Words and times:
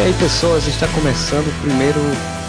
E 0.00 0.02
aí, 0.02 0.14
pessoas, 0.14 0.66
está 0.66 0.88
começando 0.94 1.46
o 1.46 1.60
primeiro 1.60 2.00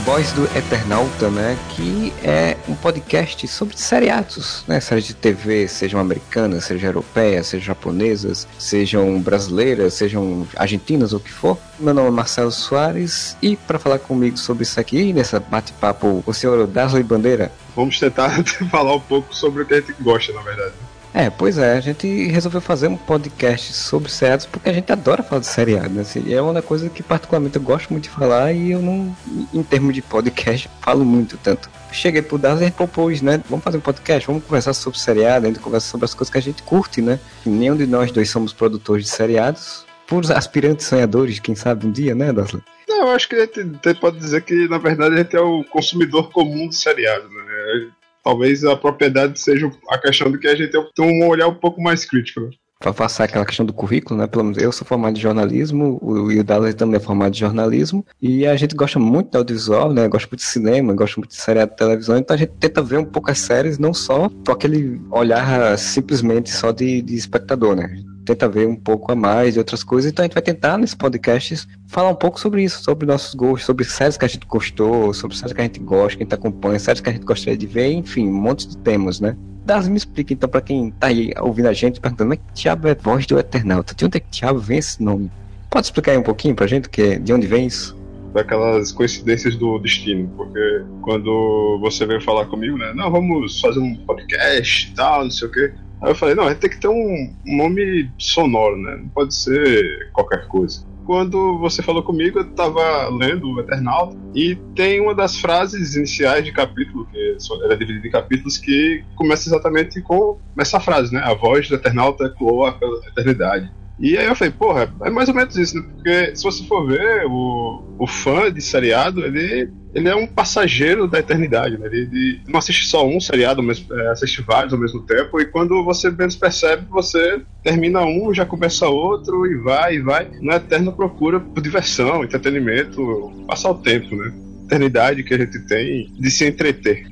Voz 0.05 0.31
do 0.31 0.45
Eternauta, 0.57 1.29
né? 1.29 1.59
Que 1.71 2.13
é 2.23 2.55
um 2.65 2.73
podcast 2.73 3.45
sobre 3.49 3.77
seriados, 3.77 4.63
né? 4.69 4.79
Séries 4.79 5.03
de 5.03 5.13
TV, 5.13 5.67
sejam 5.67 5.99
americanas, 5.99 6.63
sejam 6.63 6.87
europeias, 6.87 7.47
sejam 7.47 7.65
japonesas, 7.65 8.47
sejam 8.57 9.19
brasileiras, 9.19 9.95
sejam 9.95 10.47
argentinas 10.55 11.11
ou 11.11 11.19
o 11.19 11.21
que 11.21 11.29
for. 11.29 11.57
Meu 11.77 11.93
nome 11.93 12.07
é 12.07 12.11
Marcelo 12.11 12.53
Soares 12.53 13.35
e 13.41 13.57
para 13.57 13.77
falar 13.77 13.99
comigo 13.99 14.37
sobre 14.37 14.63
isso 14.63 14.79
aqui, 14.79 15.11
nessa 15.11 15.37
bate-papo, 15.37 16.23
o 16.25 16.33
senhor 16.33 16.65
Dasley 16.67 17.03
Bandeira. 17.03 17.51
Vamos 17.75 17.99
tentar 17.99 18.31
falar 18.71 18.95
um 18.95 19.01
pouco 19.01 19.35
sobre 19.35 19.63
o 19.63 19.65
que 19.65 19.73
a 19.73 19.81
gente 19.81 19.93
gosta, 19.99 20.31
na 20.31 20.41
verdade. 20.41 20.71
É, 21.13 21.29
pois 21.29 21.57
é, 21.57 21.73
a 21.73 21.81
gente 21.81 22.07
resolveu 22.27 22.61
fazer 22.61 22.87
um 22.87 22.95
podcast 22.95 23.73
sobre 23.73 24.09
seriados 24.09 24.45
porque 24.45 24.69
a 24.69 24.73
gente 24.73 24.91
adora 24.91 25.21
falar 25.21 25.41
de 25.41 25.47
seriado, 25.47 25.89
né? 25.89 26.01
Assim, 26.01 26.33
é 26.33 26.41
uma 26.41 26.61
coisa 26.61 26.89
que 26.89 27.03
particularmente 27.03 27.57
eu 27.57 27.61
gosto 27.61 27.89
muito 27.89 28.03
de 28.03 28.09
falar 28.09 28.53
e 28.53 28.71
eu 28.71 28.81
não, 28.81 29.15
em 29.53 29.61
termos 29.61 29.93
de 29.93 30.01
podcast, 30.01 30.69
falo 30.81 31.03
muito 31.03 31.37
tanto. 31.37 31.69
Cheguei 31.91 32.21
pro 32.21 32.37
Dazi 32.37 32.65
e 32.65 32.71
propôs, 32.71 33.21
né? 33.21 33.43
Vamos 33.49 33.63
fazer 33.63 33.77
um 33.77 33.81
podcast, 33.81 34.25
vamos 34.25 34.45
conversar 34.45 34.73
sobre 34.73 34.97
seriado, 34.97 35.45
a 35.45 35.49
gente 35.49 35.59
conversa 35.59 35.87
sobre 35.87 36.05
as 36.05 36.13
coisas 36.13 36.31
que 36.31 36.37
a 36.37 36.41
gente 36.41 36.63
curte, 36.63 37.01
né? 37.01 37.19
Nenhum 37.45 37.75
de 37.75 37.85
nós 37.85 38.11
dois 38.11 38.29
somos 38.29 38.53
produtores 38.53 39.05
de 39.05 39.11
seriados, 39.11 39.85
puros 40.07 40.31
aspirantes 40.31 40.85
sonhadores, 40.85 41.39
quem 41.39 41.55
sabe 41.55 41.85
um 41.85 41.91
dia, 41.91 42.15
né, 42.15 42.31
Dasley? 42.31 42.63
Não, 42.87 43.07
eu 43.07 43.09
acho 43.09 43.27
que 43.27 43.35
a 43.35 43.39
gente 43.45 43.99
pode 43.99 44.17
dizer 44.17 44.43
que, 44.43 44.69
na 44.69 44.77
verdade, 44.77 45.15
a 45.15 45.17
gente 45.17 45.35
é 45.35 45.41
o 45.41 45.65
consumidor 45.65 46.31
comum 46.31 46.69
de 46.69 46.77
seriado, 46.77 47.27
né? 47.27 47.91
Talvez 48.23 48.63
a 48.63 48.75
propriedade 48.75 49.39
seja 49.39 49.71
a 49.89 49.97
questão 49.97 50.31
de 50.31 50.37
que 50.37 50.47
a 50.47 50.55
gente 50.55 50.71
tem 50.71 51.05
um 51.05 51.27
olhar 51.27 51.47
um 51.47 51.55
pouco 51.55 51.81
mais 51.81 52.05
crítico. 52.05 52.41
Né? 52.41 52.49
Para 52.81 52.93
passar 52.93 53.25
aquela 53.25 53.45
questão 53.45 53.63
do 53.63 53.73
currículo, 53.73 54.19
né? 54.19 54.25
Pelo 54.25 54.43
menos 54.43 54.57
eu 54.57 54.71
sou 54.71 54.87
formado 54.87 55.15
em 55.15 55.21
jornalismo, 55.21 55.99
o, 56.01 56.43
Dallas 56.43 56.73
também 56.73 56.97
é 56.97 56.99
formado 56.99 57.35
em 57.35 57.37
jornalismo, 57.37 58.03
e 58.19 58.47
a 58.47 58.55
gente 58.55 58.75
gosta 58.75 58.97
muito 58.97 59.29
do 59.29 59.37
audiovisual, 59.37 59.93
né? 59.93 60.07
Gosta 60.07 60.27
muito 60.27 60.39
de 60.39 60.47
cinema, 60.47 60.93
gosta 60.95 61.19
muito 61.19 61.29
de 61.29 61.35
série 61.35 61.63
de 61.63 61.75
televisão, 61.75 62.17
então 62.17 62.35
a 62.35 62.39
gente 62.39 62.53
tenta 62.59 62.81
ver 62.81 62.97
um 62.97 63.05
pouco 63.05 63.29
as 63.29 63.37
séries, 63.37 63.77
não 63.77 63.93
só 63.93 64.27
com 64.29 64.51
aquele 64.51 64.99
olhar 65.11 65.77
simplesmente 65.77 66.49
só 66.49 66.71
de, 66.71 67.03
de 67.03 67.15
espectador, 67.15 67.75
né? 67.75 67.87
Tenta 68.25 68.47
ver 68.47 68.67
um 68.67 68.75
pouco 68.75 69.11
a 69.11 69.15
mais 69.15 69.53
de 69.53 69.59
outras 69.59 69.83
coisas. 69.83 70.11
Então 70.11 70.23
a 70.23 70.25
gente 70.25 70.33
vai 70.33 70.43
tentar 70.43 70.77
nesse 70.77 70.95
podcast 70.95 71.67
falar 71.87 72.09
um 72.09 72.15
pouco 72.15 72.39
sobre 72.39 72.63
isso, 72.63 72.83
sobre 72.83 73.05
nossos 73.05 73.33
gostos, 73.33 73.65
sobre 73.65 73.85
séries 73.85 74.17
que 74.17 74.25
a 74.25 74.27
gente 74.27 74.45
gostou, 74.45 75.13
sobre 75.13 75.35
séries 75.35 75.53
que 75.53 75.61
a 75.61 75.63
gente 75.63 75.79
gosta, 75.79 76.17
que 76.17 76.23
a 76.23 76.25
gente 76.25 76.35
acompanha, 76.35 76.79
séries 76.79 77.01
que 77.01 77.09
a 77.09 77.13
gente 77.13 77.25
gostaria 77.25 77.57
de 77.57 77.67
ver, 77.67 77.91
enfim, 77.91 78.27
um 78.27 78.33
monte 78.33 78.67
de 78.67 78.77
temas, 78.77 79.19
né? 79.19 79.35
Das 79.65 79.87
me 79.87 79.97
explica 79.97 80.33
então 80.33 80.49
para 80.49 80.61
quem 80.61 80.91
tá 80.91 81.07
aí 81.07 81.31
ouvindo 81.39 81.67
a 81.67 81.73
gente, 81.73 81.99
perguntando, 81.99 82.29
mas 82.29 82.39
que 82.39 82.61
diabo 82.61 82.87
é 82.87 82.95
voz 82.95 83.25
do 83.25 83.37
Eternauta? 83.37 83.93
De 83.93 84.05
onde 84.05 84.17
é 84.17 84.19
que 84.19 84.27
diabo 84.31 84.59
vem 84.59 84.79
esse 84.79 85.01
nome? 85.01 85.31
Pode 85.69 85.85
explicar 85.85 86.11
aí 86.11 86.17
um 86.17 86.23
pouquinho 86.23 86.55
pra 86.55 86.67
gente 86.67 86.89
que, 86.89 87.19
de 87.19 87.33
onde 87.33 87.47
vem 87.47 87.67
isso? 87.67 87.99
daquelas 88.33 88.91
coincidências 88.91 89.55
do 89.55 89.77
destino, 89.79 90.29
porque 90.37 90.83
quando 91.01 91.77
você 91.81 92.05
veio 92.05 92.21
falar 92.21 92.45
comigo, 92.45 92.77
né, 92.77 92.93
não, 92.95 93.11
vamos 93.11 93.59
fazer 93.59 93.79
um 93.79 93.95
podcast 93.95 94.89
e 94.89 94.95
tal, 94.95 95.23
não 95.23 95.31
sei 95.31 95.47
o 95.47 95.51
quê, 95.51 95.73
Aí 96.01 96.09
eu 96.11 96.15
falei, 96.15 96.33
não, 96.33 96.47
a 96.47 96.55
tem 96.55 96.69
que 96.69 96.79
ter 96.79 96.87
um 96.87 97.33
nome 97.45 98.09
sonoro, 98.17 98.75
né? 98.75 98.97
Não 98.97 99.09
pode 99.09 99.35
ser 99.35 100.09
qualquer 100.13 100.47
coisa. 100.47 100.83
Quando 101.05 101.59
você 101.59 101.81
falou 101.81 102.03
comigo, 102.03 102.39
eu 102.39 102.49
estava 102.49 103.07
lendo 103.09 103.51
o 103.51 103.59
Eternal 103.59 104.15
e 104.33 104.55
tem 104.75 104.99
uma 104.99 105.13
das 105.13 105.37
frases 105.37 105.95
iniciais 105.95 106.43
de 106.43 106.51
capítulo, 106.51 107.05
que 107.05 107.37
ela 107.63 107.73
é 107.73 107.77
dividida 107.77 108.07
em 108.07 108.11
capítulos, 108.11 108.57
que 108.57 109.03
começa 109.15 109.49
exatamente 109.49 110.01
com 110.01 110.39
essa 110.57 110.79
frase, 110.79 111.13
né? 111.13 111.21
A 111.23 111.33
voz 111.33 111.67
do 111.67 111.75
Eternal 111.75 112.15
ecoa 112.21 112.73
pela 112.73 112.97
eternidade. 113.07 113.71
E 114.01 114.17
aí 114.17 114.25
eu 114.25 114.35
falei, 114.35 114.51
porra, 114.51 114.91
é 115.03 115.09
mais 115.11 115.29
ou 115.29 115.35
menos 115.35 115.55
isso, 115.55 115.77
né? 115.77 115.83
Porque 115.93 116.35
se 116.35 116.43
você 116.43 116.63
for 116.63 116.87
ver, 116.87 117.25
o, 117.27 117.83
o 117.99 118.07
fã 118.07 118.51
de 118.51 118.59
seriado, 118.59 119.23
ele, 119.23 119.69
ele 119.93 120.09
é 120.09 120.15
um 120.15 120.25
passageiro 120.25 121.07
da 121.07 121.19
eternidade, 121.19 121.77
né? 121.77 121.85
Ele, 121.85 122.09
ele 122.11 122.41
não 122.47 122.57
assiste 122.57 122.87
só 122.87 123.07
um 123.07 123.19
seriado, 123.19 123.61
mas 123.61 123.85
é, 123.91 124.07
assiste 124.07 124.41
vários 124.41 124.73
ao 124.73 124.79
mesmo 124.79 125.01
tempo, 125.03 125.39
e 125.39 125.45
quando 125.45 125.83
você 125.83 126.09
menos 126.09 126.35
percebe, 126.35 126.87
você 126.89 127.41
termina 127.63 128.01
um, 128.01 128.33
já 128.33 128.43
começa 128.43 128.87
outro, 128.87 129.45
e 129.45 129.55
vai, 129.57 129.97
e 129.97 130.01
vai, 130.01 130.27
na 130.41 130.55
eterna 130.55 130.91
procura 130.91 131.39
por 131.39 131.61
diversão, 131.61 132.23
entretenimento, 132.23 133.31
passar 133.47 133.69
o 133.69 133.75
tempo, 133.75 134.15
né? 134.15 134.33
Eternidade 134.65 135.23
que 135.23 135.33
a 135.33 135.37
gente 135.37 135.59
tem 135.67 136.11
de 136.17 136.31
se 136.31 136.47
entreter 136.47 137.05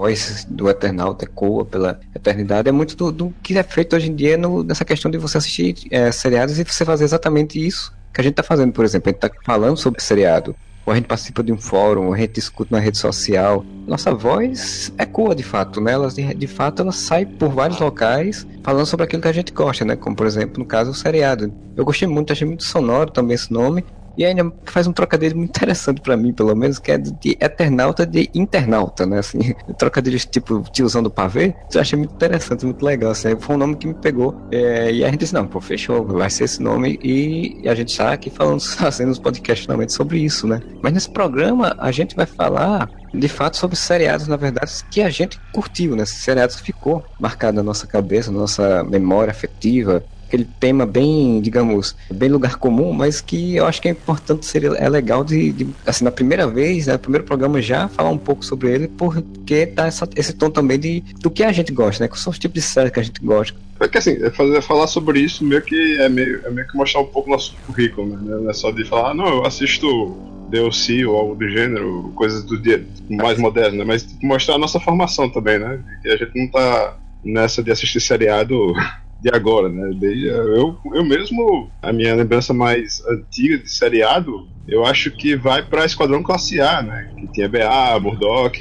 voz 0.00 0.46
do 0.48 0.70
Eternauta 0.70 1.26
ecoa 1.26 1.62
pela 1.62 2.00
eternidade, 2.16 2.70
é 2.70 2.72
muito 2.72 2.96
do, 2.96 3.12
do, 3.12 3.34
que 3.42 3.58
é 3.58 3.62
feito 3.62 3.94
hoje 3.94 4.10
em 4.10 4.14
dia 4.14 4.34
no, 4.38 4.64
nessa 4.64 4.82
questão 4.82 5.10
de 5.10 5.18
você 5.18 5.36
assistir 5.36 5.74
é, 5.90 6.10
seriados 6.10 6.58
e 6.58 6.64
você 6.64 6.86
fazer 6.86 7.04
exatamente 7.04 7.64
isso 7.64 7.92
que 8.10 8.18
a 8.18 8.24
gente 8.24 8.32
está 8.32 8.42
fazendo, 8.42 8.72
por 8.72 8.82
exemplo. 8.82 9.10
A 9.10 9.12
gente 9.12 9.24
está 9.24 9.30
falando 9.44 9.76
sobre 9.76 10.02
seriado, 10.02 10.56
ou 10.86 10.92
a 10.92 10.96
gente 10.96 11.06
participa 11.06 11.42
de 11.42 11.52
um 11.52 11.58
fórum, 11.58 12.06
ou 12.06 12.14
a 12.14 12.16
gente 12.16 12.32
discute 12.32 12.72
na 12.72 12.78
rede 12.78 12.96
social. 12.96 13.62
Nossa 13.86 14.12
voz 14.14 14.90
ecoa 14.98 15.34
de 15.34 15.42
fato, 15.42 15.82
né? 15.82 15.92
Ela, 15.92 16.08
de, 16.08 16.34
de 16.34 16.46
fato, 16.46 16.80
ela 16.80 16.92
sai 16.92 17.26
por 17.26 17.50
vários 17.50 17.78
locais 17.78 18.46
falando 18.64 18.86
sobre 18.86 19.04
aquilo 19.04 19.20
que 19.20 19.28
a 19.28 19.32
gente 19.32 19.52
gosta, 19.52 19.84
né? 19.84 19.96
Como, 19.96 20.16
por 20.16 20.26
exemplo, 20.26 20.58
no 20.58 20.64
caso, 20.64 20.92
o 20.92 20.94
seriado. 20.94 21.52
Eu 21.76 21.84
gostei 21.84 22.08
muito, 22.08 22.32
achei 22.32 22.46
muito 22.46 22.64
sonoro 22.64 23.10
também 23.10 23.34
esse 23.34 23.52
nome. 23.52 23.84
E 24.16 24.24
ainda 24.24 24.52
faz 24.66 24.86
um 24.86 24.92
trocadilho 24.92 25.36
muito 25.36 25.50
interessante 25.50 26.00
para 26.00 26.16
mim, 26.16 26.32
pelo 26.32 26.54
menos, 26.54 26.78
que 26.78 26.92
é 26.92 26.98
de 26.98 27.36
Eternauta 27.40 28.06
de 28.06 28.30
Internauta, 28.34 29.06
né? 29.06 29.18
Assim, 29.18 29.38
trocadilhos 29.78 30.26
tipo 30.26 30.62
tiozão 30.72 31.02
do 31.02 31.10
pavê. 31.10 31.54
Eu 31.72 31.80
achei 31.80 31.98
muito 31.98 32.14
interessante, 32.14 32.64
muito 32.64 32.84
legal. 32.84 33.12
Assim, 33.12 33.36
foi 33.38 33.54
um 33.56 33.58
nome 33.58 33.76
que 33.76 33.86
me 33.86 33.94
pegou. 33.94 34.34
É, 34.52 34.92
e 34.92 35.04
a 35.04 35.10
gente 35.10 35.20
disse, 35.20 35.34
não, 35.34 35.46
pô, 35.46 35.60
fechou, 35.60 36.06
vai 36.06 36.30
ser 36.30 36.44
esse 36.44 36.62
nome. 36.62 36.98
E 37.02 37.62
a 37.66 37.74
gente 37.74 37.90
está 37.90 38.12
aqui 38.12 38.30
falando, 38.30 38.60
fazendo 38.76 39.10
os 39.10 39.18
podcasts 39.18 39.64
finalmente 39.64 39.92
sobre 39.92 40.18
isso, 40.18 40.46
né? 40.46 40.60
Mas 40.82 40.92
nesse 40.92 41.10
programa 41.10 41.74
a 41.78 41.90
gente 41.92 42.14
vai 42.14 42.26
falar 42.26 42.88
de 43.12 43.28
fato 43.28 43.56
sobre 43.56 43.76
seriados, 43.76 44.28
na 44.28 44.36
verdade, 44.36 44.70
que 44.90 45.00
a 45.02 45.10
gente 45.10 45.40
curtiu, 45.52 45.96
né? 45.96 46.04
Seriados 46.06 46.60
ficou 46.60 47.04
marcado 47.18 47.56
na 47.56 47.62
nossa 47.62 47.86
cabeça, 47.86 48.30
na 48.30 48.38
nossa 48.38 48.84
memória 48.84 49.30
afetiva, 49.30 50.04
aquele 50.30 50.44
tema 50.44 50.86
bem, 50.86 51.40
digamos, 51.40 51.96
bem 52.08 52.28
lugar 52.28 52.56
comum, 52.56 52.92
mas 52.92 53.20
que 53.20 53.56
eu 53.56 53.66
acho 53.66 53.82
que 53.82 53.88
é 53.88 53.90
importante, 53.90 54.46
seria, 54.46 54.68
é 54.70 54.88
legal 54.88 55.24
de, 55.24 55.50
de 55.50 55.68
assim, 55.84 56.04
na 56.04 56.12
primeira 56.12 56.46
vez, 56.46 56.86
né, 56.86 56.92
no 56.92 56.98
primeiro 57.00 57.24
programa 57.24 57.60
já 57.60 57.88
falar 57.88 58.10
um 58.10 58.18
pouco 58.18 58.44
sobre 58.44 58.70
ele, 58.70 58.86
porque 58.86 59.66
tá 59.66 59.86
essa, 59.86 60.08
esse 60.14 60.32
tom 60.32 60.48
também 60.48 60.78
de, 60.78 61.00
do 61.20 61.30
que 61.30 61.42
a 61.42 61.50
gente 61.50 61.72
gosta, 61.72 62.04
né, 62.04 62.08
quais 62.08 62.22
são 62.22 62.30
os 62.30 62.38
tipos 62.38 62.54
de 62.54 62.62
séries 62.62 62.92
que 62.92 63.00
a 63.00 63.02
gente 63.02 63.20
gosta. 63.20 63.58
É 63.80 63.88
que 63.88 63.98
assim, 63.98 64.22
é 64.22 64.30
fazer, 64.30 64.62
falar 64.62 64.86
sobre 64.86 65.20
isso 65.20 65.44
meio 65.44 65.62
que 65.62 65.98
é 65.98 66.08
meio, 66.08 66.40
é 66.46 66.50
meio 66.50 66.68
que 66.68 66.76
mostrar 66.76 67.00
um 67.00 67.06
pouco 67.06 67.28
nosso 67.28 67.56
currículo, 67.66 68.08
né, 68.08 68.18
não 68.22 68.50
é 68.50 68.52
só 68.52 68.70
de 68.70 68.84
falar, 68.84 69.10
ah, 69.10 69.14
não, 69.14 69.26
eu 69.26 69.44
assisto 69.44 70.16
DLC 70.48 71.04
ou 71.06 71.16
algo 71.16 71.34
do 71.34 71.48
gênero, 71.48 72.12
coisas 72.14 72.44
do 72.44 72.58
dia 72.58 72.84
mais 73.08 73.38
modernas, 73.38 73.78
né? 73.78 73.84
Mas 73.84 74.06
mostrar 74.20 74.56
a 74.56 74.58
nossa 74.58 74.80
formação 74.80 75.30
também, 75.30 75.60
né? 75.60 75.80
Que 76.02 76.08
a 76.08 76.16
gente 76.16 76.32
não 76.34 76.48
tá 76.48 76.96
nessa 77.24 77.62
de 77.62 77.70
assistir 77.70 78.00
seriado 78.00 78.74
de 79.20 79.28
agora, 79.32 79.68
né? 79.68 79.90
Desde, 79.98 80.26
eu, 80.26 80.78
eu 80.94 81.04
mesmo, 81.04 81.68
a 81.82 81.92
minha 81.92 82.14
lembrança 82.14 82.54
mais 82.54 83.02
antiga 83.06 83.58
de 83.58 83.68
seriado, 83.70 84.32
eu 84.66 84.84
acho 84.84 85.10
que 85.10 85.36
vai 85.36 85.62
para 85.62 85.84
Esquadrão 85.84 86.22
Classe 86.22 86.60
A, 86.60 86.82
né? 86.82 87.10
Que 87.18 87.32
tinha 87.32 87.48
BA, 87.48 88.00
Murdoch, 88.00 88.58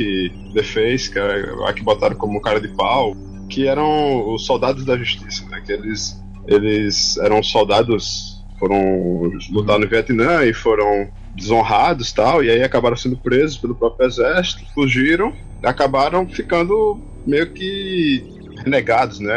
The 0.53 0.63
Face, 0.63 1.11
que 1.11 1.17
era, 1.17 1.73
que 1.73 1.83
botaram 1.83 2.15
como 2.15 2.41
cara 2.41 2.59
de 2.59 2.67
pau, 2.75 3.15
que 3.49 3.67
eram 3.67 4.33
os 4.33 4.45
soldados 4.45 4.83
da 4.83 4.97
justiça, 4.97 5.47
né? 5.49 5.61
Que 5.65 5.71
eles, 5.71 6.15
eles 6.47 7.17
eram 7.17 7.41
soldados, 7.41 8.43
foram 8.59 9.31
lutar 9.51 9.79
no 9.79 9.87
Vietnã 9.87 10.43
e 10.43 10.53
foram 10.53 11.07
desonrados 11.35 12.11
tal, 12.11 12.43
e 12.43 12.49
aí 12.49 12.61
acabaram 12.63 12.97
sendo 12.97 13.15
presos 13.15 13.57
pelo 13.57 13.75
próprio 13.75 14.07
exército, 14.07 14.65
fugiram, 14.73 15.31
acabaram 15.63 16.27
ficando 16.27 16.99
meio 17.25 17.53
que 17.53 18.38
renegados, 18.63 19.19
né, 19.19 19.35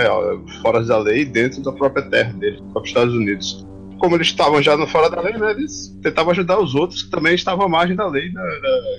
fora 0.60 0.84
da 0.84 0.98
lei, 0.98 1.24
dentro 1.24 1.62
da 1.62 1.72
própria 1.72 2.04
terra 2.04 2.32
deles, 2.32 2.60
dos 2.60 2.72
próprios 2.72 2.90
Estados 2.90 3.14
Unidos. 3.14 3.66
Como 3.98 4.16
eles 4.16 4.26
estavam 4.26 4.60
já 4.60 4.76
no 4.76 4.84
fora 4.88 5.08
da 5.08 5.20
lei, 5.20 5.32
né, 5.34 5.52
eles 5.52 5.96
tentavam 6.02 6.32
ajudar 6.32 6.58
os 6.58 6.74
outros 6.74 7.04
que 7.04 7.10
também 7.10 7.36
estavam 7.36 7.66
à 7.66 7.69
margem 7.69 7.94
da 7.94 8.06
lei, 8.08 8.32
né, 8.32 8.42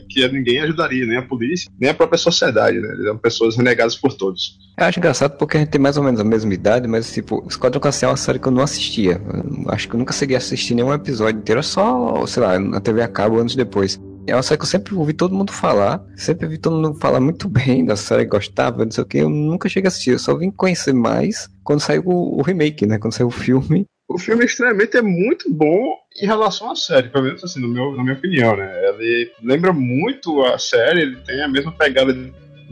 que 0.09 0.25
ninguém 0.29 0.61
ajudaria, 0.61 1.05
nem 1.05 1.17
a 1.17 1.21
polícia, 1.21 1.69
nem 1.77 1.89
a 1.89 1.93
própria 1.93 2.17
sociedade, 2.17 2.79
né, 2.79 2.87
eles 2.93 3.05
eram 3.05 3.17
pessoas 3.17 3.57
renegadas 3.57 3.97
por 3.97 4.13
todos. 4.13 4.57
Eu 4.77 4.85
acho 4.85 4.99
engraçado 4.99 5.37
porque 5.37 5.57
a 5.57 5.59
gente 5.59 5.69
tem 5.69 5.81
mais 5.81 5.97
ou 5.97 6.03
menos 6.03 6.21
a 6.21 6.23
mesma 6.23 6.53
idade, 6.53 6.87
mas 6.87 7.13
tipo, 7.13 7.45
Esquadrão 7.49 7.81
Classe 7.81 8.05
é 8.05 8.07
uma 8.07 8.15
série 8.15 8.39
que 8.39 8.47
eu 8.47 8.51
não 8.51 8.63
assistia. 8.63 9.21
Eu 9.65 9.71
acho 9.71 9.89
que 9.89 9.93
eu 9.93 9.99
nunca 9.99 10.13
consegui 10.13 10.35
assistir 10.35 10.73
nenhum 10.73 10.93
episódio 10.93 11.39
inteiro, 11.39 11.61
só, 11.61 12.25
sei 12.25 12.41
lá, 12.41 12.57
na 12.57 12.79
TV 12.79 13.01
a 13.01 13.07
cabo 13.07 13.39
anos 13.39 13.55
depois. 13.55 13.99
É 14.25 14.33
uma 14.33 14.41
série 14.41 14.57
que 14.57 14.63
eu 14.63 14.69
sempre 14.69 14.95
ouvi 14.95 15.11
todo 15.13 15.35
mundo 15.35 15.51
falar, 15.51 16.01
sempre 16.15 16.45
ouvi 16.45 16.57
todo 16.57 16.77
mundo 16.77 16.99
falar 16.99 17.19
muito 17.19 17.49
bem 17.49 17.83
da 17.83 17.95
série, 17.97 18.25
gostava, 18.25 18.85
não 18.85 18.91
sei 18.91 19.03
o 19.03 19.07
que, 19.07 19.17
eu 19.17 19.29
nunca 19.29 19.67
cheguei 19.67 19.87
a 19.87 19.89
assistir, 19.89 20.11
eu 20.11 20.19
só 20.19 20.35
vim 20.37 20.49
conhecer 20.49 20.93
mais 20.93 21.49
quando 21.63 21.81
saiu 21.81 22.03
o, 22.05 22.39
o 22.39 22.41
remake, 22.41 22.85
né, 22.85 22.97
quando 22.97 23.13
saiu 23.13 23.27
o 23.27 23.31
filme. 23.31 23.85
O 24.07 24.17
filme, 24.17 24.45
extremamente, 24.45 24.95
é 24.95 25.01
muito 25.01 25.51
bom 25.51 25.95
em 26.21 26.25
relação 26.25 26.71
à 26.71 26.75
série, 26.75 27.09
pelo 27.09 27.25
menos 27.25 27.43
assim, 27.43 27.59
no 27.59 27.67
meu, 27.67 27.95
na 27.97 28.03
minha 28.03 28.15
opinião, 28.15 28.55
né, 28.55 28.71
ele 28.89 29.31
lembra 29.43 29.73
muito 29.73 30.41
a 30.43 30.57
série, 30.57 31.01
ele 31.01 31.17
tem 31.17 31.41
a 31.41 31.47
mesma 31.47 31.73
pegada 31.73 32.13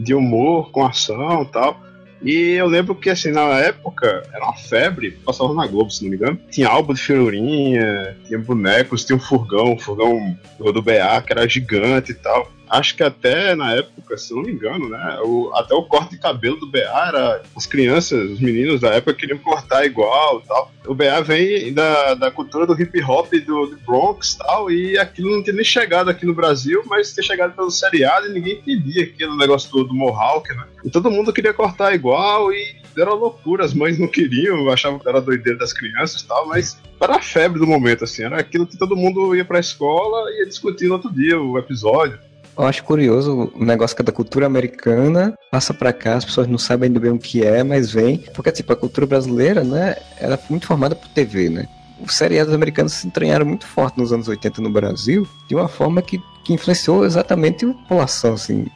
de 0.00 0.14
humor 0.14 0.70
com 0.70 0.86
ação 0.86 1.42
e 1.42 1.52
tal, 1.52 1.78
E 2.22 2.52
eu 2.52 2.66
lembro 2.66 2.94
que, 2.94 3.10
assim, 3.10 3.32
na 3.32 3.42
época, 3.58 4.22
era 4.32 4.44
uma 4.44 4.56
febre, 4.56 5.10
passava 5.10 5.52
na 5.52 5.66
Globo, 5.66 5.90
se 5.90 6.04
não 6.04 6.10
me 6.10 6.16
engano. 6.16 6.38
Tinha 6.50 6.68
álbum 6.68 6.94
de 6.94 7.00
figurinha, 7.00 8.16
tinha 8.26 8.38
bonecos, 8.38 9.04
tinha 9.04 9.16
um 9.16 9.20
furgão, 9.20 9.72
um 9.72 9.78
furgão 9.78 10.36
do 10.58 10.82
BA, 10.82 11.22
que 11.26 11.32
era 11.32 11.48
gigante 11.48 12.12
e 12.12 12.14
tal 12.14 12.50
acho 12.72 12.96
que 12.96 13.02
até 13.02 13.54
na 13.54 13.74
época, 13.74 14.16
se 14.16 14.34
não 14.34 14.42
me 14.42 14.50
engano, 14.50 14.88
né? 14.88 15.18
O, 15.22 15.52
até 15.54 15.74
o 15.74 15.82
corte 15.82 16.12
de 16.12 16.18
cabelo 16.18 16.56
do 16.56 16.70
BA 16.70 16.78
era. 16.78 17.42
As 17.54 17.66
crianças, 17.66 18.30
os 18.30 18.40
meninos 18.40 18.80
da 18.80 18.88
época 18.94 19.14
queriam 19.14 19.38
cortar 19.38 19.84
igual 19.84 20.40
tal. 20.40 20.72
O 20.86 20.94
BA 20.94 21.20
vem 21.22 21.72
da, 21.72 22.14
da 22.14 22.30
cultura 22.30 22.66
do 22.66 22.80
hip 22.80 23.00
hop 23.02 23.30
do, 23.32 23.66
do 23.66 23.76
Bronx 23.86 24.34
tal, 24.34 24.70
e 24.70 24.98
aquilo 24.98 25.30
não 25.30 25.42
tinha 25.42 25.54
nem 25.54 25.64
chegado 25.64 26.08
aqui 26.10 26.24
no 26.24 26.34
Brasil, 26.34 26.82
mas 26.86 27.12
tinha 27.12 27.22
chegado 27.22 27.54
pelo 27.54 27.70
seriado 27.70 28.26
e 28.26 28.32
ninguém 28.32 28.54
entendia 28.58 29.04
aquele 29.04 29.36
negócio 29.36 29.70
do, 29.70 29.84
do 29.84 29.94
Mohawk, 29.94 30.48
né? 30.54 30.64
E 30.84 30.90
todo 30.90 31.10
mundo 31.10 31.32
queria 31.32 31.52
cortar 31.52 31.94
igual 31.94 32.52
e 32.52 32.80
era 32.96 33.12
loucura, 33.12 33.64
as 33.64 33.72
mães 33.72 33.98
não 33.98 34.08
queriam, 34.08 34.68
achavam 34.70 34.98
que 34.98 35.08
era 35.08 35.20
doideira 35.20 35.58
das 35.58 35.72
crianças 35.72 36.22
e 36.22 36.26
tal, 36.26 36.46
mas 36.46 36.80
era 37.00 37.16
a 37.16 37.22
febre 37.22 37.58
do 37.58 37.66
momento, 37.66 38.04
assim, 38.04 38.24
era 38.24 38.38
aquilo 38.38 38.66
que 38.66 38.76
todo 38.76 38.96
mundo 38.96 39.34
ia 39.34 39.44
pra 39.44 39.60
escola 39.60 40.30
e 40.30 40.40
ia 40.40 40.46
discutir 40.46 40.88
no 40.88 40.94
outro 40.94 41.10
dia 41.10 41.40
o 41.40 41.58
episódio. 41.58 42.18
Eu 42.56 42.66
acho 42.66 42.84
curioso 42.84 43.50
o 43.54 43.64
negócio 43.64 43.96
que 43.96 44.02
é 44.02 44.04
da 44.04 44.12
cultura 44.12 44.46
americana 44.46 45.34
passa 45.50 45.72
para 45.72 45.92
cá, 45.92 46.16
as 46.16 46.24
pessoas 46.24 46.46
não 46.46 46.58
sabem 46.58 46.88
ainda 46.88 47.00
bem 47.00 47.10
o 47.10 47.18
que 47.18 47.42
é, 47.42 47.62
mas 47.62 47.90
vem. 47.90 48.18
Porque, 48.34 48.52
tipo, 48.52 48.72
a 48.72 48.76
cultura 48.76 49.06
brasileira, 49.06 49.64
né, 49.64 49.96
ela 50.18 50.34
é 50.34 50.40
muito 50.50 50.66
formada 50.66 50.94
por 50.94 51.08
TV, 51.08 51.48
né? 51.48 51.68
Os 52.00 52.14
seriados 52.14 52.52
americanos 52.52 52.92
se 52.94 53.06
entranharam 53.06 53.46
muito 53.46 53.66
forte 53.66 53.98
nos 53.98 54.12
anos 54.12 54.28
80 54.28 54.60
no 54.60 54.70
Brasil, 54.70 55.26
de 55.48 55.54
uma 55.54 55.68
forma 55.68 56.02
que, 56.02 56.20
que 56.44 56.52
influenciou 56.52 57.04
exatamente 57.04 57.64
a 57.64 57.72
população, 57.72 58.34
assim. 58.34 58.66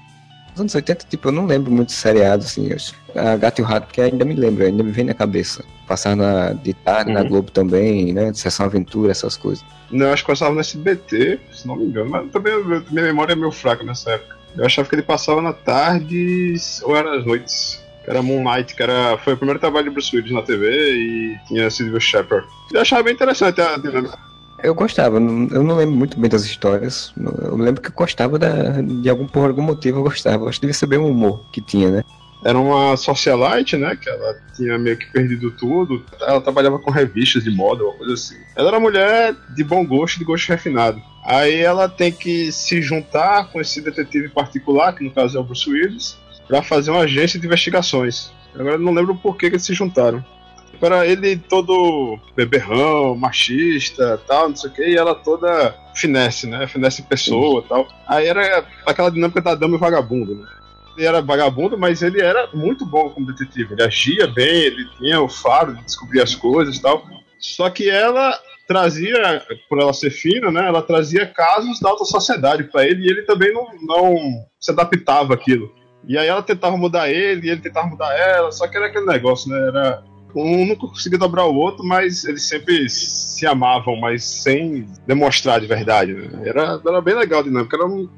Nos 0.56 0.62
anos 0.62 0.75
80, 0.75 1.06
tipo, 1.11 1.29
eu 1.29 1.32
não 1.32 1.44
lembro 1.44 1.70
muito 1.70 1.88
de 1.88 1.94
seriados, 1.94 2.47
assim. 2.47 2.70
A 3.14 3.37
Gato 3.37 3.58
e 3.58 3.62
o 3.62 3.64
Rato, 3.67 3.93
que 3.93 4.00
ainda 4.00 4.25
me 4.25 4.35
lembro, 4.35 4.64
ainda 4.64 4.82
me 4.82 4.91
vem 4.91 5.05
na 5.05 5.12
cabeça. 5.12 5.62
Passar 5.87 6.17
na, 6.17 6.55
de 6.55 6.73
tarde 6.73 7.11
uhum. 7.11 7.19
na 7.19 7.23
Globo 7.23 7.50
também, 7.50 8.14
né? 8.14 8.31
De 8.31 8.38
Sessão 8.38 8.64
Aventura, 8.64 9.12
essas 9.12 9.37
coisas. 9.37 9.62
Não, 9.91 10.11
acho 10.11 10.23
que 10.23 10.31
passava 10.31 10.55
no 10.55 10.61
SBT, 10.61 11.38
se 11.53 11.67
não 11.67 11.76
me 11.76 11.85
engano. 11.85 12.08
Mas 12.08 12.31
também 12.31 12.55
minha 12.91 13.05
memória 13.05 13.35
é 13.35 13.37
meio 13.37 13.53
fraca 13.53 13.85
nessa 13.85 14.12
época. 14.12 14.35
Eu 14.56 14.64
achava 14.64 14.88
que 14.88 14.94
ele 14.94 15.03
passava 15.03 15.43
na 15.43 15.53
tarde 15.53 16.55
ou 16.82 16.97
era 16.97 17.19
às 17.19 17.26
noites. 17.26 17.85
Que 18.03 18.11
era 18.11 18.23
Moonlight, 18.23 18.75
que 18.75 18.82
era, 18.82 19.19
foi 19.19 19.35
o 19.35 19.37
primeiro 19.37 19.61
trabalho 19.61 19.85
de 19.85 19.91
Bruce 19.91 20.17
Willis 20.17 20.32
na 20.32 20.41
TV 20.41 20.70
e 20.70 21.38
tinha 21.49 21.69
Silvio 21.69 22.00
Shepard. 22.00 22.47
Eu 22.73 22.81
achava 22.81 23.03
bem 23.03 23.12
interessante 23.12 23.61
a 23.61 23.76
dinâmica. 23.76 24.19
Eu 24.62 24.75
gostava, 24.75 25.17
eu 25.17 25.20
não 25.20 25.76
lembro 25.76 25.94
muito 25.94 26.19
bem 26.19 26.31
das 26.31 26.44
histórias. 26.44 27.12
Eu 27.17 27.56
lembro 27.56 27.81
que 27.82 27.88
eu 27.88 27.94
gostava 27.94 28.38
da, 28.38 28.81
de 28.81 29.08
algum, 29.08 29.26
por 29.26 29.49
algum 29.49 29.62
motivo 29.62 29.99
eu 29.99 30.03
gostava. 30.03 30.49
Acho 30.49 30.58
que 30.58 30.67
devia 30.67 30.75
ser 30.75 30.87
bem 30.87 30.99
o 30.99 31.06
humor 31.06 31.44
que 31.53 31.61
tinha, 31.61 31.91
né? 31.91 32.05
Era 32.44 32.58
uma 32.58 32.97
socialite, 32.97 33.76
né? 33.76 33.97
Que 33.97 34.08
ela 34.08 34.37
tinha 34.55 34.79
meio 34.79 34.97
que 34.97 35.06
perdido 35.12 35.50
tudo. 35.50 36.05
Ela 36.20 36.41
trabalhava 36.41 36.79
com 36.79 36.91
revistas 36.91 37.44
de 37.44 37.50
moda, 37.50 37.85
uma 37.85 37.94
coisa 37.94 38.14
assim. 38.14 38.37
Ela 38.55 38.69
era 38.69 38.81
mulher 38.81 39.35
de 39.55 39.64
bom 39.64 39.85
gosto, 39.85 40.19
de 40.19 40.25
gosto 40.25 40.49
refinado. 40.49 41.03
Aí 41.25 41.61
ela 41.61 41.88
tem 41.88 42.12
que 42.12 42.50
se 42.53 42.81
juntar 42.81 43.50
com 43.50 43.61
esse 43.61 43.81
detetive 43.81 44.29
particular, 44.29 44.94
que 44.94 45.05
no 45.05 45.11
caso 45.11 45.37
é 45.37 45.41
o 45.41 45.44
Bruce 45.44 45.69
Willis, 45.69 46.17
para 46.47 46.62
fazer 46.62 46.91
uma 46.91 47.00
agência 47.00 47.38
de 47.38 47.47
investigações. 47.47 48.32
Agora 48.55 48.79
não 48.79 48.94
lembro 48.94 49.17
por 49.17 49.37
que, 49.37 49.49
que 49.49 49.56
eles 49.56 49.64
se 49.64 49.75
juntaram 49.75 50.25
para 50.78 51.06
ele 51.06 51.37
todo 51.37 52.19
beberrão, 52.34 53.17
machista, 53.17 54.20
tal, 54.26 54.49
não 54.50 54.56
sei 54.56 54.70
o 54.70 54.73
que, 54.73 54.87
e 54.87 54.96
ela 54.96 55.14
toda 55.14 55.75
finesse, 55.94 56.46
né? 56.46 56.67
Finesse 56.67 57.02
pessoa, 57.02 57.64
tal. 57.69 57.88
Aí 58.06 58.26
era 58.26 58.64
aquela 58.87 59.11
dinâmica 59.11 59.40
da 59.40 59.55
dama 59.55 59.76
e 59.76 59.81
vagabundo, 59.81 60.34
né? 60.34 60.46
Ele 60.96 61.06
era 61.06 61.20
vagabundo, 61.20 61.76
mas 61.76 62.02
ele 62.02 62.20
era 62.20 62.49
muito 62.55 62.87
bom 62.87 63.11
como 63.11 63.26
detetive. 63.26 63.75
Ele 63.75 63.82
agia 63.82 64.26
bem, 64.26 64.62
ele 64.62 64.88
tinha 64.96 65.20
o 65.20 65.28
faro 65.28 65.75
de 65.75 65.84
descobrir 65.84 66.23
as 66.23 66.34
coisas, 66.34 66.79
tal. 66.79 67.05
Só 67.38 67.69
que 67.69 67.90
ela 67.90 68.38
trazia, 68.67 69.43
por 69.69 69.79
ela 69.79 69.93
ser 69.93 70.11
fina, 70.11 70.50
né? 70.50 70.67
Ela 70.67 70.82
trazia 70.82 71.26
casos 71.26 71.81
da 71.81 71.90
alta 71.90 72.05
sociedade 72.05 72.64
para 72.64 72.87
ele 72.87 73.06
e 73.06 73.11
ele 73.11 73.22
também 73.22 73.52
não, 73.52 73.67
não 73.82 74.17
se 74.58 74.70
adaptava 74.70 75.34
àquilo. 75.34 75.70
E 76.06 76.17
aí 76.17 76.29
ela 76.29 76.43
tentava 76.43 76.76
mudar 76.76 77.11
ele, 77.11 77.46
e 77.46 77.50
ele 77.50 77.61
tentava 77.61 77.88
mudar 77.88 78.17
ela, 78.17 78.52
só 78.52 78.69
que 78.69 78.76
era 78.76 78.87
aquele 78.87 79.06
negócio, 79.06 79.50
né? 79.50 79.69
Era 79.69 80.05
um 80.43 80.67
nunca 80.67 80.87
conseguia 80.87 81.19
dobrar 81.19 81.47
o 81.47 81.55
outro, 81.55 81.85
mas 81.85 82.25
eles 82.25 82.43
sempre 82.43 82.88
se 82.88 83.47
amavam, 83.47 83.97
mas 83.97 84.25
sem 84.25 84.87
demonstrar 85.06 85.61
de 85.61 85.67
verdade. 85.67 86.12
Né? 86.12 86.29
Era, 86.44 86.81
era 86.85 87.00
bem 87.00 87.15
legal 87.15 87.41
a 87.41 87.43
dinâmica. 87.43 87.77
Era 87.77 87.87
um, 87.87 88.09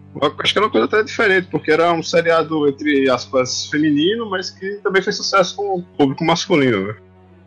acho 0.41 0.53
que 0.53 0.59
era 0.59 0.67
uma 0.67 0.73
coisa 0.73 0.87
até 0.87 1.03
diferente, 1.03 1.49
porque 1.51 1.71
era 1.71 1.93
um 1.93 2.03
seriado, 2.03 2.69
entre 2.69 3.09
aspas, 3.09 3.67
feminino, 3.67 4.29
mas 4.29 4.51
que 4.51 4.81
também 4.83 5.03
fez 5.03 5.17
sucesso 5.17 5.57
com 5.57 5.79
o 5.79 5.83
público 5.83 6.25
masculino. 6.25 6.89
Né? 6.89 6.95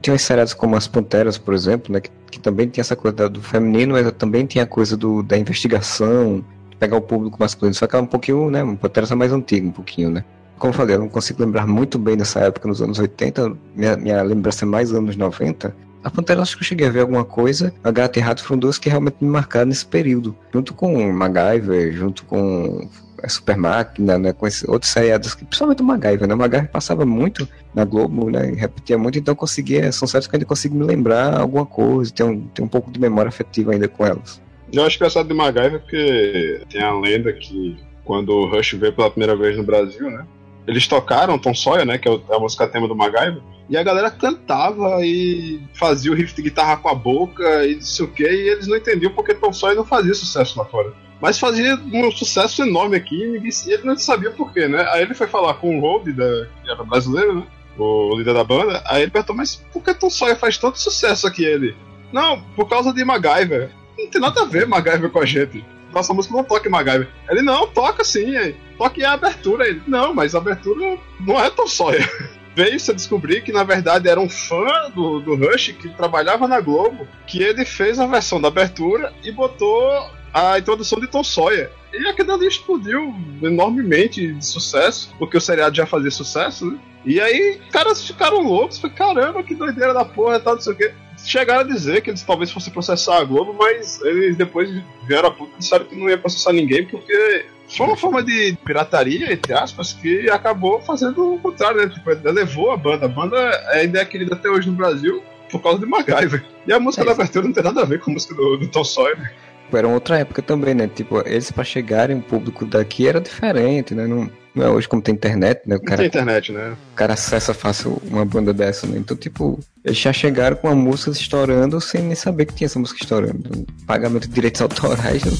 Tinha 0.02 0.16
uns 0.16 0.22
seriados 0.22 0.54
como 0.54 0.76
As 0.76 0.88
Panteras, 0.88 1.38
por 1.38 1.54
exemplo, 1.54 1.94
né, 1.94 2.02
que, 2.02 2.10
que 2.32 2.40
também 2.40 2.68
tinha 2.68 2.82
essa 2.82 2.96
coisa 2.96 3.30
do 3.30 3.42
feminino, 3.42 3.94
mas 3.94 4.12
também 4.14 4.46
tinha 4.46 4.64
a 4.64 4.68
coisa 4.68 4.98
do, 4.98 5.22
da 5.22 5.38
investigação, 5.38 6.44
pegar 6.80 6.98
o 6.98 7.02
público 7.02 7.38
masculino, 7.40 7.76
só 7.76 7.86
que 7.86 7.96
era 7.96 8.04
um 8.04 8.08
pouquinho, 8.08 8.50
né, 8.50 8.64
uma 8.64 8.76
Panteras 8.76 9.12
é 9.12 9.16
mais 9.16 9.32
antigo, 9.32 9.68
um 9.68 9.72
pouquinho, 9.72 10.10
né? 10.10 10.26
Como 10.62 10.72
eu 10.72 10.78
falei, 10.78 10.96
eu 10.96 11.00
não 11.00 11.10
consigo 11.10 11.44
lembrar 11.44 11.66
muito 11.66 11.98
bem 11.98 12.16
dessa 12.16 12.40
época, 12.42 12.68
nos 12.68 12.84
anos 12.84 13.00
80, 13.00 13.58
minha, 13.76 13.98
minha 13.98 14.22
lembrança 14.22 14.64
é 14.64 14.68
mais 14.68 14.94
anos 14.94 15.16
90. 15.16 15.76
A 16.04 16.10
Pantera, 16.12 16.40
acho 16.40 16.56
que 16.56 16.62
eu 16.62 16.68
cheguei 16.68 16.88
a 16.88 16.92
ver 16.92 17.00
alguma 17.00 17.26
coisa. 17.26 17.74
A 17.84 17.90
Gata 17.90 18.20
e 18.20 18.22
Rato 18.22 18.44
foram 18.44 18.60
duas 18.60 18.78
que 18.78 18.88
realmente 18.88 19.18
me 19.22 19.28
marcaram 19.28 19.66
nesse 19.66 19.86
período. 19.86 20.36
Junto 20.54 20.76
com 20.76 21.12
MacGyver, 21.12 21.94
junto 21.94 22.24
com 22.26 22.88
a 23.24 23.28
Super 23.28 23.58
Máquina, 23.58 24.20
né, 24.20 24.34
com 24.34 24.46
esses 24.46 24.64
outros 24.68 24.92
seriados, 24.92 25.34
principalmente 25.34 25.82
o 25.82 25.86
MacGyver, 25.86 26.28
né? 26.28 26.36
O 26.36 26.38
MacGyver 26.38 26.70
passava 26.70 27.08
muito 27.08 27.48
na 27.74 27.84
Globo, 27.84 28.30
né? 28.30 28.54
Repetia 28.56 29.00
muito, 29.00 29.18
então 29.18 29.34
conseguia, 29.34 29.92
são 29.92 30.08
certos 30.08 30.28
que 30.28 30.36
ainda 30.36 30.46
consigo 30.46 30.76
me 30.76 30.84
lembrar 30.84 31.40
alguma 31.40 31.66
coisa, 31.66 32.14
tem 32.14 32.26
um, 32.26 32.42
tem 32.48 32.64
um 32.64 32.68
pouco 32.68 32.92
de 32.92 33.00
memória 33.00 33.30
afetiva 33.30 33.72
ainda 33.72 33.88
com 33.88 34.06
elas. 34.06 34.40
Eu 34.72 34.84
acho 34.84 34.98
engraçado 34.98 35.28
de 35.28 35.34
MacGyver 35.34 35.80
porque 35.80 36.62
tem 36.70 36.84
a 36.84 36.94
lenda 36.94 37.34
que 37.34 37.78
quando 38.06 38.30
o 38.30 38.46
Rush 38.48 38.74
veio 38.74 38.94
pela 38.94 39.10
primeira 39.10 39.36
vez 39.36 39.58
no 39.58 39.64
Brasil, 39.64 40.10
né? 40.10 40.24
Eles 40.68 40.88
tocaram 40.88 41.40
Tom 41.40 41.54
Sawyer, 41.54 41.86
né? 41.86 41.98
Que 41.98 42.08
é 42.08 42.36
a 42.36 42.40
música 42.40 42.68
tema 42.68 42.88
do 42.88 42.96
MacGyver. 42.96 43.42
E 43.70 43.78
a 43.78 43.84
galera 43.84 44.12
cantava 44.12 45.00
e 45.06 45.62
fazia 45.74 46.12
o 46.12 46.16
riff 46.16 46.36
de 46.36 46.42
guitarra 46.42 46.78
com 46.78 46.90
a 46.90 46.94
boca 46.94 47.66
e 47.66 47.76
não 47.76 47.82
sei 47.82 48.06
o 48.06 48.12
que. 48.12 48.24
E 48.24 48.50
eles 48.50 48.68
não 48.68 48.76
entendiam 48.76 49.14
porque 49.14 49.34
Tom 49.34 49.54
Sawyer 49.54 49.78
não 49.78 49.86
fazia 49.86 50.14
sucesso 50.14 50.60
lá 50.60 50.66
fora. 50.66 50.94
Mas 51.22 51.40
fazia 51.40 51.76
um 51.76 52.12
sucesso 52.12 52.64
enorme 52.64 52.98
aqui 52.98 53.16
e 53.16 53.28
ninguém, 53.28 53.52
ele 53.68 53.84
não 53.84 53.98
sabia 53.98 54.32
por 54.32 54.52
quê, 54.52 54.68
né? 54.68 54.86
Aí 54.90 55.04
ele 55.04 55.14
foi 55.14 55.28
falar 55.28 55.54
com 55.56 55.78
o 55.78 55.80
Road, 55.80 56.14
que 56.14 56.70
era 56.70 56.84
brasileiro, 56.84 57.36
né? 57.36 57.44
O 57.78 58.16
líder 58.18 58.34
da 58.34 58.44
banda. 58.44 58.84
Aí 58.86 59.04
ele 59.04 59.12
perguntou, 59.12 59.36
mas 59.36 59.56
por 59.72 59.84
que 59.84 59.94
Tom 59.94 60.10
Sawyer 60.10 60.38
faz 60.38 60.58
tanto 60.58 60.80
sucesso 60.80 61.26
aqui? 61.26 61.46
Ele, 61.46 61.76
não, 62.12 62.42
por 62.56 62.68
causa 62.68 62.92
de 62.92 63.06
MacGyver. 63.06 63.72
Não 63.98 64.10
tem 64.10 64.20
nada 64.20 64.42
a 64.42 64.46
ver 64.46 64.68
MacGyver 64.68 65.10
com 65.10 65.20
a 65.20 65.26
gente 65.26 65.64
nossa 65.94 66.14
música 66.14 66.36
não 66.36 66.44
toca 66.44 66.70
MacGyver. 66.70 67.08
Ele, 67.30 67.42
não, 67.42 67.68
toca 67.68 68.04
sim, 68.04 68.36
toque 68.82 69.06
a 69.06 69.14
abertura. 69.14 69.68
Ele, 69.68 69.82
não, 69.86 70.14
mas 70.14 70.34
a 70.34 70.40
abertura 70.40 70.98
não 71.20 71.40
é 71.40 71.50
tão 71.52 71.68
sóia. 71.68 72.10
Veio-se 72.56 72.92
a 72.92 72.94
descobrir 72.94 73.42
que 73.44 73.52
na 73.52 73.64
verdade 73.64 74.10
era 74.10 74.20
um 74.20 74.28
fã 74.28 74.90
do, 74.94 75.20
do 75.20 75.36
Rush 75.36 75.74
que 75.80 75.88
trabalhava 75.90 76.48
na 76.48 76.60
Globo, 76.60 77.08
que 77.26 77.42
ele 77.42 77.64
fez 77.64 77.98
a 78.00 78.08
versão 78.08 78.42
da 78.42 78.50
abertura 78.50 79.14
e 79.24 79.32
botou 79.32 80.10
a 80.34 80.58
introdução 80.58 81.00
de 81.00 81.08
Tom 81.08 81.24
Sawyer. 81.24 81.72
E 81.94 82.08
aquilo 82.08 82.34
ali 82.34 82.48
explodiu 82.48 83.14
enormemente 83.42 84.34
de 84.34 84.46
sucesso, 84.46 85.14
porque 85.18 85.38
o 85.38 85.42
seriado 85.42 85.76
já 85.76 85.86
fazia 85.86 86.12
sucesso, 86.12 86.66
né? 86.66 86.80
E 87.06 87.20
aí, 87.20 87.60
caras 87.72 88.06
ficaram 88.06 88.42
loucos, 88.42 88.80
foi 88.80 88.90
caramba, 88.90 89.44
que 89.44 89.56
doideira 89.56 89.94
da 89.94 90.06
porra, 90.06 90.40
tal, 90.40 90.56
não 90.56 90.62
sei 90.62 90.74
o 90.74 90.76
quê 90.76 90.94
chegaram 91.26 91.62
a 91.62 91.64
dizer 91.64 92.02
que 92.02 92.10
eles 92.10 92.24
talvez 92.24 92.52
fossem 92.52 92.74
processar 92.74 93.18
a 93.18 93.24
Globo, 93.24 93.54
mas 93.54 94.02
eles 94.02 94.36
depois 94.36 94.70
vieram 95.08 95.30
a 95.30 95.32
público 95.32 95.58
e 95.58 95.60
disseram 95.60 95.86
que 95.86 95.96
não 95.96 96.10
ia 96.10 96.18
processar 96.18 96.54
ninguém, 96.54 96.86
porque 96.86 97.46
foi 97.76 97.88
uma 97.88 97.98
forma 97.98 98.22
de 98.22 98.58
pirataria, 98.66 99.32
entre 99.34 99.54
aspas, 99.54 99.94
que 99.94 100.30
acabou 100.30 100.82
fazendo 100.82 101.36
o 101.36 101.40
contrário, 101.40 101.82
né? 101.82 101.90
Tipo, 101.90 102.10
levou 102.30 102.72
a 102.72 102.78
banda. 102.78 103.06
A 103.06 103.10
banda 103.10 103.38
ainda 103.72 104.02
é 104.02 104.06
querida 104.06 104.36
até 104.36 104.50
hoje 104.50 104.70
no 104.70 104.76
Brasil 104.76 105.24
por 105.50 105.62
causa 105.62 105.80
de 105.80 105.86
MacGyver. 105.86 106.44
E 106.66 106.74
a 106.74 106.80
música 106.80 107.04
é. 107.04 107.06
da 107.06 107.12
abertura 107.12 107.46
não 107.46 107.54
tem 107.54 107.64
nada 107.64 107.82
a 107.82 107.86
ver 107.86 108.00
com 108.00 108.12
a 108.12 108.14
música 108.14 108.34
do, 108.34 108.58
do 108.58 108.68
Tom 108.68 108.84
Sawyer. 108.84 109.34
Era 109.74 109.88
outra 109.88 110.20
época 110.20 110.42
também, 110.42 110.74
né? 110.74 110.88
Tipo, 110.88 111.22
eles 111.26 111.52
para 111.52 111.64
chegarem, 111.64 112.18
o 112.18 112.22
público 112.22 112.66
daqui 112.66 113.08
era 113.08 113.22
diferente, 113.22 113.96
né? 113.96 114.06
Não, 114.06 114.30
não 114.54 114.66
é 114.66 114.70
hoje 114.70 114.88
como 114.88 115.02
tem 115.02 115.14
internet, 115.14 115.62
né? 115.66 115.76
O 115.76 115.82
cara, 115.82 115.98
tem 115.98 116.08
internet, 116.08 116.52
né? 116.52 116.76
O 116.92 116.96
cara 116.96 117.14
acessa 117.14 117.54
fácil 117.54 118.02
uma 118.04 118.26
banda 118.26 118.54
dessa, 118.54 118.86
né? 118.86 118.98
Então, 118.98 119.16
tipo, 119.16 119.60
eles 119.84 119.98
já 119.98 120.12
chegaram 120.12 120.56
com 120.56 120.68
a 120.68 120.76
música 120.76 121.12
estourando 121.12 121.80
sem 121.80 122.04
nem 122.04 122.16
saber 122.16 122.46
que 122.46 122.54
tinha 122.54 122.66
essa 122.66 122.80
música 122.80 123.02
estourando. 123.02 123.66
pagamento 123.88 124.28
de 124.28 124.34
direitos 124.34 124.62
autorais, 124.62 125.24
eu, 125.24 125.32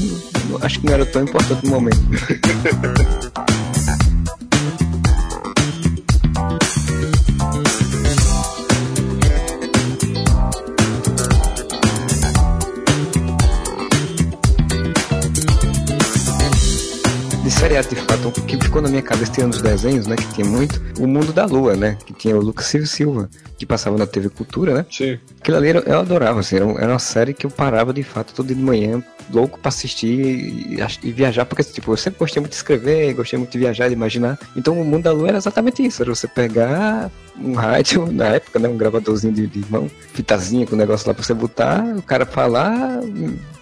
eu, 0.52 0.60
acho 0.66 0.80
que 0.80 0.86
não 0.86 0.94
era 0.94 1.06
tão 1.06 1.24
importante 1.24 1.66
no 1.66 1.72
momento. 1.72 2.00
seriado 17.62 17.90
de 17.90 17.96
fato, 17.96 18.28
o 18.28 18.32
que 18.32 18.58
ficou 18.58 18.82
na 18.82 18.90
minha 18.90 19.04
cabeça 19.04 19.34
tinha 19.34 19.46
nos 19.46 19.62
desenhos, 19.62 20.08
né? 20.08 20.16
Que 20.16 20.34
tinha 20.34 20.48
muito, 20.48 20.82
o 21.00 21.06
Mundo 21.06 21.32
da 21.32 21.46
Lua, 21.46 21.76
né? 21.76 21.96
Que 22.04 22.12
tinha 22.12 22.36
o 22.36 22.42
Lucas 22.42 22.66
Silva 22.66 22.88
Silva, 22.88 23.30
que 23.56 23.68
passava 23.68 24.00
na 24.00 24.08
TV 24.08 24.30
Cultura, 24.30 24.74
né? 24.74 24.86
Sim. 24.90 25.20
Aquilo 25.40 25.58
ali 25.58 25.70
eu 25.70 26.00
adorava, 26.00 26.40
assim, 26.40 26.56
era 26.56 26.66
uma 26.66 26.98
série 26.98 27.36
que 27.36 27.46
eu 27.46 27.52
parava 27.52 27.94
de 27.94 28.02
fato 28.02 28.34
todo 28.34 28.48
dia 28.48 28.56
de 28.56 28.64
manhã, 28.64 29.04
louco 29.32 29.60
pra 29.60 29.70
assistir 29.70 30.08
e, 30.08 30.80
e, 31.04 31.12
viajar, 31.12 31.46
porque 31.46 31.64
tipo, 31.64 31.92
eu 31.92 31.98
sempre 31.98 32.18
gostei 32.18 32.40
muito 32.42 32.54
de 32.54 32.58
escrever, 32.58 33.14
gostei 33.14 33.38
muito 33.38 33.52
de 33.52 33.60
viajar, 33.60 33.90
de 33.90 33.94
imaginar. 33.94 34.40
Então 34.56 34.82
o 34.82 34.84
Mundo 34.84 35.04
da 35.04 35.12
Lua 35.12 35.28
era 35.28 35.38
exatamente 35.38 35.86
isso, 35.86 36.02
era 36.02 36.16
você 36.16 36.28
pegar 36.28 37.12
um 37.40 37.54
rádio, 37.54 38.08
na 38.12 38.26
época, 38.30 38.58
né? 38.58 38.68
Um 38.68 38.76
gravadorzinho 38.76 39.34
de, 39.34 39.46
de 39.46 39.64
mão, 39.70 39.88
fitazinha 40.14 40.66
com 40.66 40.74
o 40.74 40.80
negócio 40.80 41.08
lá 41.08 41.14
pra 41.14 41.24
você 41.24 41.36
botar, 41.36 41.84
o 41.96 42.02
cara 42.02 42.26
falar 42.26 43.02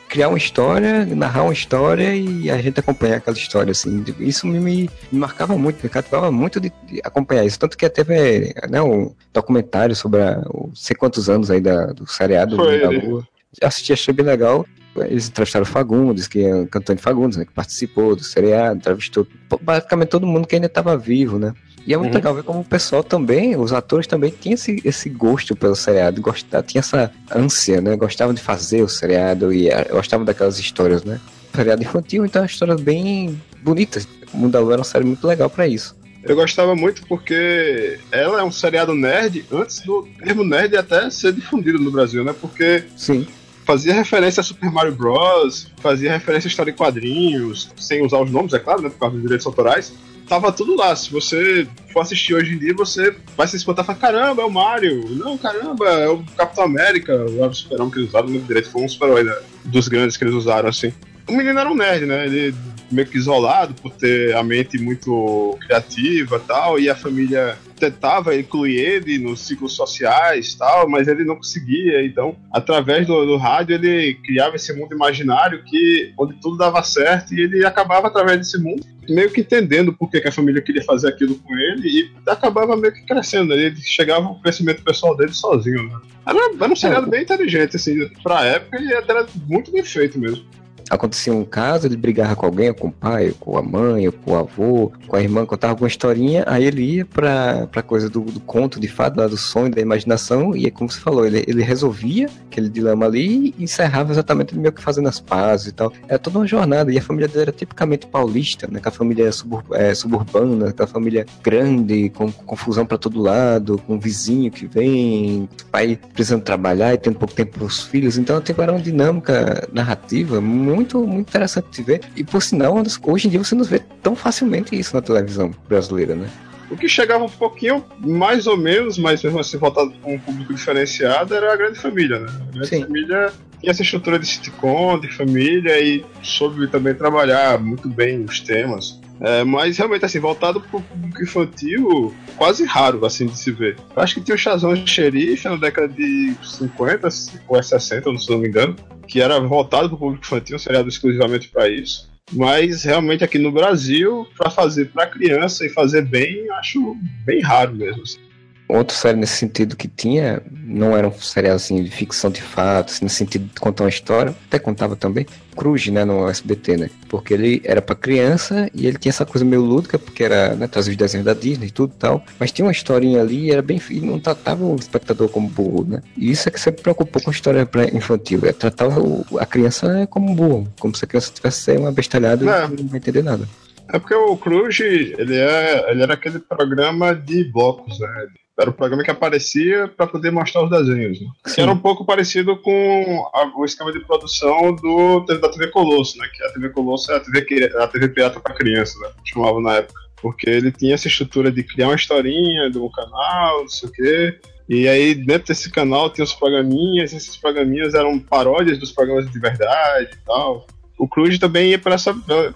criar 0.09 0.27
uma 0.27 0.37
história, 0.37 1.05
narrar 1.05 1.43
uma 1.43 1.53
história 1.53 2.15
e 2.15 2.49
a 2.49 2.59
gente 2.59 2.79
acompanhar 2.79 3.17
aquela 3.17 3.37
história, 3.37 3.71
assim. 3.71 4.03
Isso 4.19 4.47
me, 4.47 4.59
me, 4.59 4.89
marcava 5.11 5.55
muito, 5.57 5.81
me 5.83 5.89
cativava 5.89 6.31
muito 6.31 6.59
de, 6.59 6.73
de, 6.87 6.99
acompanhar 7.03 7.45
isso. 7.45 7.59
Tanto 7.59 7.77
que 7.77 7.87
teve 7.89 8.53
né, 8.69 8.81
um 8.81 9.13
documentário 9.31 9.95
sobre 9.95 10.21
a, 10.21 10.41
o, 10.49 10.71
sei 10.73 10.95
quantos 10.95 11.29
anos 11.29 11.51
aí 11.51 11.61
da, 11.61 11.87
do 11.93 12.07
seriado 12.07 12.55
Foi, 12.55 12.79
da 12.81 12.89
Lua. 12.89 13.27
Assisti, 13.61 13.93
achei 13.93 14.13
bem 14.13 14.25
legal. 14.25 14.65
Eles 14.97 15.29
entrevistaram 15.29 15.63
o 15.63 15.67
Fagundes, 15.69 16.27
que 16.27 16.43
é 16.43 16.55
o 16.55 16.67
cantor 16.67 16.95
de 16.95 17.01
Fagundes, 17.01 17.37
né, 17.37 17.45
que 17.45 17.53
participou 17.53 18.15
do 18.15 18.23
seriado, 18.23 18.77
entrevistou 18.77 19.25
basicamente 19.61 20.09
todo 20.09 20.25
mundo 20.25 20.47
que 20.47 20.55
ainda 20.55 20.67
estava 20.67 20.97
vivo, 20.97 21.37
né? 21.37 21.53
E 21.85 21.93
é 21.93 21.97
muito 21.97 22.11
uhum. 22.11 22.17
legal 22.17 22.35
ver 22.35 22.43
como 22.43 22.59
o 22.59 22.65
pessoal 22.65 23.03
também, 23.03 23.55
os 23.55 23.73
atores 23.73 24.07
também 24.07 24.31
tinham 24.31 24.53
esse, 24.53 24.81
esse 24.85 25.09
gosto 25.09 25.55
pelo 25.55 25.75
seriado, 25.75 26.21
gostava, 26.21 26.63
tinha 26.63 26.79
essa 26.79 27.11
ânsia, 27.33 27.81
né? 27.81 27.95
Gostavam 27.95 28.33
de 28.33 28.41
fazer 28.41 28.81
o 28.83 28.87
seriado 28.87 29.51
e 29.53 29.69
eh, 29.69 29.87
gostavam 29.91 30.25
daquelas 30.25 30.59
histórias, 30.59 31.03
né? 31.03 31.19
Seriado 31.55 31.81
infantil, 31.81 32.25
então 32.25 32.41
é 32.41 32.43
uma 32.43 32.49
história 32.49 32.75
bem 32.75 33.41
bonita. 33.61 34.01
O 34.33 34.37
Mundo 34.37 34.51
da 34.51 34.59
Lua 34.59 34.73
era 34.73 34.79
uma 34.79 34.85
série 34.85 35.05
muito 35.05 35.25
legal 35.25 35.49
para 35.49 35.67
isso. 35.67 35.97
Eu 36.23 36.35
gostava 36.35 36.75
muito 36.75 37.05
porque 37.07 37.97
ela 38.11 38.41
é 38.41 38.43
um 38.43 38.51
seriado 38.51 38.93
nerd 38.93 39.45
antes 39.51 39.79
do 39.79 40.07
termo 40.19 40.43
nerd 40.43 40.75
até 40.75 41.09
ser 41.09 41.33
difundido 41.33 41.79
no 41.79 41.91
Brasil, 41.91 42.23
né? 42.23 42.35
Porque 42.39 42.83
Sim 42.95 43.25
fazia 43.69 43.93
referência 43.93 44.41
a 44.41 44.43
Super 44.43 44.71
Mario 44.71 44.93
Bros, 44.93 45.71
fazia 45.77 46.11
referência 46.11 46.47
a 46.47 46.49
história 46.49 46.71
em 46.71 46.73
quadrinhos, 46.73 47.69
sem 47.77 48.03
usar 48.03 48.19
os 48.19 48.31
nomes, 48.31 48.51
é 48.51 48.57
claro, 48.57 48.81
né, 48.81 48.89
por 48.89 48.97
causa 48.97 49.13
dos 49.13 49.21
direitos 49.21 49.45
autorais 49.45 49.93
tava 50.29 50.51
tudo 50.51 50.75
lá. 50.75 50.95
Se 50.95 51.11
você 51.11 51.67
for 51.91 52.01
assistir 52.01 52.35
hoje 52.35 52.53
em 52.53 52.59
dia, 52.59 52.73
você 52.73 53.13
vai 53.35 53.47
se 53.47 53.57
espantar 53.57 53.83
e 53.83 53.87
falar: 53.87 53.99
caramba, 53.99 54.43
é 54.43 54.45
o 54.45 54.51
Mario. 54.51 55.09
Não, 55.15 55.37
caramba, 55.37 55.89
é 55.89 56.07
o 56.07 56.23
Capitão 56.37 56.63
América. 56.63 57.25
O 57.25 57.53
super-homem 57.53 57.91
que 57.91 57.99
eles 57.99 58.09
usaram 58.09 58.29
no 58.29 58.39
direito 58.39 58.69
foi 58.69 58.83
um 58.83 58.87
super-herói 58.87 59.23
né, 59.23 59.35
dos 59.65 59.87
grandes 59.87 60.15
que 60.15 60.23
eles 60.23 60.35
usaram, 60.35 60.69
assim. 60.69 60.93
O 61.27 61.33
menino 61.33 61.59
era 61.59 61.69
um 61.69 61.75
nerd, 61.75 62.05
né? 62.05 62.25
Ele 62.25 62.55
meio 62.91 63.07
que 63.07 63.17
isolado 63.17 63.75
por 63.75 63.91
ter 63.91 64.35
a 64.35 64.41
mente 64.41 64.79
muito 64.79 65.57
criativa 65.61 66.39
tal, 66.39 66.79
e 66.79 66.89
a 66.89 66.95
família 66.95 67.55
tentava 67.79 68.35
incluir 68.35 68.77
ele 68.77 69.19
nos 69.19 69.45
ciclos 69.45 69.73
sociais 69.73 70.55
tal, 70.55 70.89
mas 70.89 71.07
ele 71.07 71.23
não 71.23 71.35
conseguia. 71.35 72.03
Então, 72.03 72.35
através 72.51 73.05
do, 73.05 73.25
do, 73.25 73.37
rádio, 73.37 73.75
ele 73.75 74.15
criava 74.15 74.55
esse 74.55 74.73
mundo 74.73 74.93
imaginário 74.93 75.63
que 75.63 76.13
onde 76.17 76.33
tudo 76.41 76.57
dava 76.57 76.81
certo 76.81 77.35
e 77.35 77.41
ele 77.41 77.63
acabava 77.63 78.07
através 78.07 78.39
desse 78.39 78.57
mundo 78.57 78.83
meio 79.09 79.31
que 79.31 79.41
entendendo 79.41 79.93
por 79.93 80.09
que, 80.09 80.21
que 80.21 80.27
a 80.27 80.31
família 80.31 80.61
queria 80.61 80.83
fazer 80.83 81.09
aquilo 81.09 81.35
com 81.35 81.55
ele 81.57 81.87
e 81.87 82.11
acabava 82.27 82.75
meio 82.75 82.93
que 82.93 83.05
crescendo. 83.05 83.53
Ele 83.53 83.75
chegava 83.77 84.27
ao 84.27 84.39
crescimento 84.39 84.83
pessoal 84.83 85.15
dele 85.15 85.33
sozinho. 85.33 85.83
Né? 85.83 85.99
Era, 86.27 86.39
era 86.59 86.71
um 86.71 86.75
seriado 86.75 87.07
é. 87.07 87.09
bem 87.09 87.21
inteligente, 87.23 87.75
assim, 87.75 88.07
pra 88.23 88.45
época 88.45 88.79
e 88.81 88.91
era 88.93 89.27
muito 89.47 89.71
bem 89.71 89.83
feito 89.83 90.19
mesmo 90.19 90.45
acontecia 90.89 91.33
um 91.33 91.45
caso, 91.45 91.87
ele 91.87 91.97
brigava 91.97 92.35
com 92.35 92.45
alguém, 92.45 92.73
com 92.73 92.87
o 92.87 92.91
pai, 92.91 93.33
com 93.39 93.57
a 93.57 93.61
mãe, 93.61 94.09
com 94.11 94.31
o 94.31 94.35
avô, 94.37 94.91
com 95.07 95.15
a 95.15 95.21
irmã, 95.21 95.45
contava 95.45 95.73
alguma 95.73 95.87
historinha, 95.87 96.43
aí 96.47 96.65
ele 96.65 96.81
ia 96.81 97.05
pra, 97.05 97.67
pra 97.67 97.81
coisa 97.81 98.09
do, 98.09 98.21
do 98.21 98.39
conto 98.39 98.79
de 98.79 98.87
fato, 98.87 99.15
do 99.15 99.37
sonho, 99.37 99.71
da 99.71 99.81
imaginação, 99.81 100.55
e 100.55 100.65
é 100.65 100.71
como 100.71 100.89
você 100.89 100.99
falou, 100.99 101.25
ele, 101.25 101.43
ele 101.47 101.61
resolvia 101.61 102.29
aquele 102.47 102.69
dilema 102.69 103.05
ali 103.05 103.53
e 103.57 103.63
encerrava 103.63 104.11
exatamente 104.11 104.57
meio 104.57 104.71
que 104.71 104.81
fazendo 104.81 105.07
as 105.07 105.19
pazes 105.19 105.67
e 105.67 105.71
tal. 105.71 105.91
Era 106.07 106.17
toda 106.17 106.39
uma 106.39 106.47
jornada, 106.47 106.91
e 106.91 106.97
a 106.97 107.01
família 107.01 107.27
dele 107.27 107.43
era 107.43 107.51
tipicamente 107.51 108.07
paulista, 108.07 108.67
né? 108.69 108.79
Aquela 108.79 108.95
família 108.95 109.31
subur, 109.31 109.63
é, 109.73 109.93
suburbana, 109.93 110.69
aquela 110.69 110.87
família 110.87 111.25
grande, 111.43 112.09
com 112.09 112.31
confusão 112.31 112.85
para 112.85 112.97
todo 112.97 113.21
lado, 113.21 113.77
com 113.85 113.95
um 113.95 113.99
vizinho 113.99 114.51
que 114.51 114.65
vem, 114.65 115.47
pai 115.71 115.99
precisando 116.13 116.41
trabalhar 116.41 116.93
e 116.93 116.97
tendo 116.97 117.17
pouco 117.17 117.33
tempo 117.33 117.59
para 117.59 117.65
os 117.65 117.83
filhos, 117.83 118.17
então 118.17 118.41
tipo, 118.41 118.61
era 118.61 118.71
uma 118.71 118.81
dinâmica 118.81 119.67
narrativa 119.71 120.41
muito 120.41 120.78
muito, 120.79 121.05
muito 121.05 121.29
interessante 121.29 121.67
de 121.71 121.83
ver. 121.83 122.01
E 122.15 122.23
por 122.23 122.41
sinal, 122.41 122.75
hoje 123.03 123.27
em 123.27 123.31
dia 123.31 123.43
você 123.43 123.53
não 123.53 123.63
vê 123.63 123.79
tão 124.01 124.15
facilmente 124.15 124.77
isso 124.77 124.95
na 124.95 125.01
televisão 125.01 125.51
brasileira, 125.67 126.15
né? 126.15 126.29
O 126.71 126.77
que 126.77 126.87
chegava 126.87 127.23
um 127.23 127.29
pouquinho, 127.29 127.83
mais 127.99 128.47
ou 128.47 128.55
menos, 128.55 128.97
mas 128.97 129.23
mesmo 129.23 129.39
assim 129.39 129.57
voltado 129.57 129.91
para 129.91 130.11
um 130.11 130.19
público 130.19 130.53
diferenciado, 130.53 131.33
era 131.33 131.51
a 131.51 131.55
Grande 131.55 131.79
Família, 131.79 132.19
né? 132.19 132.27
A 132.27 132.51
Grande 132.51 132.67
Sim. 132.67 132.81
Família 132.83 133.33
tinha 133.59 133.71
essa 133.71 133.81
estrutura 133.81 134.19
de 134.19 134.25
sitcom, 134.25 134.99
de 134.99 135.11
família 135.11 135.79
e 135.81 136.05
soube 136.21 136.67
também 136.67 136.93
trabalhar 136.93 137.59
muito 137.59 137.89
bem 137.89 138.23
os 138.23 138.39
temas. 138.39 138.99
É, 139.19 139.43
mas 139.43 139.77
realmente, 139.77 140.05
assim, 140.05 140.19
voltado 140.19 140.61
para 140.61 140.77
o 140.77 140.81
público 140.81 141.21
infantil, 141.21 142.15
quase 142.37 142.63
raro, 142.63 143.05
assim, 143.05 143.25
de 143.25 143.37
se 143.37 143.51
ver. 143.51 143.75
Eu 143.93 144.01
acho 144.01 144.13
que 144.13 144.21
tinha 144.21 144.35
o 144.35 144.37
Chazão 144.37 144.73
de 144.73 144.89
Xerife 144.89 145.49
na 145.49 145.57
década 145.57 145.89
de 145.89 146.33
50 146.41 147.09
ou 147.49 147.61
60, 147.61 148.17
se 148.17 148.29
não 148.29 148.37
me 148.37 148.47
engano, 148.47 148.75
que 149.09 149.19
era 149.19 149.39
voltado 149.39 149.89
para 149.89 149.95
o 149.95 149.99
público 149.99 150.23
infantil, 150.23 150.55
um 150.55 150.59
seriado 150.59 150.87
exclusivamente 150.87 151.49
para 151.49 151.67
isso. 151.67 152.07
Mas 152.31 152.83
realmente 152.83 153.23
aqui 153.23 153.39
no 153.39 153.51
Brasil, 153.51 154.27
para 154.37 154.51
fazer 154.51 154.91
para 154.91 155.07
criança 155.07 155.65
e 155.65 155.69
fazer 155.69 156.03
bem, 156.03 156.49
acho 156.51 156.95
bem 157.25 157.41
raro 157.41 157.75
mesmo. 157.75 158.03
Assim. 158.03 158.19
Outra 158.69 158.95
série 158.95 159.17
nesse 159.17 159.33
sentido 159.33 159.75
que 159.75 159.87
tinha, 159.87 160.43
não 160.51 160.95
era 160.95 161.07
um 161.07 161.11
serial 161.11 161.55
assim 161.55 161.83
de 161.83 161.89
ficção 161.89 162.29
de 162.29 162.39
fato, 162.39 162.91
assim, 162.91 163.03
no 163.03 163.09
sentido 163.09 163.45
de 163.51 163.59
contar 163.59 163.83
uma 163.83 163.89
história, 163.89 164.35
até 164.47 164.59
contava 164.59 164.95
também, 164.95 165.25
Cruz, 165.57 165.87
né, 165.87 166.05
no 166.05 166.29
SBT, 166.29 166.77
né? 166.77 166.89
Porque 167.09 167.33
ele 167.33 167.61
era 167.65 167.81
para 167.81 167.95
criança 167.95 168.69
e 168.73 168.85
ele 168.85 168.99
tinha 168.99 169.09
essa 169.09 169.25
coisa 169.25 169.43
meio 169.43 169.63
lúdica, 169.63 169.97
porque 169.97 170.23
era, 170.23 170.55
né, 170.55 170.67
trazia 170.67 170.91
os 170.91 170.97
desenhos 170.97 171.25
da 171.25 171.33
Disney 171.33 171.67
e 171.67 171.71
tudo 171.71 171.93
e 171.95 171.99
tal, 171.99 172.23
mas 172.39 172.51
tinha 172.51 172.63
uma 172.63 172.71
historinha 172.71 173.21
ali 173.21 173.47
e 173.47 173.51
era 173.51 173.63
bem, 173.63 173.81
e 173.89 173.99
não 174.01 174.19
tratava 174.19 174.63
o 174.63 174.75
espectador 174.75 175.29
como 175.29 175.49
burro, 175.49 175.85
né? 175.89 176.03
E 176.15 176.29
isso 176.29 176.47
é 176.47 176.51
que 176.51 176.59
sempre 176.59 176.83
preocupou 176.83 177.23
com 177.23 177.31
a 177.31 177.33
história 177.33 177.67
infantil, 177.91 178.41
é 178.43 178.53
tratar 178.53 178.87
o, 178.87 179.25
a 179.39 179.47
criança 179.47 180.07
como 180.11 180.35
burro, 180.35 180.71
como 180.79 180.95
se 180.95 181.03
a 181.03 181.07
criança 181.07 181.31
tivesse 181.33 181.75
uma 181.75 181.91
bestalhada 181.91 182.45
é. 182.45 182.65
e 182.65 182.83
não 182.83 182.87
vai 182.87 182.97
entender 182.97 183.23
nada. 183.23 183.47
É 183.91 183.97
porque 183.97 184.13
o 184.13 184.37
Cruz, 184.37 184.79
ele, 184.79 185.35
é, 185.35 185.91
ele 185.91 186.03
era 186.03 186.13
aquele 186.13 186.37
programa 186.37 187.15
de 187.15 187.43
blocos, 187.45 187.99
né? 187.99 188.27
Era 188.59 188.69
o 188.69 188.73
programa 188.73 189.03
que 189.03 189.11
aparecia 189.11 189.87
para 189.87 190.05
poder 190.05 190.31
mostrar 190.31 190.63
os 190.63 190.69
desenhos. 190.69 191.21
Né? 191.21 191.27
Que 191.55 191.61
era 191.61 191.71
um 191.71 191.77
pouco 191.77 192.05
parecido 192.05 192.57
com 192.57 193.29
a, 193.33 193.57
o 193.57 193.63
esquema 193.63 193.91
de 193.91 194.01
produção 194.01 194.75
do, 194.75 195.21
da 195.21 195.49
TV 195.49 195.67
Colosso, 195.67 196.17
né? 196.17 196.27
Que 196.35 196.43
a 196.43 196.51
TV 196.51 196.69
Colosso 196.69 197.11
é 197.11 197.15
a 197.15 197.19
TV, 197.21 197.71
a 197.77 197.87
TV 197.87 198.09
pirata 198.09 198.39
para 198.39 198.53
criança, 198.53 198.99
né? 198.99 199.09
Chamava 199.23 199.61
na 199.61 199.75
época. 199.75 199.99
Porque 200.21 200.49
ele 200.49 200.71
tinha 200.73 200.93
essa 200.93 201.07
estrutura 201.07 201.49
de 201.49 201.63
criar 201.63 201.87
uma 201.87 201.95
historinha 201.95 202.69
de 202.69 202.77
um 202.77 202.89
canal, 202.91 203.61
não 203.61 203.69
sei 203.69 203.87
o 203.87 203.91
quê. 203.93 204.39
E 204.67 204.87
aí, 204.89 205.15
dentro 205.15 205.47
desse 205.47 205.71
canal, 205.71 206.09
tinha 206.09 206.25
os 206.25 206.33
programinhas, 206.33 207.13
esses 207.13 207.37
programinhas 207.37 207.93
eram 207.93 208.19
paródias 208.19 208.77
dos 208.77 208.91
programas 208.91 209.31
de 209.31 209.39
verdade 209.39 210.09
e 210.13 210.25
tal 210.25 210.67
o 210.99 211.07
Cruz 211.07 211.39
também 211.39 211.69
ia 211.69 211.79
para 211.79 211.95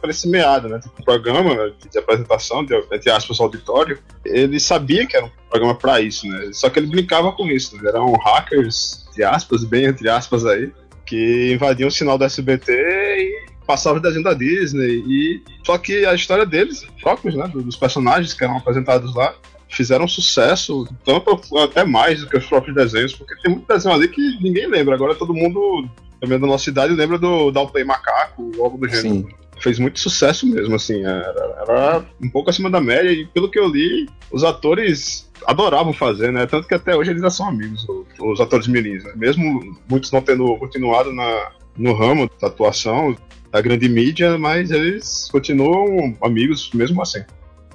esse 0.09 0.27
meado, 0.27 0.67
né? 0.67 0.81
O 0.99 1.03
programa 1.03 1.73
de 1.89 1.97
apresentação, 1.97 2.63
de, 2.63 2.75
entre 2.91 3.09
aspas, 3.09 3.39
auditório, 3.39 3.97
ele 4.25 4.59
sabia 4.59 5.07
que 5.07 5.15
era 5.15 5.25
um 5.25 5.31
programa 5.49 5.73
para 5.73 6.01
isso, 6.01 6.27
né? 6.27 6.49
Só 6.51 6.69
que 6.69 6.77
ele 6.77 6.87
brincava 6.87 7.31
com 7.31 7.47
isso, 7.47 7.77
né? 7.77 7.89
Eram 7.89 8.11
hackers, 8.11 9.09
de 9.15 9.23
aspas, 9.23 9.63
bem 9.63 9.85
entre 9.85 10.09
aspas 10.09 10.45
aí, 10.45 10.69
que 11.05 11.53
invadiam 11.53 11.87
o 11.87 11.91
sinal 11.91 12.17
da 12.17 12.25
SBT 12.25 12.73
e 12.73 13.45
passavam 13.65 13.99
o 13.99 14.01
desenho 14.01 14.25
da 14.25 14.33
Disney. 14.33 15.03
E... 15.07 15.41
Só 15.65 15.77
que 15.77 16.05
a 16.05 16.13
história 16.13 16.45
deles, 16.45 16.85
próprios, 17.01 17.35
né? 17.35 17.47
Dos 17.47 17.77
personagens 17.77 18.33
que 18.33 18.43
eram 18.43 18.57
apresentados 18.57 19.15
lá, 19.15 19.33
fizeram 19.69 20.05
sucesso, 20.05 20.85
tanto 21.05 21.39
até 21.59 21.85
mais 21.85 22.19
do 22.19 22.27
que 22.27 22.37
os 22.37 22.45
próprios 22.45 22.75
desenhos, 22.75 23.15
porque 23.15 23.35
tem 23.41 23.53
muito 23.53 23.67
desenho 23.67 23.95
ali 23.95 24.09
que 24.09 24.21
ninguém 24.41 24.67
lembra. 24.67 24.95
Agora 24.95 25.15
todo 25.15 25.33
mundo 25.33 25.87
também 26.23 26.39
da 26.39 26.47
nossa 26.47 26.69
idade 26.69 26.93
lembra 26.93 27.17
do 27.17 27.51
Downplay 27.51 27.83
Macaco, 27.83 28.49
algo 28.59 28.77
do 28.77 28.87
gênero. 28.87 29.27
Sim. 29.27 29.27
Fez 29.59 29.77
muito 29.77 29.99
sucesso 29.99 30.47
mesmo, 30.47 30.75
assim, 30.75 31.03
era, 31.03 31.65
era, 31.67 32.05
um 32.21 32.29
pouco 32.29 32.49
acima 32.49 32.69
da 32.69 32.79
média, 32.79 33.11
e 33.11 33.25
pelo 33.25 33.51
que 33.51 33.59
eu 33.59 33.67
li, 33.67 34.09
os 34.31 34.43
atores 34.43 35.29
adoravam 35.45 35.91
fazer, 35.93 36.31
né? 36.31 36.45
Tanto 36.45 36.67
que 36.67 36.73
até 36.73 36.95
hoje 36.95 37.11
eles 37.11 37.21
já 37.21 37.29
são 37.29 37.49
amigos, 37.49 37.85
os 38.19 38.39
atores 38.39 38.67
mirins, 38.67 39.03
né? 39.03 39.11
Mesmo 39.15 39.77
muitos 39.89 40.11
não 40.11 40.21
tendo 40.21 40.57
continuado 40.57 41.11
na, 41.11 41.51
no 41.77 41.93
ramo 41.93 42.29
da 42.41 42.47
atuação, 42.47 43.15
da 43.51 43.61
grande 43.61 43.87
mídia, 43.87 44.37
mas 44.37 44.71
eles 44.71 45.29
continuam 45.29 46.17
amigos 46.21 46.71
mesmo 46.73 47.01
assim. 47.01 47.23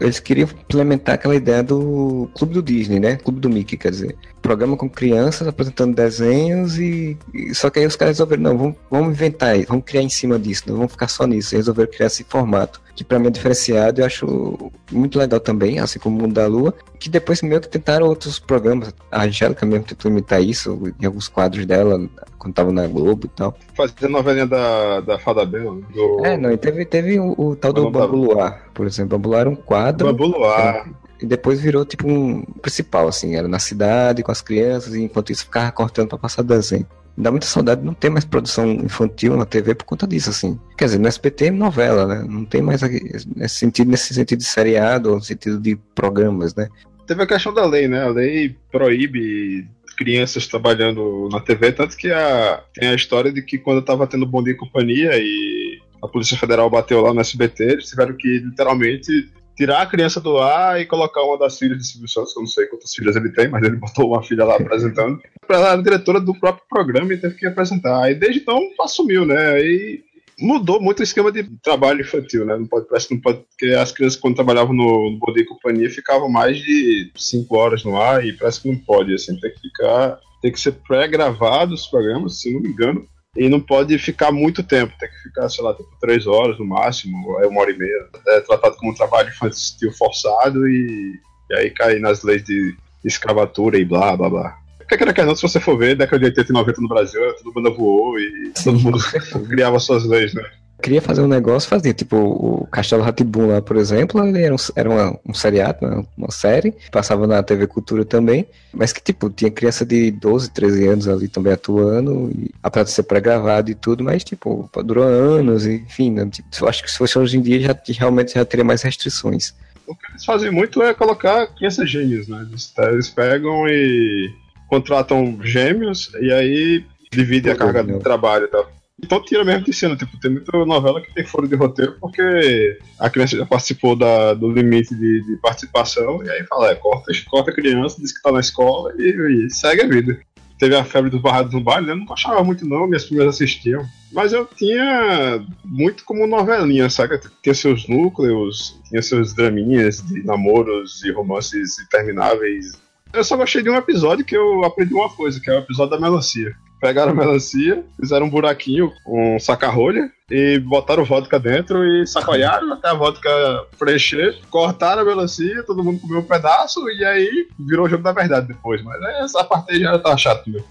Eles 0.01 0.21
queriam 0.21 0.49
implementar 0.49 1.17
aquela 1.17 1.35
ideia 1.35 1.63
do 1.63 2.29
Clube 2.35 2.55
do 2.55 2.63
Disney, 2.63 3.01
né? 3.01 3.17
Clube 3.17 3.41
do 3.41 3.51
Mickey, 3.51 3.77
quer 3.77 3.91
dizer. 3.91 4.17
Programa 4.41 4.77
com 4.77 4.89
crianças 4.89 5.49
apresentando 5.49 5.95
desenhos 5.95 6.79
e. 6.79 7.17
só 7.53 7.69
que 7.71 7.81
aí 7.81 7.87
os 7.87 7.97
caras 7.97 8.17
resolveram, 8.17 8.43
não, 8.43 8.59
vamos, 8.59 8.77
vamos 8.91 9.11
inventar 9.11 9.59
vamos 9.67 9.85
criar 9.85 10.03
em 10.03 10.09
cima 10.09 10.39
disso, 10.39 10.65
não 10.67 10.77
vamos 10.77 10.93
ficar 10.93 11.09
só 11.09 11.27
nisso. 11.27 11.55
E 11.55 11.57
resolveram 11.57 11.91
criar 11.91 12.07
esse 12.07 12.25
formato, 12.25 12.81
que 12.95 13.03
pra 13.03 13.19
mim 13.19 13.29
é 13.29 13.31
diferenciado 13.31 14.01
eu 14.01 14.07
acho 14.07 14.73
muito 14.91 15.19
legal 15.19 15.41
também, 15.41 15.79
assim 15.79 15.99
como 15.99 16.17
o 16.17 16.23
Mundo 16.23 16.35
da 16.35 16.47
Lua, 16.47 16.75
que 16.99 17.09
depois 17.09 17.43
meio 17.43 17.61
que 17.61 17.69
tentaram 17.69 18.07
outros 18.07 18.39
programas. 18.39 18.95
A 19.11 19.25
Angélica 19.25 19.67
mesmo 19.67 19.87
tentou 19.87 20.11
imitar 20.11 20.43
isso 20.43 20.93
em 21.01 21.07
alguns 21.07 21.29
quadros 21.29 21.67
dela, 21.67 22.09
quando 22.39 22.55
tava 22.55 22.73
na 22.73 22.87
Globo 22.87 23.27
e 23.27 23.29
tal. 23.29 23.57
Fazia 23.79 24.09
a 24.09 24.09
novelinha 24.09 24.45
da, 24.45 25.01
da 25.03 25.19
Fada 25.21 25.47
Bela. 25.47 25.77
né? 25.77 25.83
Do... 25.95 26.27
É, 26.27 26.37
não, 26.37 26.51
e 26.51 26.57
teve, 26.57 26.85
teve 26.85 27.21
o, 27.21 27.33
o 27.39 27.55
tal 27.55 27.73
do. 27.73 27.89
Bambu 27.89 28.17
Luar, 28.17 28.65
por 28.75 28.89
exemplo. 28.89 29.17
Bambu 29.17 29.29
Luar 29.29 29.41
era 29.43 29.51
um 29.51 29.55
quadro. 29.55 30.09
Bambu 30.09 30.27
Luar. 30.27 30.91
E 31.23 31.25
depois 31.25 31.61
virou 31.61 31.85
tipo 31.85 32.09
um 32.09 32.43
principal, 32.61 33.07
assim, 33.07 33.37
era 33.37 33.47
na 33.47 33.61
cidade 33.61 34.25
com 34.25 34.33
as 34.33 34.43
crianças, 34.43 34.97
e 34.97 35.03
enquanto 35.03 35.31
isso 35.31 35.45
ficava 35.45 35.71
cortando 35.71 36.09
pra 36.09 36.19
passar 36.19 36.43
desenho. 36.43 36.87
Dá 37.17 37.31
muita 37.31 37.47
saudade 37.47 37.81
de 37.81 37.87
não 37.87 37.95
ter 37.95 38.11
mais 38.11 38.25
produção 38.25 38.69
infantil 38.69 39.37
na 39.37 39.45
TV 39.45 39.77
por 39.77 39.85
conta 39.85 40.09
disso, 40.09 40.31
assim. 40.31 40.59
Quer 40.77 40.87
dizer, 40.87 40.99
no 40.99 41.07
SBT 41.07 41.47
é 41.47 41.51
novela, 41.53 42.05
né? 42.05 42.25
Não 42.29 42.45
tem 42.45 42.61
mais 42.61 42.81
nesse 42.83 43.57
sentido, 43.57 43.91
nesse 43.93 44.13
sentido 44.13 44.41
de 44.41 44.45
seriado, 44.45 45.11
ou 45.11 45.17
no 45.17 45.23
sentido 45.23 45.61
de 45.61 45.77
programas, 45.95 46.53
né? 46.55 46.69
Teve 47.07 47.23
a 47.23 47.27
questão 47.27 47.55
da 47.55 47.65
lei, 47.65 47.87
né? 47.87 48.03
A 48.03 48.11
lei 48.11 48.57
proíbe 48.71 49.69
crianças 49.99 50.47
trabalhando 50.47 51.29
na 51.31 51.41
TV, 51.41 51.73
tanto 51.73 51.97
que 51.97 52.11
a, 52.13 52.63
tem 52.73 52.89
a 52.89 52.95
história 52.95 53.33
de 53.33 53.43
que 53.43 53.59
quando 53.59 53.83
tava 53.83 54.07
tendo 54.07 54.25
Bom 54.25 54.43
Dia 54.43 54.53
e 54.53 54.57
Companhia 54.57 55.11
e 55.15 55.81
a 56.01 56.07
Polícia 56.07 56.39
Federal 56.39 56.71
bateu 56.71 57.01
lá 57.01 57.13
no 57.13 57.21
SBT, 57.21 57.65
eles 57.65 57.89
tiveram 57.89 58.17
que 58.17 58.39
literalmente 58.39 59.29
tirar 59.57 59.83
a 59.83 59.87
criança 59.87 60.21
do 60.21 60.39
ar 60.39 60.81
e 60.81 60.87
colocar 60.87 61.21
uma 61.25 61.37
das 61.37 61.59
filhas 61.59 61.79
de 61.79 61.87
Silvio 61.89 62.09
Santos, 62.09 62.35
eu 62.37 62.41
não 62.41 62.47
sei 62.47 62.67
quantas 62.67 62.95
filhas 62.95 63.17
ele 63.17 63.31
tem, 63.31 63.49
mas 63.49 63.65
ele 63.65 63.75
botou 63.77 64.13
uma 64.13 64.23
filha 64.23 64.45
lá 64.45 64.55
apresentando. 64.55 65.21
Ela 65.51 65.73
era 65.73 65.83
diretora 65.83 66.21
do 66.21 66.39
próprio 66.39 66.65
programa 66.71 67.13
e 67.13 67.19
teve 67.19 67.35
que 67.35 67.47
apresentar. 67.47 68.05
Aí 68.05 68.15
desde 68.15 68.39
então 68.39 68.61
assumiu, 68.81 69.27
né? 69.27 69.55
Aí 69.55 70.05
mudou 70.39 70.81
muito 70.81 71.01
o 71.01 71.03
esquema 71.03 71.33
de 71.33 71.45
trabalho 71.63 72.01
infantil, 72.01 72.45
né? 72.45 72.57
Não 72.57 72.67
pode, 72.67 72.87
parece 72.89 73.09
que 73.09 73.15
não 73.15 73.21
pode, 73.21 73.41
porque 73.41 73.75
as 73.75 73.93
crianças 73.93 74.19
quando 74.19 74.37
trabalhavam 74.37 74.75
no, 74.75 75.11
no 75.11 75.19
Bom 75.19 75.33
Dia 75.33 75.43
e 75.43 75.47
Companhia 75.47 75.91
ficavam 75.91 76.29
mais 76.29 76.59
de 76.59 77.11
5 77.17 77.57
horas 77.57 77.85
no 77.85 78.01
ar 78.01 78.25
e 78.25 78.33
parece 78.33 78.63
que 78.63 78.71
não 78.71 78.79
pode, 78.79 79.15
assim, 79.15 79.39
tem 79.41 79.53
que 79.53 79.61
ficar, 79.61 80.19
tem 80.41 80.53
que 80.53 80.61
ser 80.61 80.73
pré-gravado 80.87 81.75
os 81.75 81.87
programas, 81.87 82.41
se 82.41 82.53
não 82.53 82.61
me 82.61 82.69
engano, 82.69 83.07
e 83.37 83.49
não 83.49 83.61
pode 83.61 83.99
ficar 83.99 84.33
muito 84.33 84.63
tempo, 84.63 84.93
tem 84.99 85.09
que 85.09 85.23
ficar, 85.23 85.49
sei 85.49 85.63
lá, 85.65 85.75
tipo, 85.75 85.89
3 86.01 86.27
horas 86.27 86.59
no 86.59 86.67
máximo, 86.67 87.39
é 87.41 87.47
uma 87.47 87.61
hora 87.61 87.71
e 87.71 87.79
meia. 87.79 88.09
É 88.29 88.41
tratado 88.41 88.77
como 88.77 88.93
um 88.93 88.95
trabalho 88.95 89.29
infantil 89.29 89.93
forçado 89.93 90.69
e, 90.69 91.21
e 91.51 91.55
aí 91.57 91.71
cai 91.71 91.99
nas 91.99 92.23
leis 92.23 92.43
de 92.45 92.77
escravatura 93.05 93.79
e 93.79 93.85
blá 93.85 94.17
blá 94.17 94.31
blá. 94.31 94.68
Porque 94.89 95.05
quer 95.05 95.13
que 95.13 95.23
não, 95.23 95.37
se 95.37 95.43
você 95.43 95.61
for 95.61 95.77
ver, 95.77 95.95
década 95.97 96.19
de 96.19 96.25
80 96.27 96.51
e 96.51 96.55
90 96.55 96.81
no 96.81 96.89
Brasil, 96.89 97.21
tudo 97.39 97.53
banda 97.53 97.71
voou 97.71 98.19
e 98.19 98.53
todo 98.65 98.79
mundo 98.79 98.99
criava 99.49 99.79
suas 99.79 100.05
leis, 100.05 100.33
né? 100.33 100.43
Queria 100.81 101.03
fazer 101.03 101.21
um 101.23 101.27
negócio, 101.29 101.69
fazia, 101.69 101.93
tipo, 101.93 102.17
o 102.17 102.67
Castelo 102.71 103.03
Ratibum 103.03 103.49
lá, 103.49 103.61
por 103.61 103.77
exemplo, 103.77 104.25
ele 104.25 104.41
era 104.41 104.55
um, 104.55 104.59
era 104.77 104.89
uma- 104.89 105.19
um 105.27 105.35
seriado, 105.35 105.85
né, 105.85 106.05
uma 106.17 106.31
série, 106.31 106.73
passava 106.93 107.27
na 107.27 107.43
TV 107.43 107.67
Cultura 107.67 108.05
também, 108.05 108.47
mas 108.73 108.93
que, 108.93 109.03
tipo, 109.03 109.29
tinha 109.29 109.51
criança 109.51 109.85
de 109.85 110.13
12, 110.13 110.51
13 110.53 110.87
anos 110.87 111.09
ali 111.09 111.27
também 111.27 111.53
atuando, 111.53 112.31
e, 112.33 112.49
apesar 112.63 112.85
de 112.85 112.91
ser 112.93 113.03
pré-gravado 113.03 113.71
e 113.73 113.75
tudo, 113.75 114.05
mas, 114.05 114.23
tipo, 114.23 114.71
durou 114.85 115.03
anos, 115.03 115.67
e, 115.67 115.75
enfim, 115.85 116.13
né, 116.13 116.25
tipo, 116.31 116.49
eu 116.61 116.69
acho 116.69 116.83
que 116.85 116.91
se 116.93 116.97
fosse 116.97 117.19
hoje 117.19 117.37
em 117.37 117.43
dia, 117.43 117.61
já, 117.61 117.77
realmente 117.99 118.35
já 118.35 118.45
teria 118.45 118.65
mais 118.65 118.81
restrições. 118.81 119.53
O 119.85 119.97
que 119.97 120.07
eles 120.13 120.25
fazem 120.25 120.51
muito 120.53 120.81
é 120.81 120.95
colocar 120.95 121.47
crianças 121.49 121.91
gênios, 121.91 122.29
né? 122.29 122.47
Eles, 122.49 122.73
eles 122.79 123.09
pegam 123.09 123.67
e 123.67 124.31
contratam 124.69 125.39
gêmeos 125.43 126.13
e 126.21 126.33
aí 126.33 126.85
dividem 127.11 127.53
a 127.53 127.57
carga 127.57 127.83
de 127.83 127.99
trabalho 127.99 128.45
e 128.45 128.49
tal. 128.49 128.71
Então 129.03 129.23
tira 129.23 129.45
mesmo 129.45 129.65
de 129.65 129.73
cena, 129.73 129.97
tipo, 129.97 130.19
tem 130.19 130.31
muita 130.31 130.65
novela 130.65 131.01
que 131.01 131.15
tem 131.15 131.25
foro 131.25 131.47
de 131.47 131.55
roteiro 131.55 131.97
porque 132.01 132.79
a 132.99 133.09
criança 133.09 133.37
já 133.37 133.47
participou 133.47 133.95
da, 133.95 134.35
do 134.35 134.51
limite 134.51 134.95
de, 134.95 135.25
de 135.25 135.37
participação 135.37 136.23
e 136.25 136.31
aí 136.31 136.45
fala, 136.45 136.71
é, 136.71 136.75
corta, 136.75 137.13
corta 137.29 137.51
a 137.51 137.55
criança, 137.55 138.01
diz 138.01 138.13
que 138.13 138.23
tá 138.23 138.33
na 138.33 138.41
escola 138.41 138.93
e, 138.99 139.47
e 139.47 139.51
segue 139.51 139.83
a 139.83 139.89
vida. 139.89 140.19
Teve 140.59 140.75
a 140.75 140.85
febre 140.85 141.09
dos 141.09 141.23
barrados 141.23 141.53
no 141.53 141.61
baile, 141.61 141.87
né? 141.87 141.93
eu 141.93 141.97
não 141.97 142.05
gostava 142.05 142.43
muito 142.43 142.67
não, 142.67 142.89
minhas 142.89 143.05
primas 143.05 143.29
assistiam. 143.29 143.87
Mas 144.13 144.33
eu 144.33 144.45
tinha 144.45 145.47
muito 145.65 146.05
como 146.05 146.27
novelinha, 146.27 146.91
sabe? 146.91 147.21
Tinha 147.41 147.55
seus 147.55 147.89
núcleos, 147.89 148.77
tinha 148.89 149.01
seus 149.01 149.33
draminhas 149.33 150.03
de 150.03 150.25
namoros 150.25 151.05
e 151.05 151.13
romances 151.13 151.79
intermináveis. 151.79 152.73
Eu 153.13 153.25
só 153.25 153.37
gostei 153.37 153.63
de 153.63 153.71
um 153.71 153.77
episódio 153.77 154.25
que 154.25 154.37
eu 154.37 154.65
aprendi 154.65 154.93
uma 154.95 155.09
coisa, 155.09 155.41
que 155.41 155.51
é 155.51 155.55
o 155.55 155.61
episódio 155.61 155.91
da 155.91 156.01
melancia. 156.01 156.55
Pegaram 156.81 157.11
a 157.11 157.15
melancia, 157.15 157.85
fizeram 157.99 158.27
um 158.27 158.31
buraquinho, 158.31 158.93
um 159.07 159.39
saca-rolha, 159.41 160.09
e 160.31 160.61
botaram 160.61 161.05
vodka 161.05 161.39
dentro 161.39 161.85
e 161.85 162.07
sacoalharam 162.07 162.73
até 162.73 162.89
a 162.89 162.95
vodka 162.95 163.31
preencher, 163.79 164.39
cortaram 164.49 165.03
a 165.03 165.05
melancia, 165.05 165.65
todo 165.65 165.83
mundo 165.83 166.01
comeu 166.01 166.21
um 166.21 166.25
pedaço, 166.25 166.89
e 166.91 167.05
aí 167.05 167.49
virou 167.59 167.87
o 167.87 167.89
jogo 167.89 168.03
da 168.03 168.13
verdade 168.13 168.47
depois. 168.47 168.83
Mas 168.85 169.03
essa 169.25 169.43
parte 169.43 169.73
aí 169.73 169.81
já 169.81 169.99
tava 169.99 170.17
chato 170.17 170.49
mesmo. 170.49 170.69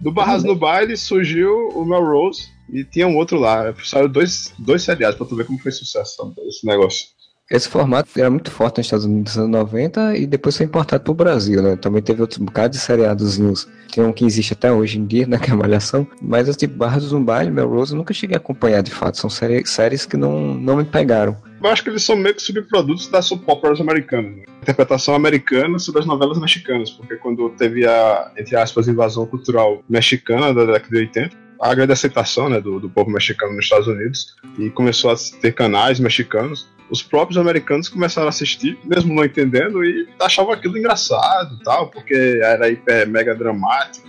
Do 0.00 0.10
Barras 0.10 0.42
no 0.42 0.56
Baile 0.56 0.96
surgiu 0.96 1.68
o 1.68 1.84
Melrose 1.84 2.48
e 2.68 2.84
tinha 2.84 3.06
um 3.06 3.16
outro 3.16 3.38
lá. 3.38 3.72
Saiu 3.84 4.08
dois, 4.08 4.52
dois 4.58 4.82
seriados 4.82 5.16
pra 5.16 5.26
tu 5.26 5.36
ver 5.36 5.46
como 5.46 5.58
foi 5.58 5.70
sucesso 5.70 6.34
esse 6.48 6.66
negócio. 6.66 7.06
Esse 7.50 7.68
formato 7.68 8.08
era 8.18 8.30
muito 8.30 8.50
forte 8.50 8.78
nos 8.78 8.86
Estados 8.86 9.04
Unidos 9.04 9.36
nos 9.36 9.44
anos 9.44 9.50
90 9.50 10.16
e 10.16 10.26
depois 10.26 10.56
foi 10.56 10.64
importado 10.64 11.04
pro 11.04 11.12
Brasil, 11.12 11.62
né? 11.62 11.76
Também 11.76 12.00
teve 12.00 12.22
outros 12.22 12.38
bocados 12.38 12.78
de 12.78 12.82
seriadozinhos. 12.82 13.68
Tem 13.92 14.02
um 14.02 14.14
que 14.14 14.24
existe 14.24 14.54
até 14.54 14.72
hoje 14.72 14.98
em 14.98 15.04
dia, 15.04 15.26
né? 15.26 15.36
Que 15.44 15.50
é 15.50 15.52
a 15.52 15.56
Malhação. 15.56 16.06
Mas 16.22 16.48
esse 16.48 16.60
tipo 16.60 16.74
Barras 16.74 17.10
do 17.10 17.20
Baile, 17.20 17.50
Melrose, 17.50 17.92
eu 17.92 17.98
nunca 17.98 18.14
cheguei 18.14 18.34
a 18.34 18.38
acompanhar 18.38 18.82
de 18.82 18.90
fato. 18.90 19.18
São 19.18 19.28
série, 19.28 19.66
séries 19.66 20.06
que 20.06 20.16
não, 20.16 20.54
não 20.54 20.76
me 20.76 20.84
pegaram. 20.84 21.36
Eu 21.62 21.70
acho 21.70 21.82
que 21.82 21.90
eles 21.90 22.02
são 22.02 22.16
meio 22.16 22.34
que 22.34 22.40
subprodutos 22.40 23.08
das 23.08 23.26
soap 23.26 23.46
operas 23.46 23.78
americanas. 23.78 24.36
Né? 24.36 24.44
Interpretação 24.62 25.14
americana 25.14 25.78
sobre 25.78 26.00
as 26.00 26.06
novelas 26.06 26.38
mexicanas, 26.38 26.90
porque 26.90 27.16
quando 27.16 27.50
teve 27.50 27.86
a, 27.86 28.32
entre 28.38 28.56
aspas, 28.56 28.88
invasão 28.88 29.26
cultural 29.26 29.82
mexicana 29.88 30.52
da 30.54 30.64
década 30.64 30.88
de 30.90 30.96
80, 30.96 31.36
a 31.60 31.74
grande 31.74 31.92
aceitação 31.92 32.48
né, 32.48 32.60
do, 32.60 32.80
do 32.80 32.90
povo 32.90 33.10
mexicano 33.10 33.54
nos 33.54 33.64
Estados 33.64 33.86
Unidos, 33.86 34.36
e 34.58 34.70
começou 34.70 35.10
a 35.10 35.14
ter 35.40 35.52
canais 35.52 36.00
mexicanos, 36.00 36.68
os 36.94 37.02
próprios 37.02 37.36
americanos 37.36 37.88
começaram 37.88 38.28
a 38.28 38.30
assistir, 38.30 38.78
mesmo 38.84 39.12
não 39.12 39.24
entendendo, 39.24 39.84
e 39.84 40.08
achavam 40.20 40.52
aquilo 40.52 40.78
engraçado 40.78 41.58
tal, 41.64 41.88
porque 41.88 42.40
era 42.40 42.68
hiper 42.68 43.08
mega 43.08 43.34
dramático, 43.34 44.08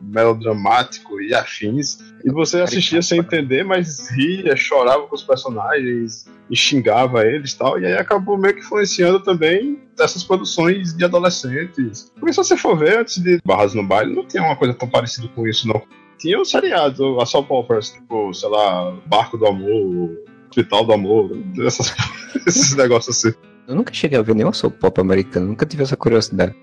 melodramático 0.00 1.20
e 1.20 1.34
afins. 1.34 1.98
E 2.24 2.30
você 2.30 2.60
assistia 2.60 3.02
sem 3.02 3.18
entender, 3.18 3.64
mas 3.64 4.08
ria, 4.10 4.54
chorava 4.54 5.08
com 5.08 5.14
os 5.14 5.24
personagens 5.24 6.30
e 6.48 6.56
xingava 6.56 7.26
eles 7.26 7.52
tal. 7.54 7.80
E 7.80 7.86
aí 7.86 7.94
acabou 7.94 8.38
meio 8.38 8.54
que 8.54 8.60
influenciando 8.60 9.18
também 9.20 9.80
dessas 9.96 10.22
produções 10.22 10.96
de 10.96 11.04
adolescentes. 11.04 12.12
Porque 12.14 12.32
se 12.32 12.36
você 12.36 12.56
for 12.56 12.78
ver, 12.78 12.98
antes 12.98 13.18
de 13.18 13.40
Barras 13.44 13.74
no 13.74 13.82
Baile, 13.82 14.14
não 14.14 14.24
tinha 14.24 14.42
uma 14.44 14.56
coisa 14.56 14.72
tão 14.72 14.88
parecida 14.88 15.26
com 15.34 15.48
isso, 15.48 15.66
não. 15.66 15.82
Tinha 16.16 16.40
os 16.40 16.50
seriados, 16.50 17.00
a 17.18 17.26
soap 17.26 17.50
operas, 17.50 17.90
tipo, 17.90 18.32
sei 18.34 18.48
lá, 18.50 18.94
Barco 19.06 19.36
do 19.36 19.46
Amor, 19.46 20.10
Hospital 20.50 20.84
do 20.84 20.92
Amor, 20.92 21.30
essas, 21.64 21.94
esses 22.46 22.76
negócios 22.76 23.16
assim. 23.16 23.36
Eu 23.66 23.74
nunca 23.74 23.94
cheguei 23.94 24.18
a 24.18 24.22
ver 24.22 24.34
nenhuma 24.34 24.52
soap 24.52 24.74
pop 24.78 25.00
americana, 25.00 25.46
nunca 25.46 25.64
tive 25.64 25.82
essa 25.82 25.96
curiosidade. 25.96 26.54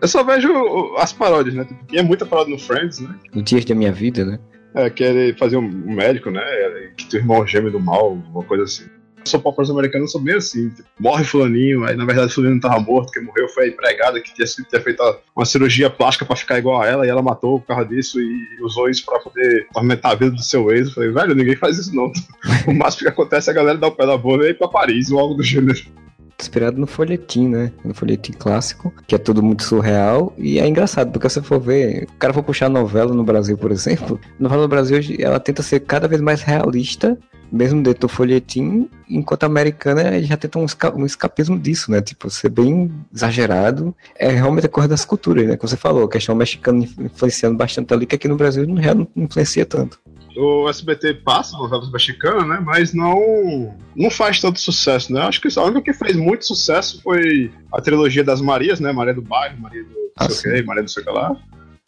Eu 0.00 0.08
só 0.08 0.22
vejo 0.24 0.50
as 0.96 1.12
paródias, 1.12 1.54
né? 1.54 1.64
Tipo, 1.64 1.84
tinha 1.86 2.02
muita 2.02 2.26
paródia 2.26 2.52
no 2.52 2.58
Friends, 2.58 3.00
né? 3.00 3.14
No 3.32 3.42
Dias 3.42 3.64
da 3.64 3.74
Minha 3.74 3.92
Vida, 3.92 4.24
né? 4.24 4.38
É, 4.74 4.90
que 4.90 5.02
ele 5.02 5.36
fazia 5.36 5.58
um 5.58 5.94
médico, 5.94 6.30
né? 6.30 6.42
Que 6.96 7.16
o 7.16 7.20
irmão 7.20 7.46
gêmeo 7.46 7.70
do 7.70 7.78
mal, 7.78 8.12
uma 8.12 8.42
coisa 8.42 8.64
assim. 8.64 8.84
Soap 9.24 9.46
operas 9.46 9.70
americanas 9.70 10.12
são 10.12 10.22
bem 10.22 10.36
assim, 10.36 10.68
tipo, 10.70 10.88
morre 10.98 11.24
fulaninho, 11.24 11.84
aí 11.84 11.96
na 11.96 12.04
verdade 12.04 12.32
fulaninho 12.32 12.60
não 12.60 12.70
tava 12.70 12.80
morto, 12.80 13.12
quem 13.12 13.22
morreu 13.22 13.48
foi 13.48 13.64
a 13.64 13.68
empregada 13.68 14.20
que 14.20 14.34
tinha, 14.34 14.46
tinha 14.46 14.80
feito 14.80 15.02
uma 15.34 15.44
cirurgia 15.44 15.90
plástica 15.90 16.24
pra 16.24 16.36
ficar 16.36 16.58
igual 16.58 16.82
a 16.82 16.86
ela, 16.86 17.06
e 17.06 17.10
ela 17.10 17.22
matou 17.22 17.60
por 17.60 17.68
causa 17.68 17.84
disso 17.84 18.20
e 18.20 18.62
usou 18.62 18.88
isso 18.88 19.04
pra 19.04 19.18
poder 19.18 19.66
aumentar 19.74 20.10
a 20.10 20.14
vida 20.14 20.30
do 20.30 20.42
seu 20.42 20.70
ex. 20.70 20.88
Eu 20.88 20.94
falei, 20.94 21.10
velho, 21.10 21.34
ninguém 21.34 21.56
faz 21.56 21.78
isso 21.78 21.94
não. 21.94 22.10
o 22.66 22.74
máximo 22.74 23.02
que 23.02 23.08
acontece 23.08 23.50
é 23.50 23.52
a 23.52 23.56
galera 23.56 23.78
dar 23.78 23.88
o 23.88 23.92
pé 23.92 24.06
da 24.06 24.16
bola 24.16 24.46
e 24.46 24.50
ir 24.50 24.58
pra 24.58 24.68
Paris 24.68 25.10
ou 25.10 25.18
algo 25.18 25.34
do 25.34 25.42
gênero 25.42 25.80
inspirado 26.42 26.78
no 26.78 26.86
folhetim, 26.86 27.48
né? 27.48 27.72
No 27.84 27.94
folhetim 27.94 28.32
clássico, 28.32 28.92
que 29.06 29.14
é 29.14 29.18
tudo 29.18 29.42
muito 29.42 29.62
surreal. 29.62 30.34
E 30.36 30.58
é 30.58 30.66
engraçado, 30.66 31.12
porque 31.12 31.28
se 31.28 31.36
você 31.36 31.42
for 31.42 31.60
ver, 31.60 32.04
o 32.04 32.18
cara 32.18 32.34
for 32.34 32.42
puxar 32.42 32.68
novela 32.68 33.14
no 33.14 33.24
Brasil, 33.24 33.56
por 33.56 33.70
exemplo, 33.70 34.20
a 34.38 34.42
novela 34.42 34.62
no 34.62 34.68
Brasil 34.68 34.98
ela 35.18 35.38
tenta 35.38 35.62
ser 35.62 35.80
cada 35.80 36.08
vez 36.08 36.20
mais 36.20 36.42
realista, 36.42 37.16
mesmo 37.52 37.82
dentro 37.82 38.00
do 38.00 38.08
folhetim, 38.08 38.88
enquanto 39.08 39.44
a 39.44 39.46
americana 39.46 40.22
já 40.22 40.36
tenta 40.38 40.58
um, 40.58 40.64
esca 40.64 40.94
um 40.96 41.04
escapismo 41.04 41.58
disso, 41.58 41.90
né? 41.90 42.00
Tipo, 42.00 42.30
ser 42.30 42.48
bem 42.48 42.90
exagerado. 43.14 43.94
É 44.16 44.30
realmente 44.30 44.66
a 44.66 44.70
coisa 44.70 44.88
das 44.88 45.04
culturas, 45.04 45.46
né? 45.46 45.56
Como 45.56 45.68
você 45.68 45.76
falou, 45.76 46.04
a 46.04 46.08
questão 46.08 46.34
mexicana 46.34 46.82
influenciando 46.98 47.56
bastante 47.56 47.92
ali, 47.92 48.06
que 48.06 48.14
aqui 48.14 48.26
no 48.26 48.36
Brasil 48.36 48.66
não, 48.66 48.74
não 49.14 49.24
influencia 49.24 49.66
tanto. 49.66 50.00
o 50.34 50.66
SBT 50.68 51.14
passa 51.24 51.58
novelas 51.58 51.90
mexicanas, 51.92 52.48
né? 52.48 52.58
Mas 52.64 52.94
não 52.94 53.76
não 53.94 54.10
faz 54.10 54.40
tanto 54.40 54.58
sucesso, 54.58 55.12
né? 55.12 55.20
Acho 55.20 55.40
que 55.40 55.48
a 55.58 55.62
única 55.62 55.82
que 55.82 55.92
fez 55.92 56.16
muito 56.16 56.46
sucesso 56.46 57.02
foi 57.02 57.52
a 57.70 57.82
trilogia 57.82 58.24
das 58.24 58.40
Marias, 58.40 58.80
né? 58.80 58.90
Maria 58.92 59.12
do 59.12 59.22
Bairro, 59.22 59.60
Maria 59.60 59.84
do 59.84 60.02
ah, 60.16 60.28
sei 60.30 60.62
o 60.62 60.66
Maria 60.66 60.82
do 60.82 60.90
sei 60.90 61.02
o 61.02 61.06
que 61.06 61.12
lá. 61.12 61.36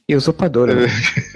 E 0.07 0.15
Usurpadora. 0.15 0.75
Né? 0.75 0.87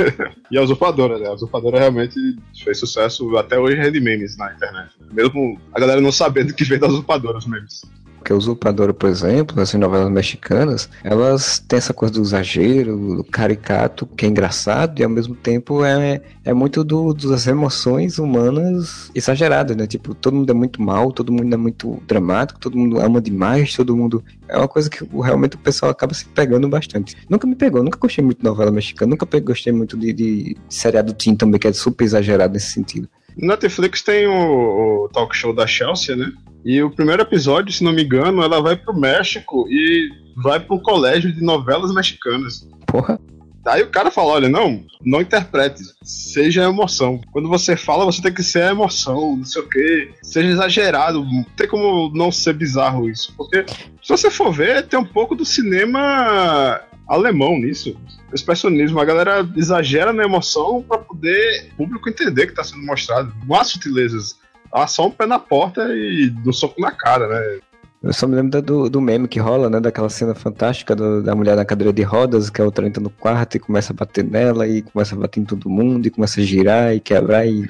e 0.50 0.58
a 0.58 0.62
Usurpadora, 0.62 1.18
né? 1.18 1.26
A 1.26 1.32
Usurpadora 1.32 1.78
realmente 1.78 2.14
fez 2.62 2.78
sucesso 2.78 3.36
até 3.38 3.58
hoje 3.58 3.76
rende 3.76 3.98
memes 3.98 4.36
na 4.36 4.52
internet. 4.52 4.94
Mesmo 5.10 5.58
a 5.72 5.80
galera 5.80 6.00
não 6.00 6.12
sabendo 6.12 6.52
que 6.52 6.64
veio 6.64 6.80
da 6.80 6.86
Usurpadora 6.86 7.38
os 7.38 7.46
memes. 7.46 7.82
Porque 8.28 8.34
a 8.34 8.36
Usurpadora, 8.36 8.92
por 8.92 9.08
exemplo, 9.08 9.58
as 9.58 9.72
novelas 9.72 10.10
mexicanas, 10.10 10.90
elas 11.02 11.60
têm 11.60 11.78
essa 11.78 11.94
coisa 11.94 12.12
do 12.12 12.20
exagero, 12.20 13.16
do 13.16 13.24
caricato, 13.24 14.04
que 14.04 14.26
é 14.26 14.28
engraçado, 14.28 15.00
e 15.00 15.02
ao 15.02 15.08
mesmo 15.08 15.34
tempo 15.34 15.82
é, 15.82 16.20
é 16.44 16.52
muito 16.52 16.84
do, 16.84 17.14
das 17.14 17.46
emoções 17.46 18.18
humanas 18.18 19.10
exageradas, 19.14 19.74
né? 19.74 19.86
Tipo, 19.86 20.14
todo 20.14 20.34
mundo 20.34 20.50
é 20.50 20.54
muito 20.54 20.82
mal, 20.82 21.10
todo 21.10 21.32
mundo 21.32 21.54
é 21.54 21.56
muito 21.56 22.02
dramático, 22.06 22.60
todo 22.60 22.76
mundo 22.76 23.00
ama 23.00 23.18
demais, 23.18 23.74
todo 23.74 23.96
mundo. 23.96 24.22
É 24.46 24.58
uma 24.58 24.68
coisa 24.68 24.90
que 24.90 25.02
realmente 25.22 25.56
o 25.56 25.60
pessoal 25.60 25.90
acaba 25.90 26.12
se 26.12 26.26
pegando 26.26 26.68
bastante. 26.68 27.16
Nunca 27.30 27.46
me 27.46 27.54
pegou, 27.54 27.82
nunca 27.82 27.98
gostei 27.98 28.22
muito 28.22 28.40
de 28.40 28.44
novela 28.44 28.70
mexicana, 28.70 29.08
nunca 29.08 29.40
gostei 29.40 29.72
muito 29.72 29.96
de, 29.96 30.12
de 30.12 30.56
seriado 30.68 31.14
teen 31.14 31.34
também, 31.34 31.58
que 31.58 31.66
é 31.66 31.72
super 31.72 32.04
exagerado 32.04 32.52
nesse 32.52 32.72
sentido. 32.72 33.08
Netflix 33.38 34.02
tem 34.02 34.26
o, 34.26 35.04
o 35.04 35.08
talk 35.08 35.34
show 35.34 35.54
da 35.54 35.66
Chelsea, 35.66 36.14
né? 36.14 36.30
E 36.64 36.82
o 36.82 36.90
primeiro 36.90 37.22
episódio, 37.22 37.72
se 37.72 37.84
não 37.84 37.92
me 37.92 38.04
engano, 38.04 38.42
ela 38.42 38.60
vai 38.60 38.76
pro 38.76 38.98
México 38.98 39.66
e 39.68 40.10
vai 40.36 40.60
pro 40.60 40.80
colégio 40.80 41.32
de 41.32 41.42
novelas 41.42 41.92
mexicanas. 41.92 42.68
Porra. 42.86 43.18
Aí 43.66 43.82
o 43.82 43.90
cara 43.90 44.10
fala: 44.10 44.32
olha, 44.32 44.48
não, 44.48 44.84
não 45.04 45.20
interprete, 45.20 45.82
seja 46.02 46.64
emoção. 46.64 47.20
Quando 47.32 47.48
você 47.48 47.76
fala, 47.76 48.04
você 48.04 48.22
tem 48.22 48.32
que 48.32 48.42
ser 48.42 48.62
a 48.62 48.70
emoção, 48.70 49.36
não 49.36 49.44
sei 49.44 49.62
o 49.62 49.68
quê, 49.68 50.10
seja 50.22 50.48
exagerado, 50.48 51.24
não 51.24 51.44
tem 51.56 51.68
como 51.68 52.10
não 52.14 52.32
ser 52.32 52.54
bizarro 52.54 53.08
isso. 53.08 53.34
Porque 53.36 53.64
se 54.02 54.08
você 54.08 54.30
for 54.30 54.52
ver, 54.52 54.86
tem 54.86 54.98
um 54.98 55.04
pouco 55.04 55.34
do 55.34 55.44
cinema 55.44 56.80
alemão 57.06 57.58
nisso. 57.58 57.96
Expressionismo, 58.32 59.00
a 59.00 59.04
galera 59.04 59.48
exagera 59.56 60.12
na 60.12 60.24
emoção 60.24 60.84
para 60.86 60.98
poder 60.98 61.70
o 61.72 61.76
público 61.76 62.08
entender 62.08 62.46
que 62.46 62.54
tá 62.54 62.62
sendo 62.62 62.84
mostrado. 62.84 63.34
Não 63.46 63.56
há 63.56 63.64
sutilezas 63.64 64.36
ah, 64.72 64.86
só 64.86 65.06
um 65.06 65.10
pé 65.10 65.26
na 65.26 65.38
porta 65.38 65.82
e 65.94 66.28
do 66.30 66.52
soco 66.52 66.80
na 66.80 66.90
cara, 66.90 67.28
né? 67.28 67.60
Eu 68.00 68.12
só 68.12 68.28
me 68.28 68.36
lembro 68.36 68.62
do, 68.62 68.88
do 68.88 69.00
meme 69.00 69.26
que 69.26 69.40
rola, 69.40 69.68
né? 69.68 69.80
Daquela 69.80 70.08
cena 70.08 70.34
fantástica 70.34 70.94
do, 70.94 71.20
da 71.20 71.34
mulher 71.34 71.56
na 71.56 71.64
cadeira 71.64 71.92
de 71.92 72.02
rodas, 72.02 72.48
que 72.48 72.60
a 72.60 72.64
outra 72.64 72.86
entra 72.86 73.02
no 73.02 73.10
quarto 73.10 73.56
e 73.56 73.60
começa 73.60 73.92
a 73.92 73.96
bater 73.96 74.24
nela, 74.24 74.68
e 74.68 74.82
começa 74.82 75.16
a 75.16 75.18
bater 75.18 75.40
em 75.40 75.44
todo 75.44 75.68
mundo, 75.68 76.06
e 76.06 76.10
começa 76.10 76.40
a 76.40 76.44
girar 76.44 76.94
e 76.94 77.00
quebrar, 77.00 77.46
e 77.46 77.68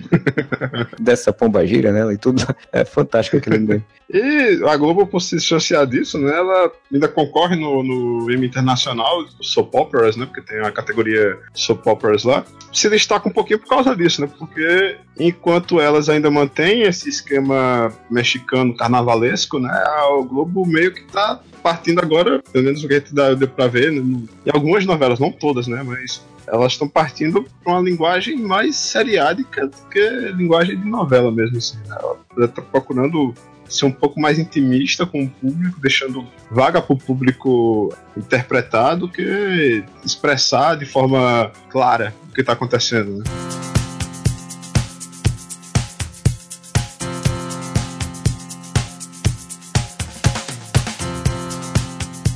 dessa 1.01 1.33
pomba 1.33 1.67
gira 1.67 1.93
nela 1.93 2.13
e 2.13 2.19
tudo. 2.19 2.47
É 2.71 2.85
fantástico 2.85 3.37
aquele 3.37 3.59
meme. 3.59 3.85
E 4.11 4.61
a 4.67 4.77
Globo, 4.77 5.07
por 5.07 5.21
se 5.21 5.37
dissociar 5.37 5.87
disso, 5.87 6.19
né, 6.19 6.35
ela 6.35 6.73
ainda 6.91 7.09
concorre 7.09 7.57
no, 7.57 7.83
no 7.83 8.31
Emmy 8.31 8.47
Internacional, 8.47 9.27
Soap 9.43 9.75
Operas, 9.75 10.17
né, 10.17 10.25
porque 10.25 10.41
tem 10.41 10.61
a 10.61 10.73
categoria 10.73 11.39
Soap 11.53 11.87
Operas 11.87 12.25
lá, 12.25 12.43
se 12.73 12.89
destaca 12.89 13.29
um 13.29 13.33
pouquinho 13.33 13.59
por 13.59 13.69
causa 13.69 13.95
disso, 13.95 14.23
né, 14.23 14.31
porque 14.39 14.97
enquanto 15.21 15.79
elas 15.79 16.09
ainda 16.09 16.31
mantêm 16.31 16.83
esse 16.83 17.09
esquema 17.09 17.93
mexicano 18.11 18.75
carnavalesco, 18.75 19.59
né, 19.59 19.71
a 19.71 20.18
Globo 20.25 20.67
meio 20.67 20.93
que 20.93 21.03
tá 21.05 21.41
partindo 21.63 22.01
agora, 22.01 22.43
pelo 22.53 22.65
menos 22.65 22.83
o 22.83 22.89
que 22.89 23.03
dá, 23.13 23.35
deu 23.35 23.49
pra 23.49 23.67
ver, 23.67 23.93
né, 23.93 24.01
em 24.01 24.51
algumas 24.53 24.87
novelas, 24.87 25.19
não 25.19 25.31
todas, 25.31 25.67
né, 25.67 25.83
mas 25.85 26.23
elas 26.47 26.73
estão 26.73 26.89
partindo 26.89 27.47
para 27.63 27.73
uma 27.75 27.83
linguagem 27.83 28.37
mais 28.37 28.77
seriádica 28.77 29.67
do 29.67 29.77
que 29.91 30.09
linguagem 30.35 30.79
de 30.79 30.89
novela 30.89 31.31
mesmo, 31.31 31.59
assim. 31.59 31.77
Né? 31.87 31.97
Ela 32.37 32.49
tá 32.49 32.63
procurando 32.63 33.35
ser 33.69 33.85
um 33.85 33.93
pouco 33.93 34.19
mais 34.19 34.39
intimista 34.39 35.05
com 35.05 35.25
o 35.25 35.29
público, 35.29 35.79
deixando 35.81 36.27
vaga 36.51 36.81
para 36.81 36.95
o 36.95 36.99
público 36.99 37.95
interpretar 38.17 38.97
do 38.97 39.09
que 39.09 39.85
expressar 40.05 40.77
de 40.77 40.87
forma 40.87 41.53
clara 41.69 42.15
o 42.31 42.35
que 42.35 42.41
está 42.41 42.55
acontecendo. 42.55 43.19
Né? 43.19 43.25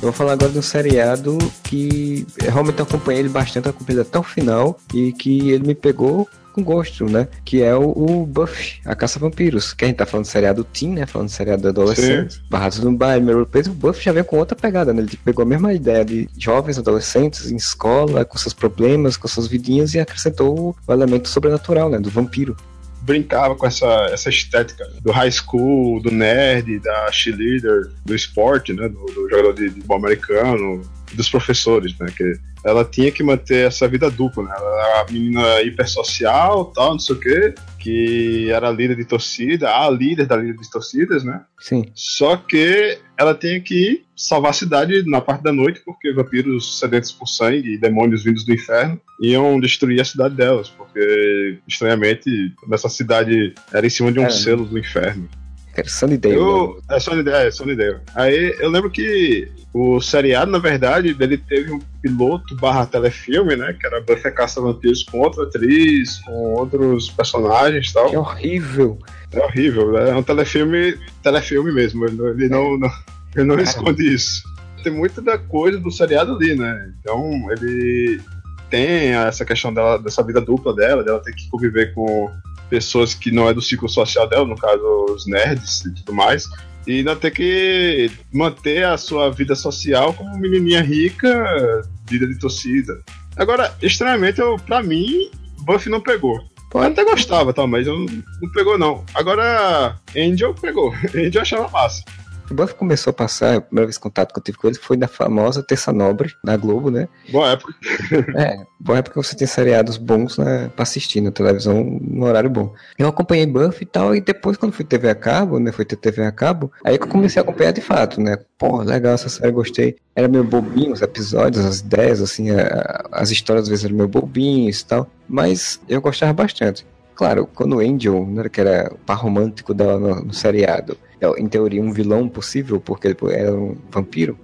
Eu 0.03 0.07
vou 0.07 0.11
falar 0.11 0.33
agora 0.33 0.51
de 0.51 0.59
um 0.59 0.61
seriado 0.61 1.37
que 1.63 2.27
realmente 2.37 2.77
eu 2.77 2.83
acompanhei 2.83 3.21
ele 3.21 3.29
bastante, 3.29 3.69
acompanhei 3.69 4.01
até 4.01 4.19
o 4.19 4.23
final 4.23 4.77
e 4.93 5.13
que 5.13 5.49
ele 5.49 5.65
me 5.65 5.73
pegou 5.73 6.27
com 6.51 6.61
gosto, 6.61 7.05
né? 7.05 7.25
Que 7.45 7.63
é 7.63 7.73
o, 7.73 7.91
o 7.91 8.25
Buffy, 8.25 8.81
a 8.83 8.93
Caça 8.95 9.17
Vampiros. 9.17 9.73
Que 9.73 9.85
a 9.85 9.87
gente 9.87 9.95
tá 9.95 10.05
falando 10.05 10.25
de 10.25 10.31
seriado 10.31 10.65
teen, 10.65 10.89
né? 10.89 11.05
Falando 11.05 11.29
de 11.29 11.33
seriado 11.33 11.69
adolescente. 11.69 12.43
Barrados 12.49 12.79
no 12.79 12.91
baile, 12.91 13.45
Place, 13.45 13.69
o 13.69 13.73
Buffy 13.73 14.03
já 14.03 14.11
vem 14.11 14.25
com 14.25 14.37
outra 14.37 14.57
pegada, 14.57 14.91
né? 14.91 15.03
Ele 15.03 15.17
pegou 15.23 15.43
a 15.43 15.47
mesma 15.47 15.73
ideia 15.73 16.03
de 16.03 16.27
jovens 16.37 16.77
adolescentes 16.77 17.49
em 17.49 17.55
escola, 17.55 18.25
com 18.25 18.37
seus 18.37 18.53
problemas, 18.53 19.15
com 19.15 19.29
suas 19.29 19.47
vidinhas 19.47 19.93
e 19.93 20.01
acrescentou 20.01 20.75
o 20.85 20.91
elemento 20.91 21.29
sobrenatural, 21.29 21.89
né? 21.89 21.97
Do 21.97 22.09
vampiro 22.09 22.57
brincava 23.03 23.55
com 23.55 23.67
essa, 23.67 24.07
essa 24.11 24.29
estética 24.29 24.89
do 25.01 25.11
high 25.11 25.31
school, 25.31 26.01
do 26.01 26.09
nerd, 26.09 26.79
da 26.79 27.11
cheerleader, 27.11 27.91
do 28.05 28.15
esporte, 28.15 28.73
né, 28.73 28.87
do, 28.87 29.05
do 29.05 29.29
jogador 29.29 29.53
de, 29.53 29.69
futebol 29.69 29.97
americano, 29.97 30.81
dos 31.15 31.29
professores, 31.29 31.97
né, 31.99 32.07
que 32.15 32.33
ela 32.65 32.85
tinha 32.85 33.11
que 33.11 33.21
manter 33.21 33.67
essa 33.67 33.87
vida 33.87 34.09
dupla, 34.09 34.43
né? 34.43 34.53
Ela 34.55 34.87
era 34.87 35.01
a 35.01 35.11
menina 35.11 35.61
hipersocial, 35.61 36.65
tal, 36.65 36.91
não 36.93 36.99
sei 36.99 37.15
o 37.15 37.19
quê, 37.19 37.55
que 37.77 38.49
era 38.49 38.71
líder 38.71 38.95
de 38.95 39.05
torcida, 39.05 39.69
a 39.69 39.89
líder 39.89 40.25
da 40.25 40.37
líder 40.37 40.57
de 40.57 40.71
torcidas, 40.71 41.23
né? 41.23 41.41
Sim. 41.59 41.85
Só 41.93 42.37
que 42.37 42.97
ela 43.17 43.35
tinha 43.35 43.59
que 43.59 44.03
salvar 44.15 44.51
a 44.51 44.53
cidade 44.53 45.03
na 45.05 45.19
parte 45.19 45.43
da 45.43 45.51
noite, 45.51 45.81
porque 45.85 46.13
vampiros 46.13 46.79
sedentos 46.79 47.11
por 47.11 47.27
sangue 47.27 47.73
e 47.73 47.77
demônios 47.77 48.23
vindos 48.23 48.45
do 48.45 48.53
inferno 48.53 48.99
iam 49.21 49.59
destruir 49.59 49.99
a 49.99 50.05
cidade 50.05 50.35
delas, 50.35 50.69
porque, 50.69 51.57
estranhamente, 51.67 52.29
nessa 52.67 52.87
cidade 52.87 53.53
era 53.73 53.85
em 53.85 53.89
cima 53.89 54.11
de 54.11 54.19
um 54.19 54.25
é. 54.25 54.29
selo 54.29 54.65
do 54.65 54.79
inferno. 54.79 55.29
Era 55.75 55.89
Sunnydale. 55.89 56.35
Eu, 56.35 56.79
é 56.89 56.99
Sunnydale, 56.99 57.47
é 57.47 57.51
Sunnydale. 57.51 57.99
Aí 58.15 58.55
eu 58.59 58.69
lembro 58.69 58.91
que 58.91 59.47
o 59.73 59.99
seriado, 59.99 60.51
na 60.51 60.59
verdade, 60.59 61.15
ele 61.19 61.37
teve 61.37 61.71
um 61.71 61.79
piloto 62.01 62.55
barra 62.57 62.85
telefilme, 62.85 63.55
né? 63.55 63.73
Que 63.73 63.87
era 63.87 64.01
Buffy 64.01 64.31
Caça 64.31 64.61
Vampiros 64.61 65.01
com 65.03 65.19
outra 65.19 65.43
atriz, 65.43 66.19
com 66.19 66.53
outros 66.53 67.09
personagens 67.09 67.89
e 67.89 67.93
tal. 67.93 68.09
Que 68.09 68.17
horrível. 68.17 68.99
É 69.31 69.39
horrível, 69.39 69.91
né? 69.91 70.11
É 70.11 70.15
um 70.15 70.21
telefilme, 70.21 70.95
telefilme 71.23 71.73
mesmo. 71.73 72.05
Ele 72.05 72.15
não, 72.15 72.27
ele 72.29 72.49
não, 72.49 72.77
não, 72.77 72.91
ele 73.35 73.45
não 73.45 73.59
esconde 73.59 74.13
isso. 74.13 74.43
Tem 74.83 74.93
muita 74.93 75.21
da 75.21 75.39
coisa 75.39 75.79
do 75.79 75.89
seriado 75.89 76.35
ali, 76.35 76.55
né? 76.55 76.93
Então, 76.99 77.47
ele 77.51 78.21
tem 78.69 79.15
essa 79.15 79.43
questão 79.43 79.73
dela, 79.73 79.97
dessa 79.97 80.21
vida 80.21 80.39
dupla 80.39 80.75
dela, 80.75 81.03
dela 81.03 81.19
ter 81.19 81.33
que 81.33 81.49
conviver 81.49 81.93
com 81.93 82.29
pessoas 82.73 83.13
que 83.13 83.29
não 83.29 83.47
é 83.47 83.53
do 83.53 83.61
ciclo 83.61 83.87
social 83.87 84.27
dela, 84.27 84.45
no 84.45 84.57
caso 84.57 84.83
os 85.13 85.27
nerds 85.27 85.85
e 85.85 85.93
tudo 85.93 86.11
mais, 86.11 86.49
e 86.87 86.97
ainda 86.97 87.15
ter 87.15 87.29
que 87.29 88.09
manter 88.33 88.83
a 88.83 88.97
sua 88.97 89.29
vida 89.29 89.53
social 89.53 90.11
como 90.15 90.35
menininha 90.39 90.81
rica, 90.81 91.83
vida 92.09 92.25
de 92.25 92.39
torcida. 92.39 92.99
Agora, 93.37 93.71
estranhamente, 93.79 94.41
eu, 94.41 94.55
pra 94.57 94.81
mim, 94.81 95.29
Buffy 95.59 95.91
não 95.91 96.01
pegou. 96.01 96.39
Eu 96.73 96.81
até 96.81 97.05
gostava, 97.05 97.53
tá, 97.53 97.67
mas 97.67 97.85
eu 97.85 97.95
não, 97.95 98.05
não 98.41 98.51
pegou 98.51 98.75
não. 98.75 99.05
Agora, 99.13 99.95
Angel 100.17 100.55
pegou. 100.55 100.91
Angel 101.15 101.43
achava 101.43 101.69
massa. 101.69 102.03
O 102.49 102.53
Buffy 102.53 102.75
começou 102.75 103.11
a 103.11 103.13
passar, 103.13 103.55
a 103.55 103.61
primeira 103.61 103.87
vez 103.87 103.97
contato 103.97 104.33
que 104.33 104.39
eu 104.39 104.43
tive 104.43 104.57
com 104.57 104.67
ele 104.67 104.77
foi 104.77 104.97
na 104.97 105.07
famosa 105.07 105.63
Terça 105.63 105.91
Nobre, 105.91 106.33
da 106.43 106.57
Globo, 106.57 106.91
né? 106.91 107.07
Boa 107.31 107.51
época. 107.51 107.73
é, 108.35 108.65
boa 108.79 108.99
época 108.99 109.21
você 109.21 109.35
tem 109.35 109.47
seriados 109.47 109.97
bons 109.97 110.37
né, 110.37 110.69
pra 110.75 110.83
assistir 110.83 111.21
na 111.21 111.31
televisão 111.31 111.83
no 111.83 112.25
horário 112.25 112.49
bom. 112.49 112.73
Eu 112.97 113.07
acompanhei 113.07 113.45
Buffy 113.45 113.83
e 113.83 113.85
tal, 113.85 114.15
e 114.15 114.21
depois 114.21 114.57
quando 114.57 114.73
fui 114.73 114.85
TV 114.85 115.09
a 115.09 115.15
cabo, 115.15 115.59
né, 115.59 115.71
fui 115.71 115.85
ter 115.85 115.95
TV 115.95 116.23
a 116.23 116.31
cabo, 116.31 116.71
aí 116.83 116.97
que 116.97 117.05
eu 117.05 117.09
comecei 117.09 117.39
a 117.39 117.43
acompanhar 117.43 117.71
de 117.71 117.81
fato, 117.81 118.21
né? 118.21 118.37
Pô, 118.57 118.81
legal 118.81 119.13
essa 119.13 119.29
série, 119.29 119.51
gostei. 119.51 119.95
Era 120.15 120.27
meio 120.27 120.43
bobinho 120.43 120.93
os 120.93 121.01
episódios, 121.01 121.65
as 121.65 121.79
ideias, 121.79 122.21
assim, 122.21 122.51
a, 122.51 123.07
as 123.11 123.31
histórias 123.31 123.63
às 123.63 123.69
vezes 123.69 123.85
eram 123.85 123.95
meio 123.95 124.07
bobinhas 124.09 124.81
e 124.81 124.85
tal, 124.85 125.09
mas 125.27 125.79
eu 125.87 126.01
gostava 126.01 126.33
bastante. 126.33 126.85
Claro, 127.15 127.47
quando 127.53 127.77
o 127.77 127.79
Angel, 127.79 128.25
né, 128.25 128.49
que 128.49 128.59
era 128.59 128.91
o 128.93 128.97
par 128.97 129.17
romântico 129.17 129.73
dela 129.73 129.99
no, 129.99 130.25
no 130.25 130.33
seriado, 130.33 130.97
em 131.37 131.47
teoria, 131.47 131.81
um 131.81 131.91
vilão 131.91 132.27
possível, 132.27 132.79
porque 132.79 133.07
ele 133.07 133.17
era 133.31 133.53
um 133.53 133.77
vampiro. 133.89 134.37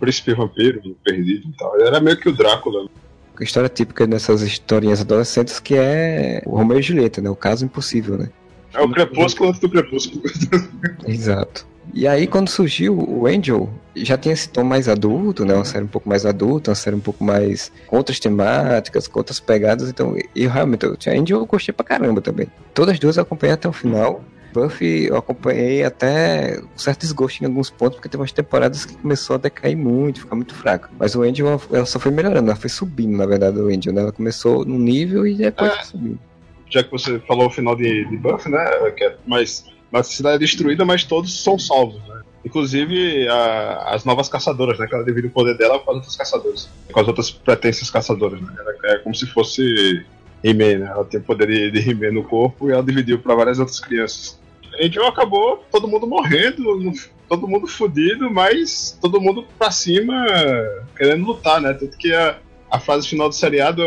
Príncipe 0.00 0.34
vampiro, 0.34 0.96
perdido 1.04 1.48
e 1.48 1.52
tal. 1.56 1.74
Ele 1.76 1.88
era 1.88 2.00
meio 2.00 2.16
que 2.16 2.28
o 2.28 2.32
Drácula. 2.32 2.88
A 3.38 3.44
história 3.44 3.68
típica 3.68 4.06
dessas 4.06 4.42
historinhas 4.42 5.00
adolescentes 5.00 5.58
que 5.58 5.74
é 5.74 6.42
o 6.44 6.56
Romeu 6.56 6.78
e 6.78 6.82
Julieta, 6.82 7.20
né? 7.20 7.30
O 7.30 7.36
caso 7.36 7.64
impossível, 7.64 8.18
né? 8.18 8.28
É 8.74 8.80
o 8.80 8.90
crepúsculo 8.90 9.50
antes 9.50 9.60
do 9.60 9.68
crepúsculo. 9.68 10.22
Exato. 11.06 11.66
E 11.92 12.06
aí, 12.06 12.26
quando 12.26 12.48
surgiu 12.48 12.96
o 12.96 13.26
Angel, 13.26 13.68
já 13.94 14.16
tinha 14.16 14.32
esse 14.32 14.48
tom 14.48 14.64
mais 14.64 14.88
adulto, 14.88 15.44
né? 15.44 15.54
Uma 15.54 15.64
série 15.64 15.84
um 15.84 15.88
pouco 15.88 16.08
mais 16.08 16.24
adulta, 16.24 16.70
uma 16.70 16.74
série 16.74 16.96
um 16.96 17.00
pouco 17.00 17.22
mais 17.22 17.72
com 17.86 17.96
outras 17.96 18.18
temáticas, 18.18 19.08
com 19.08 19.18
outras 19.18 19.40
pegadas. 19.40 19.90
Então, 19.90 20.16
eu 20.34 20.50
realmente, 20.50 20.84
eu, 20.84 20.96
Angel 21.08 21.38
eu 21.40 21.46
gostei 21.46 21.72
pra 21.72 21.84
caramba 21.84 22.20
também. 22.20 22.48
Todas 22.72 22.94
as 22.94 22.98
duas 22.98 23.16
eu 23.16 23.24
acompanhei 23.24 23.54
até 23.54 23.68
o 23.68 23.72
final. 23.72 24.24
Buffy 24.52 25.06
eu 25.06 25.16
acompanhei 25.16 25.84
até 25.84 26.60
um 26.60 26.78
certo 26.78 27.00
desgosto 27.00 27.42
em 27.42 27.46
alguns 27.46 27.70
pontos, 27.70 27.96
porque 27.96 28.08
teve 28.08 28.20
umas 28.20 28.32
temporadas 28.32 28.84
que 28.84 28.96
começou 28.96 29.34
a 29.34 29.38
decair 29.38 29.76
muito, 29.76 30.20
ficar 30.20 30.36
muito 30.36 30.54
fraca. 30.54 30.90
Mas 30.98 31.14
o 31.14 31.22
Angel, 31.22 31.60
ela 31.72 31.86
só 31.86 31.98
foi 31.98 32.12
melhorando, 32.12 32.50
ela 32.50 32.58
foi 32.58 32.70
subindo, 32.70 33.16
na 33.16 33.26
verdade, 33.26 33.58
o 33.58 33.68
Angel, 33.68 33.92
né? 33.92 34.02
Ela 34.02 34.12
começou 34.12 34.64
num 34.64 34.78
nível 34.78 35.26
e 35.26 35.34
depois 35.34 35.72
é. 35.72 35.76
foi 35.76 35.84
subindo. 35.84 36.18
Já 36.68 36.82
que 36.82 36.90
você 36.90 37.18
falou 37.20 37.46
o 37.46 37.50
final 37.50 37.76
de, 37.76 38.04
de 38.08 38.16
Buffy, 38.16 38.50
né? 38.50 38.64
Que 38.96 39.04
é 39.04 39.16
mais, 39.26 39.64
a 39.92 40.02
cidade 40.02 40.36
é 40.36 40.38
destruída, 40.38 40.84
mas 40.84 41.04
todos 41.04 41.42
são 41.42 41.58
salvos, 41.58 42.00
né? 42.08 42.22
Inclusive 42.44 43.28
a, 43.28 43.94
as 43.94 44.04
novas 44.04 44.28
caçadoras, 44.28 44.78
né? 44.78 44.86
Que 44.86 44.94
ela 44.94 45.04
divide 45.04 45.28
o 45.28 45.30
poder 45.30 45.56
dela 45.56 45.78
com 45.78 45.90
as 45.90 45.96
outras 45.96 46.16
caçadoras. 46.16 46.68
Com 46.90 47.00
as 47.00 47.06
outras 47.08 47.30
pretensas 47.30 47.90
caçadoras, 47.90 48.40
né? 48.40 48.52
Ela 48.58 48.94
é 48.94 48.98
como 48.98 49.14
se 49.14 49.26
fosse 49.26 50.04
He-Man, 50.42 50.78
né? 50.78 50.86
Ela 50.90 51.04
tem 51.04 51.20
o 51.20 51.22
poder 51.22 51.46
de, 51.46 51.70
de 51.70 51.90
He-Man 51.90 52.12
no 52.12 52.24
corpo 52.24 52.68
e 52.68 52.72
ela 52.72 52.82
dividiu 52.82 53.18
para 53.18 53.34
várias 53.34 53.58
outras 53.58 53.78
crianças. 53.78 54.40
Angel 54.80 55.06
acabou 55.06 55.64
todo 55.70 55.88
mundo 55.88 56.06
morrendo, 56.06 56.92
todo 57.28 57.48
mundo 57.48 57.66
fudido, 57.66 58.30
mas 58.30 58.98
todo 59.00 59.20
mundo 59.20 59.46
pra 59.58 59.70
cima 59.70 60.26
querendo 60.96 61.26
lutar, 61.26 61.60
né? 61.60 61.72
Tanto 61.74 61.96
que 61.96 62.12
a, 62.14 62.38
a 62.70 62.78
frase 62.78 63.08
final 63.08 63.28
do 63.28 63.34
seriado. 63.34 63.82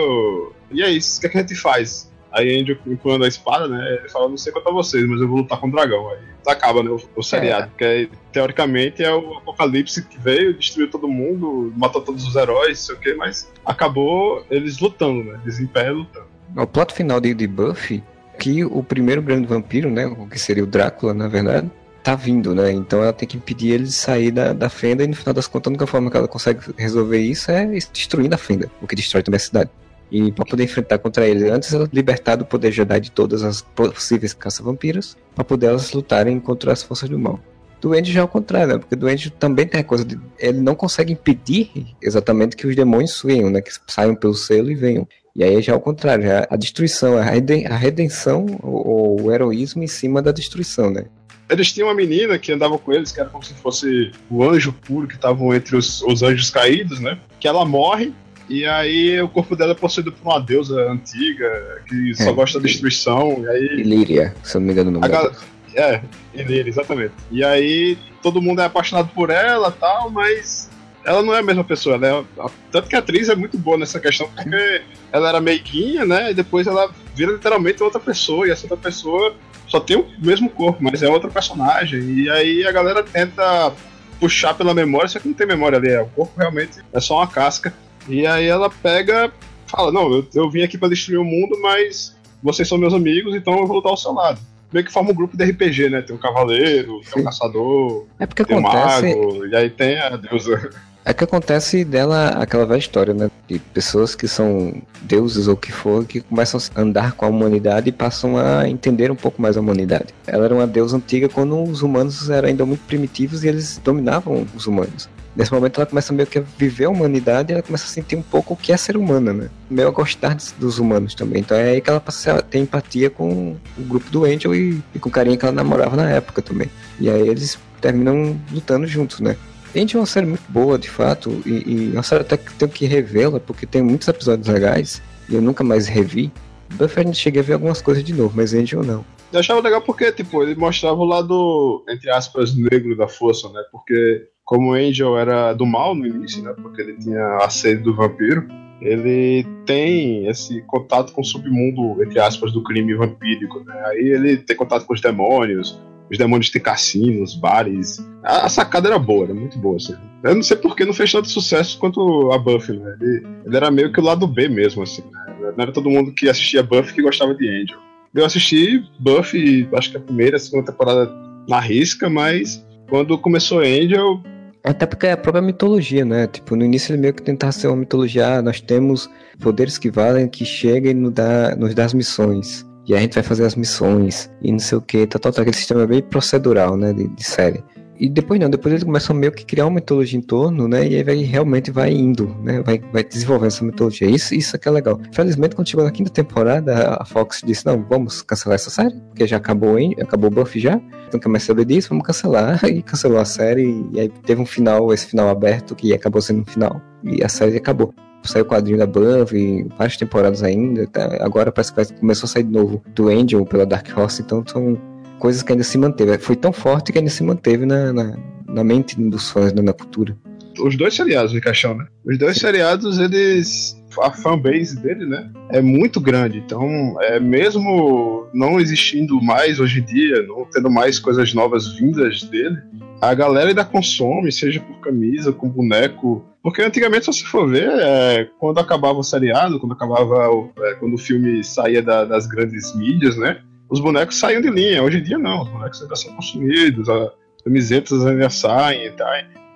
E 0.72 0.82
é 0.82 0.90
isso, 0.90 1.18
o 1.18 1.22
que, 1.22 1.28
é 1.28 1.30
que 1.30 1.38
a 1.38 1.42
gente 1.42 1.56
faz? 1.56 2.12
Aí 2.32 2.60
Angel 2.60 2.78
empurrando 2.86 3.24
a 3.24 3.28
espada, 3.28 3.68
né? 3.68 3.98
Ele 4.00 4.10
fala, 4.10 4.28
não 4.28 4.38
sei 4.38 4.52
quanto 4.52 4.68
a 4.68 4.74
vocês, 4.74 5.08
mas 5.08 5.22
eu 5.22 5.28
vou 5.28 5.38
lutar 5.38 5.60
com 5.60 5.68
o 5.68 5.72
dragão. 5.72 6.10
Aí 6.10 6.20
acaba, 6.48 6.84
né? 6.84 6.90
O, 6.90 7.00
o 7.16 7.24
seriado. 7.24 7.72
É. 7.76 7.78
Que 7.78 7.84
aí, 7.86 8.10
teoricamente 8.32 9.04
é 9.04 9.14
o 9.14 9.38
apocalipse 9.38 10.06
que 10.06 10.20
veio, 10.20 10.54
destruiu 10.54 10.90
todo 10.90 11.08
mundo, 11.08 11.74
matou 11.78 12.02
todos 12.02 12.28
os 12.28 12.36
heróis, 12.36 12.80
não 12.80 12.86
sei 12.88 12.96
o 12.96 13.00
que, 13.00 13.14
mas 13.14 13.52
acabou 13.66 14.46
eles 14.50 14.80
lutando, 14.80 15.24
né? 15.24 15.40
Eles 15.44 15.60
lutando. 15.60 16.28
O 16.58 16.68
plot 16.68 16.94
final 16.94 17.20
de, 17.20 17.34
de 17.34 17.48
Buffy 17.48 18.04
que 18.38 18.64
o 18.64 18.84
primeiro 18.84 19.22
grande 19.22 19.48
vampiro, 19.48 19.90
né, 19.90 20.06
o 20.06 20.28
que 20.28 20.40
seria 20.40 20.64
o 20.64 20.68
Drácula, 20.68 21.14
na 21.14 21.28
verdade, 21.28 21.70
tá 22.04 22.16
vindo, 22.16 22.54
né? 22.54 22.72
Então 22.72 23.02
ela 23.02 23.12
tem 23.12 23.28
que 23.28 23.38
impedir 23.38 23.72
ele 23.72 23.86
de 23.86 23.92
sair 23.92 24.32
da, 24.32 24.54
da 24.54 24.70
fenda 24.70 25.04
e 25.04 25.08
no 25.08 25.16
final 25.16 25.34
das 25.34 25.48
contas 25.48 25.68
a 25.68 25.72
única 25.72 25.88
forma 25.88 26.12
que 26.12 26.18
ela 26.18 26.28
consegue 26.28 26.60
resolver 26.78 27.20
isso 27.20 27.50
é 27.50 27.66
destruindo 27.66 28.36
a 28.36 28.38
fenda, 28.38 28.70
o 28.82 28.86
que 28.86 28.96
destrói 28.96 29.24
também 29.24 29.38
a 29.38 29.40
cidade. 29.40 29.70
E 30.12 30.32
para 30.32 30.46
poder 30.46 30.64
enfrentar 30.64 31.00
contra 31.00 31.28
ele, 31.28 31.50
antes 31.50 31.74
ela 31.74 31.90
libertar 31.92 32.36
do 32.36 32.46
poder 32.46 32.72
Jedi 32.72 33.00
de 33.00 33.12
todas 33.12 33.44
as 33.44 33.62
possíveis 33.62 34.34
caça-vampiros, 34.34 35.18
para 35.34 35.44
poder 35.44 35.68
elas 35.68 35.92
lutarem 35.94 36.40
contra 36.40 36.72
as 36.72 36.84
forças 36.84 37.10
do 37.10 37.18
mal. 37.18 37.40
Duende 37.82 38.12
já 38.12 38.22
é 38.22 38.24
o 38.24 38.28
contrário, 38.28 38.74
né? 38.74 38.80
Porque 38.80 38.96
Duende 38.96 39.30
também 39.32 39.68
tem 39.68 39.82
a 39.82 39.84
coisa 39.84 40.06
de. 40.06 40.20
Ele 40.40 40.60
não 40.60 40.76
consegue 40.76 41.14
impedir 41.14 41.96
exatamente 42.02 42.56
que 42.56 42.66
os 42.66 42.76
demônios 42.76 43.22
venham, 43.24 43.50
né? 43.50 43.62
Que 43.62 43.72
saiam 43.88 44.16
pelo 44.16 44.34
selo 44.34 44.72
e 44.72 44.76
venham. 44.76 45.08
E 45.36 45.44
aí 45.44 45.62
já 45.62 45.74
é 45.74 45.76
o 45.76 45.82
contrário, 45.82 46.24
já 46.24 46.48
a 46.50 46.56
destruição, 46.56 47.18
a 47.18 47.76
redenção, 47.76 48.46
o, 48.64 49.22
o 49.24 49.32
heroísmo 49.34 49.84
em 49.84 49.88
cima 49.88 50.22
da 50.22 50.32
destruição, 50.32 50.90
né? 50.90 51.06
Eles 51.50 51.72
tinham 51.74 51.90
uma 51.90 51.94
menina 51.94 52.40
que 52.40 52.52
andava 52.52 52.78
com 52.78 52.94
eles, 52.94 53.12
que 53.12 53.20
era 53.20 53.30
como 53.30 53.44
se 53.44 53.54
fosse 53.54 54.12
o 54.30 54.44
anjo 54.44 54.74
puro 54.74 55.08
que 55.08 55.16
estavam 55.16 55.54
entre 55.54 55.76
os, 55.76 56.02
os 56.04 56.24
anjos 56.24 56.50
caídos, 56.50 57.00
né? 57.00 57.20
Que 57.40 57.48
ela 57.48 57.66
morre 57.66 58.14
e 58.48 58.66
aí 58.66 59.20
o 59.22 59.28
corpo 59.28 59.56
dela 59.56 59.72
é 59.72 59.76
possuído 59.76 60.12
por 60.12 60.32
uma 60.32 60.40
deusa 60.40 60.90
antiga 60.90 61.82
que 61.88 62.14
só 62.16 62.30
é, 62.30 62.34
gosta 62.34 62.60
da 62.60 62.66
destruição. 62.66 63.44
E 63.44 63.48
aí... 63.50 63.66
Ilíria, 63.80 64.36
se 64.44 64.56
eu 64.56 64.62
não 64.62 64.68
me 64.68 64.74
engano 64.74 64.90
o 64.90 64.94
nome 64.94 65.08
gal... 65.08 65.32
É, 65.74 66.02
Ilíria, 66.34 66.70
exatamente. 66.70 67.14
E 67.30 67.44
aí 67.44 67.98
todo 68.22 68.42
mundo 68.42 68.62
é 68.62 68.66
apaixonado 68.66 69.10
por 69.14 69.30
ela 69.30 69.72
tal, 69.72 70.10
mas 70.10 70.70
ela 71.06 71.22
não 71.22 71.34
é 71.34 71.40
a 71.40 71.44
mesma 71.44 71.64
pessoa. 71.64 71.96
Ela 71.96 72.08
é, 72.08 72.50
tanto 72.72 72.90
que 72.90 72.96
a 72.96 73.00
atriz 73.00 73.30
é 73.30 73.36
muito 73.36 73.58
boa 73.58 73.78
nessa 73.78 74.00
questão, 74.00 74.28
porque 74.28 74.82
ela 75.12 75.30
era 75.30 75.40
meiguinha, 75.40 76.06
né? 76.06 76.32
E 76.32 76.34
depois 76.34 76.68
ela 76.68 76.92
vira 77.16 77.32
literalmente 77.32 77.82
outra 77.82 78.00
pessoa, 78.00 78.48
e 78.48 78.52
essa 78.52 78.66
outra 78.66 78.78
pessoa 78.78 79.36
só 79.68 79.80
tem 79.80 79.98
o 79.98 80.06
mesmo 80.18 80.50
corpo, 80.50 80.84
mas 80.84 81.02
é 81.02 81.08
outra 81.08 81.30
personagem. 81.30 82.02
E 82.02 82.30
aí 82.30 82.66
a 82.66 82.72
galera 82.72 83.04
tenta 83.04 83.72
puxar 84.20 84.54
pela 84.54 84.74
memória, 84.74 85.08
só 85.08 85.20
que 85.20 85.28
não 85.28 85.36
tem 85.36 85.48
memória 85.48 85.78
ali. 85.78 85.90
É, 85.90 86.02
o 86.02 86.08
corpo 86.08 86.34
realmente 86.38 86.80
é 86.92 87.00
só 87.00 87.18
uma 87.18 87.28
casca. 87.28 87.74
E 88.08 88.26
aí 88.26 88.48
ela 88.48 88.70
pega, 88.70 89.32
fala: 89.68 89.92
Não, 89.92 90.12
eu, 90.12 90.28
eu 90.34 90.50
vim 90.50 90.64
aqui 90.64 90.78
para 90.78 90.90
destruir 90.90 91.20
o 91.20 91.24
mundo, 91.24 91.60
mas 91.62 92.16
vocês 92.42 92.68
são 92.68 92.78
meus 92.78 92.94
amigos, 92.94 93.36
então 93.36 93.58
eu 93.60 93.68
vou 93.68 93.78
lutar 93.78 93.92
ao 93.92 93.98
seu 93.98 94.12
lado 94.12 94.40
meio 94.74 94.86
que 94.86 94.92
forma 94.92 95.12
um 95.12 95.16
grupo 95.16 95.38
de 95.38 95.46
RPG, 95.46 95.90
né? 95.90 96.02
Tem 96.02 96.14
um 96.14 96.20
cavaleiro, 96.20 97.00
tem 97.10 97.22
um 97.22 97.26
caçador, 97.26 98.06
é 98.20 98.26
porque 98.26 98.44
tem 98.44 98.58
acontece... 98.58 99.16
um 99.16 99.28
mago, 99.28 99.46
e 99.46 99.56
aí 99.56 99.70
tem 99.70 99.98
a 100.00 100.18
deusa. 100.18 100.70
É 101.08 101.14
que 101.14 101.24
acontece 101.24 101.86
dela 101.86 102.30
aquela 102.30 102.66
velha 102.66 102.80
história, 102.80 103.14
né? 103.14 103.30
De 103.48 103.60
pessoas 103.60 104.16
que 104.16 104.28
são 104.28 104.74
deuses 105.04 105.48
ou 105.48 105.56
que 105.56 105.72
for, 105.72 106.04
que 106.04 106.20
começam 106.22 106.60
a 106.74 106.82
andar 106.82 107.12
com 107.12 107.26
a 107.26 107.30
humanidade 107.30 107.90
e 107.90 107.92
passam 107.92 108.36
a 108.36 108.68
entender 108.68 109.12
um 109.12 109.16
pouco 109.16 109.40
mais 109.40 109.56
a 109.56 109.60
humanidade. 109.60 110.16
Ela 110.26 110.46
era 110.46 110.56
uma 110.56 110.66
deusa 110.66 110.98
antiga 110.98 111.30
quando 111.30 111.62
os 111.62 111.84
humanos 111.84 112.28
eram 112.32 112.48
ainda 112.48 112.66
muito 112.66 112.84
primitivos 112.88 113.44
e 113.44 113.48
eles 113.48 113.80
dominavam 113.84 114.48
os 114.56 114.66
humanos. 114.66 115.08
Nesse 115.36 115.54
momento 115.54 115.80
ela 115.80 115.86
começa 115.86 116.12
meio 116.12 116.26
que 116.26 116.40
a 116.40 116.44
viver 116.58 116.86
a 116.86 116.90
humanidade 116.90 117.52
e 117.52 117.54
ela 117.54 117.62
começa 117.62 117.86
a 117.86 117.90
sentir 117.90 118.16
um 118.16 118.24
pouco 118.24 118.56
o 118.56 118.58
que 118.58 118.74
é 118.74 118.78
ser 118.78 118.98
humana, 118.98 119.32
né? 119.32 119.50
Meio 119.70 119.90
a 119.90 119.92
gostar 119.92 120.36
dos 120.58 120.80
humanos 120.80 121.14
também. 121.14 121.42
Então 121.42 121.56
é 121.56 121.72
aí 121.72 121.82
que 121.82 121.90
ela 121.90 122.00
passa 122.00 122.40
a 122.40 122.42
ter 122.42 122.58
empatia 122.58 123.12
com 123.12 123.58
o 123.78 123.82
grupo 123.82 124.10
do 124.10 124.26
Angel 124.26 124.56
e, 124.56 124.82
e 124.96 124.98
com 124.98 125.10
o 125.10 125.12
carinha 125.12 125.38
que 125.38 125.46
ela 125.46 125.54
namorava 125.54 125.96
na 125.96 126.10
época 126.10 126.42
também. 126.42 126.72
E 127.00 127.12
aí 127.12 127.28
eles 127.28 127.60
terminam 127.80 128.40
lutando 128.52 128.88
juntos, 128.88 129.20
né? 129.20 129.36
Angel 129.76 130.00
é 130.00 130.02
uma 130.02 130.06
série 130.06 130.26
muito 130.26 130.50
boa, 130.50 130.78
de 130.78 130.90
fato, 130.90 131.42
e, 131.46 131.50
e 131.50 131.90
é 131.92 131.98
uma 131.98 132.04
série 132.04 132.22
até 132.22 132.38
que 132.38 132.54
tenho 132.54 132.72
que 132.72 132.86
revê-la, 132.86 133.40
porque 133.40 133.66
tem 133.66 133.82
muitos 133.82 134.08
episódios 134.08 134.48
legais, 134.48 135.02
e 135.30 135.36
eu 135.36 135.42
nunca 135.42 135.64
mais 135.64 135.88
revi. 135.88 136.32
Buffy 136.74 137.14
cheguei 137.14 137.42
a 137.42 137.44
ver 137.44 137.54
algumas 137.54 137.82
coisas 137.82 138.04
de 138.04 138.14
novo, 138.14 138.34
mas 138.36 138.54
Angel 138.54 138.84
não. 138.84 139.06
Eu 139.32 139.40
achava 139.40 139.62
legal 139.62 139.82
porque, 139.82 140.12
tipo, 140.12 140.42
ele 140.42 140.56
mostrava 140.56 140.98
o 140.98 141.06
lado, 141.06 141.84
entre 141.90 142.10
aspas, 142.10 142.56
negro 142.56 142.96
da 142.96 143.08
força, 143.08 143.50
né? 143.50 143.62
Porque 143.72 144.28
como 144.44 144.74
Angel 144.74 145.18
era 145.18 145.54
do 145.54 145.66
mal 145.66 145.96
no 145.96 146.06
início, 146.06 146.42
né? 146.44 146.54
Porque 146.62 146.82
ele 146.82 146.98
tinha 146.98 147.38
a 147.42 147.50
sede 147.50 147.84
do 147.84 147.96
vampiro, 147.96 148.48
ele 148.80 149.46
tem 149.66 150.28
esse 150.28 150.62
contato 150.68 151.12
com 151.12 151.22
o 151.22 151.26
submundo, 151.26 152.02
entre 152.04 152.20
aspas, 152.20 152.52
do 152.52 152.64
crime 152.64 152.94
vampírico, 152.94 153.60
né? 153.66 153.74
Aí 153.88 154.08
ele 154.08 154.38
tem 154.38 154.56
contato 154.56 154.86
com 154.86 154.94
os 154.94 155.02
demônios, 155.02 155.82
os 156.10 156.18
demônios 156.18 156.50
têm 156.50 156.62
cassinos, 156.62 157.36
bares. 157.36 158.06
A, 158.24 158.46
a, 158.46 158.50
sacada 158.50 158.88
era 158.88 159.00
boa, 159.00 159.26
era 159.26 159.34
muito 159.34 159.58
boa. 159.58 159.78
Assim. 159.78 159.96
Eu 160.24 160.36
não 160.36 160.44
sei 160.44 160.58
porque 160.58 160.86
não 160.86 160.94
fez 160.94 161.12
tanto 161.12 161.30
sucesso 161.30 161.78
quanto 161.80 162.32
a 162.32 162.38
Buffy, 162.38 162.78
né? 162.78 162.96
Ele, 163.02 163.28
ele 163.46 163.56
era 163.56 163.72
meio 163.72 163.92
que 163.92 164.00
o 164.00 164.04
lado 164.04 164.28
B 164.28 164.48
mesmo, 164.48 164.84
assim. 164.84 165.02
Né? 165.12 165.54
Não 165.58 165.64
era 165.64 165.72
todo 165.72 165.90
mundo 165.90 166.14
que 166.14 166.30
assistia 166.30 166.64
Buffy 166.64 166.94
que 166.94 167.02
gostava 167.02 167.34
de 167.34 167.48
Angel. 167.48 167.78
Eu 168.14 168.26
assisti 168.26 168.84
Buffy, 169.00 169.68
acho 169.74 169.92
que 169.92 169.98
a 169.98 170.00
primeira, 170.00 170.38
a 170.38 170.40
segunda 170.40 170.72
temporada 170.72 171.12
na 171.48 171.60
risca, 171.60 172.10
mas 172.10 172.66
quando 172.88 173.18
começou 173.18 173.60
Angel. 173.60 174.22
Até 174.64 174.86
porque 174.86 175.08
é 175.08 175.12
a 175.12 175.18
própria 175.18 175.42
mitologia, 175.42 176.06
né? 176.06 176.28
Tipo, 176.28 176.56
no 176.56 176.64
início 176.64 176.94
ele 176.94 177.02
meio 177.02 177.14
que 177.14 177.22
tentava 177.22 177.52
ser 177.52 177.68
uma 177.68 177.78
mitologia, 177.78 178.38
ah, 178.38 178.42
nós 178.42 178.62
temos 178.62 179.10
poderes 179.40 179.78
que 179.78 179.92
valem, 179.92 180.28
que 180.28 180.46
chegam 180.46 180.92
e 180.92 180.94
nos 180.94 181.74
dá 181.76 181.86
as 181.86 181.94
missões 181.94 182.65
e 182.88 182.94
a 182.94 183.00
gente 183.00 183.14
vai 183.14 183.24
fazer 183.24 183.46
as 183.46 183.56
missões 183.56 184.32
e 184.42 184.52
não 184.52 184.60
sei 184.60 184.78
o 184.78 184.82
que, 184.82 185.08
tá, 185.08 185.18
tá, 185.18 185.32
tá, 185.32 185.42
aquele 185.42 185.56
sistema 185.56 185.86
bem 185.88 186.02
procedural, 186.02 186.78
né, 186.78 186.94
de, 186.94 187.08
de, 187.08 187.24
série. 187.24 187.64
E 187.98 188.10
depois 188.10 188.40
não, 188.40 188.50
depois 188.50 188.74
eles 188.74 188.84
começam 188.84 189.16
meio 189.16 189.32
que 189.32 189.46
criar 189.46 189.66
uma 189.66 189.76
mitologia 189.76 190.20
em 190.20 190.22
torno, 190.22 190.68
né, 190.68 190.88
e 190.88 190.96
aí 190.96 191.04
vai, 191.04 191.16
realmente 191.18 191.72
vai 191.72 191.92
indo, 191.92 192.36
né, 192.44 192.62
vai, 192.62 192.80
vai 192.92 193.04
desenvolvendo 193.04 193.48
essa 193.48 193.64
mitologia. 193.64 194.08
Isso, 194.10 194.36
isso 194.36 194.56
é 194.56 194.60
que 194.60 194.68
é 194.68 194.72
legal. 194.72 195.00
Felizmente, 195.12 195.56
quando 195.56 195.68
chegou 195.68 195.86
na 195.86 195.92
quinta 195.92 196.12
temporada, 196.12 196.98
a 197.00 197.06
Fox 197.06 197.42
disse, 197.44 197.66
não, 197.66 197.84
vamos 197.84 198.22
cancelar 198.22 198.56
essa 198.56 198.70
série, 198.70 198.96
porque 199.08 199.26
já 199.26 199.38
acabou, 199.38 199.80
hein, 199.80 199.96
acabou 200.00 200.30
o 200.30 200.34
Buffy 200.34 200.62
já, 200.62 200.80
não 201.12 201.20
quer 201.20 201.30
mais 201.30 201.44
saber 201.44 201.66
disso, 201.66 201.90
vamos 201.90 202.06
cancelar, 202.06 202.64
e 202.68 202.84
cancelou 202.84 203.20
a 203.20 203.26
série, 203.26 203.84
e 203.94 204.00
aí 204.00 204.10
teve 204.10 204.42
um 204.42 204.46
final, 204.46 204.94
esse 204.94 205.08
final 205.08 205.30
aberto, 205.30 205.74
que 205.76 205.94
acabou 205.94 206.22
sendo 206.22 206.42
um 206.42 206.46
final, 206.46 206.82
e 207.04 207.24
a 207.24 207.30
série 207.30 207.58
acabou 207.58 207.94
saiu 208.28 208.44
o 208.44 208.48
quadrinho 208.48 208.78
da 208.78 208.86
Buffy, 208.86 209.68
várias 209.78 209.98
temporadas 209.98 210.44
ainda. 210.44 210.88
Tá? 210.88 211.18
Agora 211.22 211.52
parece 211.52 211.74
que 211.74 211.94
começou 211.94 212.28
a 212.28 212.30
sair 212.30 212.44
de 212.44 212.52
novo 212.52 212.84
do 212.94 213.10
Angel 213.10 213.46
pela 213.46 213.66
Dark 213.66 213.88
Horse, 213.96 214.22
então 214.22 214.44
são 214.46 214.78
coisas 215.20 215.42
que 215.42 215.52
ainda 215.52 215.64
se 215.64 215.78
manteve. 215.78 216.18
Foi 216.18 216.36
tão 216.36 216.52
forte 216.52 216.92
que 216.92 217.00
ainda 217.00 217.10
se 217.10 217.24
manteve 217.24 217.66
na, 217.66 217.92
na, 217.94 218.18
na 218.48 218.64
mente 218.64 219.00
dos 219.00 219.30
fãs, 219.30 219.54
né, 219.54 219.62
na 219.62 219.74
cultura. 219.74 220.16
Os 220.60 220.78
dois 220.78 220.94
seriados, 220.94 221.38
caixão, 221.40 221.76
né? 221.76 221.86
Os 222.06 222.18
dois 222.18 222.38
seriados, 222.38 222.98
eles. 223.00 223.76
A 224.02 224.12
fanbase 224.12 224.80
dele, 224.82 225.06
né? 225.06 225.30
É 225.50 225.62
muito 225.62 226.00
grande. 226.00 226.40
Então, 226.40 226.96
é 227.02 227.20
mesmo 227.20 228.28
não 228.34 228.60
existindo 228.60 229.22
mais 229.22 229.60
hoje 229.60 229.80
em 229.80 229.84
dia, 229.84 230.24
não 230.24 230.46
tendo 230.46 230.70
mais 230.70 231.00
coisas 231.00 231.34
novas 231.34 231.78
vindas 231.78 232.24
dele, 232.24 232.58
a 233.02 233.14
galera 233.14 233.50
ainda 233.50 233.66
consome, 233.66 234.32
seja 234.32 234.60
por 234.60 234.80
camisa, 234.80 235.32
com 235.32 235.50
boneco. 235.50 236.26
Porque 236.42 236.62
antigamente, 236.62 237.06
se 237.06 237.14
você 237.14 237.26
for 237.26 237.50
ver, 237.50 237.70
é, 237.70 238.30
quando 238.40 238.60
acabava 238.60 239.00
o 239.00 239.04
seriado, 239.04 239.60
quando 239.60 239.74
acabava 239.74 240.30
o, 240.30 240.52
é, 240.60 240.74
quando 240.76 240.94
o 240.94 240.98
filme 240.98 241.44
saía 241.44 241.82
da, 241.82 242.06
das 242.06 242.28
grandes 242.28 242.76
mídias, 242.76 243.18
né? 243.18 243.42
Os 243.70 243.80
bonecos 243.80 244.18
saíam 244.18 244.42
de 244.42 244.50
linha. 244.50 244.84
Hoje 244.84 245.00
em 245.00 245.04
dia 245.04 245.18
não, 245.18 245.42
os 245.42 245.50
bonecos 245.50 245.82
ainda 245.82 245.96
são 245.96 246.14
consumidos. 246.16 246.88
A, 246.88 247.12
camisetas 247.46 248.04
ainda 248.06 248.30
saem 248.30 248.88
e 248.88 248.92
tal. 248.92 249.08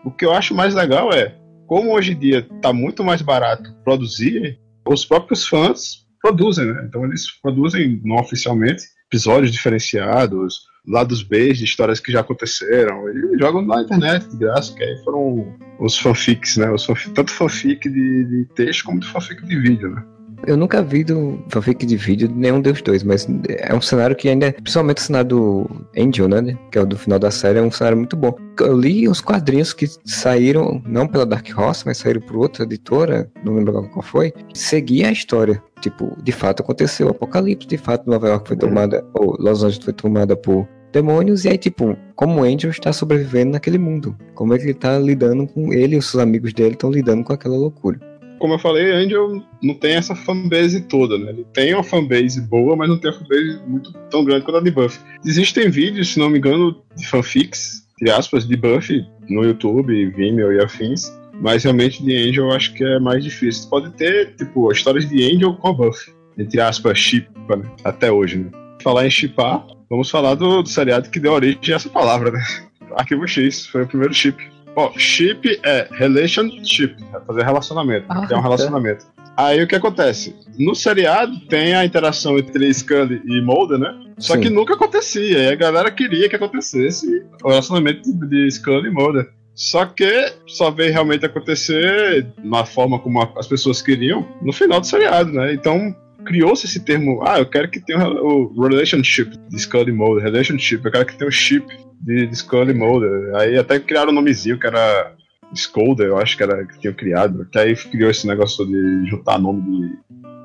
O 0.05 0.11
que 0.11 0.23
eu 0.23 0.31
acho 0.31 0.53
mais 0.53 0.75
legal 0.75 1.11
é, 1.11 1.35
como 1.69 1.93
hoje 1.93 2.13
em 2.13 2.19
dia 2.19 2.39
está 2.39 2.73
muito 2.73 3.03
mais 3.03 3.21
barato 3.21 3.71
produzir, 3.83 4.59
os 4.87 5.05
próprios 5.05 5.47
fãs 5.47 6.03
produzem, 6.19 6.65
né? 6.65 6.83
Então 6.87 7.05
eles 7.05 7.27
produzem 7.43 8.01
não 8.03 8.15
oficialmente 8.15 8.81
episódios 9.05 9.51
diferenciados, 9.51 10.61
lados 10.87 11.21
B 11.21 11.53
de 11.53 11.65
histórias 11.65 11.99
que 11.99 12.11
já 12.11 12.21
aconteceram, 12.21 13.07
e 13.07 13.37
jogam 13.39 13.61
na 13.61 13.83
internet 13.83 14.27
de 14.29 14.37
graça, 14.37 14.73
que 14.73 14.83
aí 14.83 14.97
foram 15.03 15.55
os 15.79 15.95
fanfics, 15.95 16.57
né? 16.57 16.71
Os 16.71 16.87
tanto 17.13 17.31
fanfic 17.31 17.87
de, 17.87 18.25
de 18.25 18.45
texto 18.55 18.85
como 18.85 18.99
de 18.99 19.05
fanfic 19.05 19.45
de 19.45 19.59
vídeo, 19.59 19.91
né? 19.91 20.03
Eu 20.47 20.57
nunca 20.57 20.81
vi 20.81 21.03
do 21.03 21.39
fanfic 21.49 21.85
de 21.85 21.95
vídeo 21.97 22.27
de 22.27 22.33
nenhum 22.33 22.61
dos 22.61 22.81
dois, 22.81 23.03
mas 23.03 23.27
é 23.47 23.73
um 23.73 23.81
cenário 23.81 24.15
que 24.15 24.29
ainda, 24.29 24.51
principalmente 24.53 24.97
o 24.97 25.01
cenário 25.01 25.29
do 25.29 25.69
Angel, 25.97 26.27
né? 26.27 26.57
Que 26.71 26.77
é 26.77 26.81
o 26.81 26.85
do 26.85 26.97
final 26.97 27.19
da 27.19 27.29
série, 27.29 27.59
é 27.59 27.61
um 27.61 27.71
cenário 27.71 27.97
muito 27.97 28.15
bom. 28.15 28.35
Eu 28.59 28.77
li 28.77 29.07
os 29.07 29.21
quadrinhos 29.21 29.73
que 29.73 29.87
saíram, 30.05 30.81
não 30.85 31.07
pela 31.07 31.25
Dark 31.25 31.47
Horse, 31.55 31.83
mas 31.85 31.97
saíram 31.97 32.21
por 32.21 32.37
outra 32.37 32.63
editora, 32.63 33.29
não 33.43 33.55
lembro 33.55 33.89
qual 33.89 34.03
foi, 34.03 34.33
seguia 34.53 35.09
a 35.09 35.11
história. 35.11 35.61
Tipo, 35.81 36.15
de 36.21 36.31
fato 36.31 36.61
aconteceu 36.61 37.07
o 37.07 37.11
apocalipse, 37.11 37.67
de 37.67 37.77
fato 37.77 38.09
Nova 38.09 38.27
York 38.27 38.47
foi 38.47 38.57
tomada, 38.57 39.05
ou 39.13 39.35
Los 39.39 39.63
Angeles 39.63 39.83
foi 39.83 39.93
tomada 39.93 40.35
por 40.35 40.67
demônios, 40.91 41.45
e 41.45 41.49
aí, 41.49 41.57
tipo, 41.57 41.95
como 42.15 42.41
o 42.41 42.43
Angel 42.43 42.71
está 42.71 42.91
sobrevivendo 42.91 43.51
naquele 43.51 43.77
mundo. 43.77 44.17
Como 44.33 44.53
é 44.53 44.57
que 44.57 44.63
ele 44.63 44.71
está 44.71 44.97
lidando 44.97 45.47
com 45.47 45.71
ele 45.71 45.95
e 45.95 45.99
os 45.99 46.09
seus 46.09 46.21
amigos 46.21 46.53
dele 46.53 46.73
estão 46.73 46.91
lidando 46.91 47.23
com 47.23 47.31
aquela 47.31 47.55
loucura 47.55 48.08
como 48.39 48.53
eu 48.53 48.59
falei, 48.59 48.91
Angel 48.91 49.43
não 49.61 49.73
tem 49.75 49.95
essa 49.95 50.15
fanbase 50.15 50.81
toda, 50.81 51.17
né? 51.17 51.31
Ele 51.31 51.45
tem 51.53 51.73
uma 51.73 51.83
fanbase 51.83 52.41
boa, 52.41 52.75
mas 52.75 52.89
não 52.89 52.97
tem 52.97 53.11
uma 53.11 53.19
fanbase 53.19 53.59
muito 53.67 53.93
tão 54.09 54.23
grande 54.23 54.45
quanto 54.45 54.57
a 54.57 54.61
de 54.61 54.71
Buffy. 54.71 54.99
Existem 55.25 55.69
vídeos, 55.69 56.13
se 56.13 56.19
não 56.19 56.29
me 56.29 56.39
engano, 56.39 56.81
de 56.95 57.05
fanfics, 57.05 57.85
entre 58.01 58.13
aspas, 58.13 58.47
de 58.47 58.55
Buffy 58.55 59.05
no 59.29 59.43
YouTube, 59.43 60.09
Vimeo 60.11 60.53
e 60.53 60.63
afins, 60.63 61.11
mas 61.41 61.63
realmente 61.63 62.03
de 62.03 62.15
Angel 62.15 62.45
eu 62.45 62.51
acho 62.51 62.73
que 62.73 62.83
é 62.83 62.99
mais 62.99 63.23
difícil. 63.23 63.69
Pode 63.69 63.91
ter, 63.91 64.35
tipo, 64.35 64.71
histórias 64.71 65.07
de 65.07 65.23
Angel 65.23 65.53
com 65.53 65.67
a 65.67 65.73
Buffy, 65.73 66.13
entre 66.37 66.61
aspas, 66.61 66.97
chip, 66.97 67.29
né? 67.49 67.69
até 67.83 68.11
hoje, 68.11 68.37
né? 68.37 68.51
Falar 68.81 69.05
em 69.05 69.11
chipar, 69.11 69.67
vamos 69.89 70.09
falar 70.09 70.35
do, 70.35 70.63
do 70.63 70.69
seriado 70.69 71.09
que 71.09 71.19
deu 71.19 71.33
origem 71.33 71.73
a 71.73 71.75
essa 71.75 71.89
palavra, 71.89 72.31
né? 72.31 72.41
Arquivo 72.95 73.27
X, 73.27 73.67
foi 73.67 73.83
o 73.83 73.87
primeiro 73.87 74.13
chip. 74.13 74.41
Ó, 74.79 74.93
chip 74.97 75.59
é 75.61 75.89
relationship, 75.91 76.95
é 77.13 77.19
fazer 77.19 77.43
relacionamento, 77.43 78.05
ah, 78.07 78.25
é 78.31 78.35
um 78.35 78.39
relacionamento. 78.41 79.05
Aí 79.35 79.61
o 79.61 79.67
que 79.67 79.75
acontece? 79.75 80.33
No 80.57 80.73
seriado 80.73 81.37
tem 81.47 81.75
a 81.75 81.83
interação 81.83 82.37
entre 82.39 82.73
Scully 82.73 83.21
e 83.25 83.41
Mulder, 83.41 83.77
né? 83.77 83.93
Só 84.17 84.35
Sim. 84.35 84.41
que 84.41 84.49
nunca 84.49 84.75
acontecia. 84.75 85.37
E 85.37 85.51
a 85.51 85.55
galera 85.55 85.91
queria 85.91 86.29
que 86.29 86.35
acontecesse 86.37 87.25
o 87.43 87.49
relacionamento 87.49 88.09
de 88.25 88.49
Scully 88.49 88.87
e 88.87 88.91
Mulder. 88.91 89.29
Só 89.53 89.85
que 89.85 90.31
só 90.47 90.71
veio 90.71 90.93
realmente 90.93 91.25
acontecer 91.25 92.25
na 92.41 92.63
forma 92.63 92.97
como 92.99 93.21
as 93.37 93.47
pessoas 93.47 93.81
queriam 93.81 94.25
no 94.41 94.53
final 94.53 94.79
do 94.79 94.87
seriado, 94.87 95.29
né? 95.33 95.53
Então 95.53 95.93
criou-se 96.29 96.67
esse 96.67 96.79
termo, 96.81 97.23
ah, 97.25 97.39
eu 97.39 97.45
quero 97.47 97.67
que 97.67 97.79
tenha 97.79 98.07
o 98.07 98.53
relationship 98.61 99.35
de 99.49 99.59
Scully 99.59 99.91
Mulder, 99.91 100.23
relationship, 100.23 100.85
eu 100.85 100.91
quero 100.91 101.05
que 101.07 101.17
tenha 101.17 101.27
o 101.27 101.31
chip 101.31 101.65
de, 101.99 102.27
de 102.27 102.35
Scully 102.35 102.71
Mulder. 102.71 103.35
Aí 103.35 103.57
até 103.57 103.79
criaram 103.79 104.11
um 104.11 104.15
nomezinho 104.15 104.59
que 104.59 104.67
era 104.67 105.11
Scolder, 105.55 106.05
eu 106.05 106.19
acho 106.19 106.37
que 106.37 106.43
era 106.43 106.63
que 106.67 106.79
tinham 106.79 106.93
criado. 106.93 107.47
Que 107.51 107.57
aí 107.57 107.75
criou 107.75 108.11
esse 108.11 108.27
negócio 108.27 108.63
de 108.63 109.09
juntar 109.09 109.39
nome 109.39 109.63
de. 109.63 109.97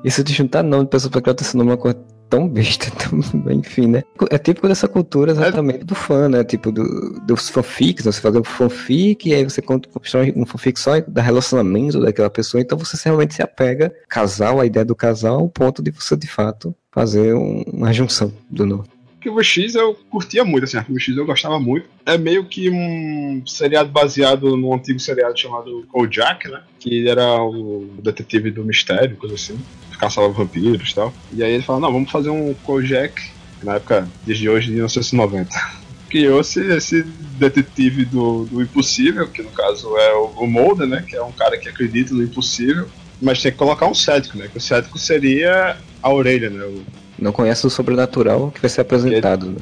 Isso 0.03 0.23
de 0.23 0.33
juntar 0.33 0.63
nome 0.63 0.85
de 0.85 0.89
pessoa 0.89 1.11
pra 1.11 1.21
criar 1.21 1.35
esse 1.39 1.55
nome 1.55 1.69
é 1.69 1.73
uma 1.73 1.77
coisa 1.79 2.14
tão 2.29 2.47
besta, 2.47 2.91
tão, 2.97 3.19
enfim, 3.51 3.87
né? 3.87 4.03
É 4.29 4.37
típico 4.37 4.67
dessa 4.67 4.87
cultura 4.87 5.31
exatamente 5.31 5.81
é... 5.81 5.83
do 5.83 5.95
fã, 5.95 6.29
né? 6.29 6.43
Tipo, 6.43 6.71
do, 6.71 7.19
dos 7.21 7.49
fanfics, 7.49 8.05
né? 8.05 8.11
você 8.11 8.21
fazer 8.21 8.39
um 8.39 8.43
fanfic 8.43 9.29
e 9.29 9.33
aí 9.33 9.43
você 9.43 9.61
constrói 9.61 10.33
um 10.35 10.45
fanfic 10.45 10.79
só 10.79 10.99
da 11.01 11.21
relacionamento 11.21 11.99
daquela 11.99 12.29
pessoa, 12.29 12.61
então 12.61 12.77
você 12.77 12.97
realmente 13.03 13.35
se 13.35 13.41
apega 13.41 13.93
casal, 14.07 14.59
a 14.59 14.65
ideia 14.65 14.85
do 14.85 14.95
casal, 14.95 15.39
ao 15.39 15.49
ponto 15.49 15.81
de 15.81 15.91
você 15.91 16.15
de 16.15 16.27
fato 16.27 16.75
fazer 16.91 17.33
um, 17.33 17.63
uma 17.73 17.91
junção 17.91 18.31
do 18.49 18.65
novo. 18.65 18.95
Arquivo 19.25 19.43
X 19.43 19.73
eu 19.73 19.95
curtia 20.09 20.45
muito, 20.45 20.65
assim, 20.65 20.77
Arquivo 20.77 20.99
X 20.99 21.17
eu 21.17 21.25
gostava 21.25 21.59
muito. 21.59 21.89
É 22.05 22.15
meio 22.15 22.45
que 22.45 22.69
um 22.69 23.41
seriado 23.45 23.89
baseado 23.89 24.55
num 24.55 24.73
antigo 24.73 24.99
seriado 24.99 25.37
chamado 25.37 25.83
Kojak, 25.91 26.47
né? 26.47 26.61
Que 26.79 27.09
era 27.09 27.41
o 27.41 27.89
detetive 28.03 28.51
do 28.51 28.63
mistério, 28.63 29.17
coisa 29.17 29.33
assim. 29.33 29.57
Caçava 29.97 30.29
vampiros 30.29 30.91
e 30.91 30.95
tal. 30.95 31.13
E 31.33 31.43
aí 31.43 31.53
ele 31.53 31.63
fala, 31.63 31.79
não, 31.79 31.91
vamos 31.91 32.11
fazer 32.11 32.29
um 32.29 32.53
Kojak, 32.53 33.21
na 33.63 33.75
época, 33.75 34.07
desde 34.25 34.49
hoje, 34.49 34.67
de 34.67 34.73
1990. 34.73 35.49
Criou-se 36.09 36.59
esse 36.59 37.03
detetive 37.03 38.05
do, 38.05 38.45
do 38.45 38.61
impossível, 38.61 39.27
que 39.27 39.41
no 39.41 39.49
caso 39.49 39.97
é 39.97 40.13
o, 40.13 40.25
o 40.37 40.47
Mulder, 40.47 40.87
né? 40.87 41.03
Que 41.07 41.15
é 41.15 41.23
um 41.23 41.31
cara 41.31 41.57
que 41.57 41.67
acredita 41.67 42.13
no 42.13 42.23
impossível. 42.23 42.87
Mas 43.21 43.41
tem 43.41 43.51
que 43.51 43.57
colocar 43.57 43.87
um 43.87 43.93
cético, 43.93 44.37
né? 44.37 44.47
Que 44.47 44.57
o 44.57 44.61
cético 44.61 44.97
seria 44.97 45.77
a 46.01 46.13
orelha, 46.13 46.49
né? 46.49 46.63
O, 46.63 46.83
não 47.17 47.31
conhece 47.31 47.65
o 47.65 47.69
sobrenatural 47.69 48.51
que 48.51 48.61
vai 48.61 48.69
ser 48.69 48.81
apresentado, 48.81 49.47
né? 49.47 49.57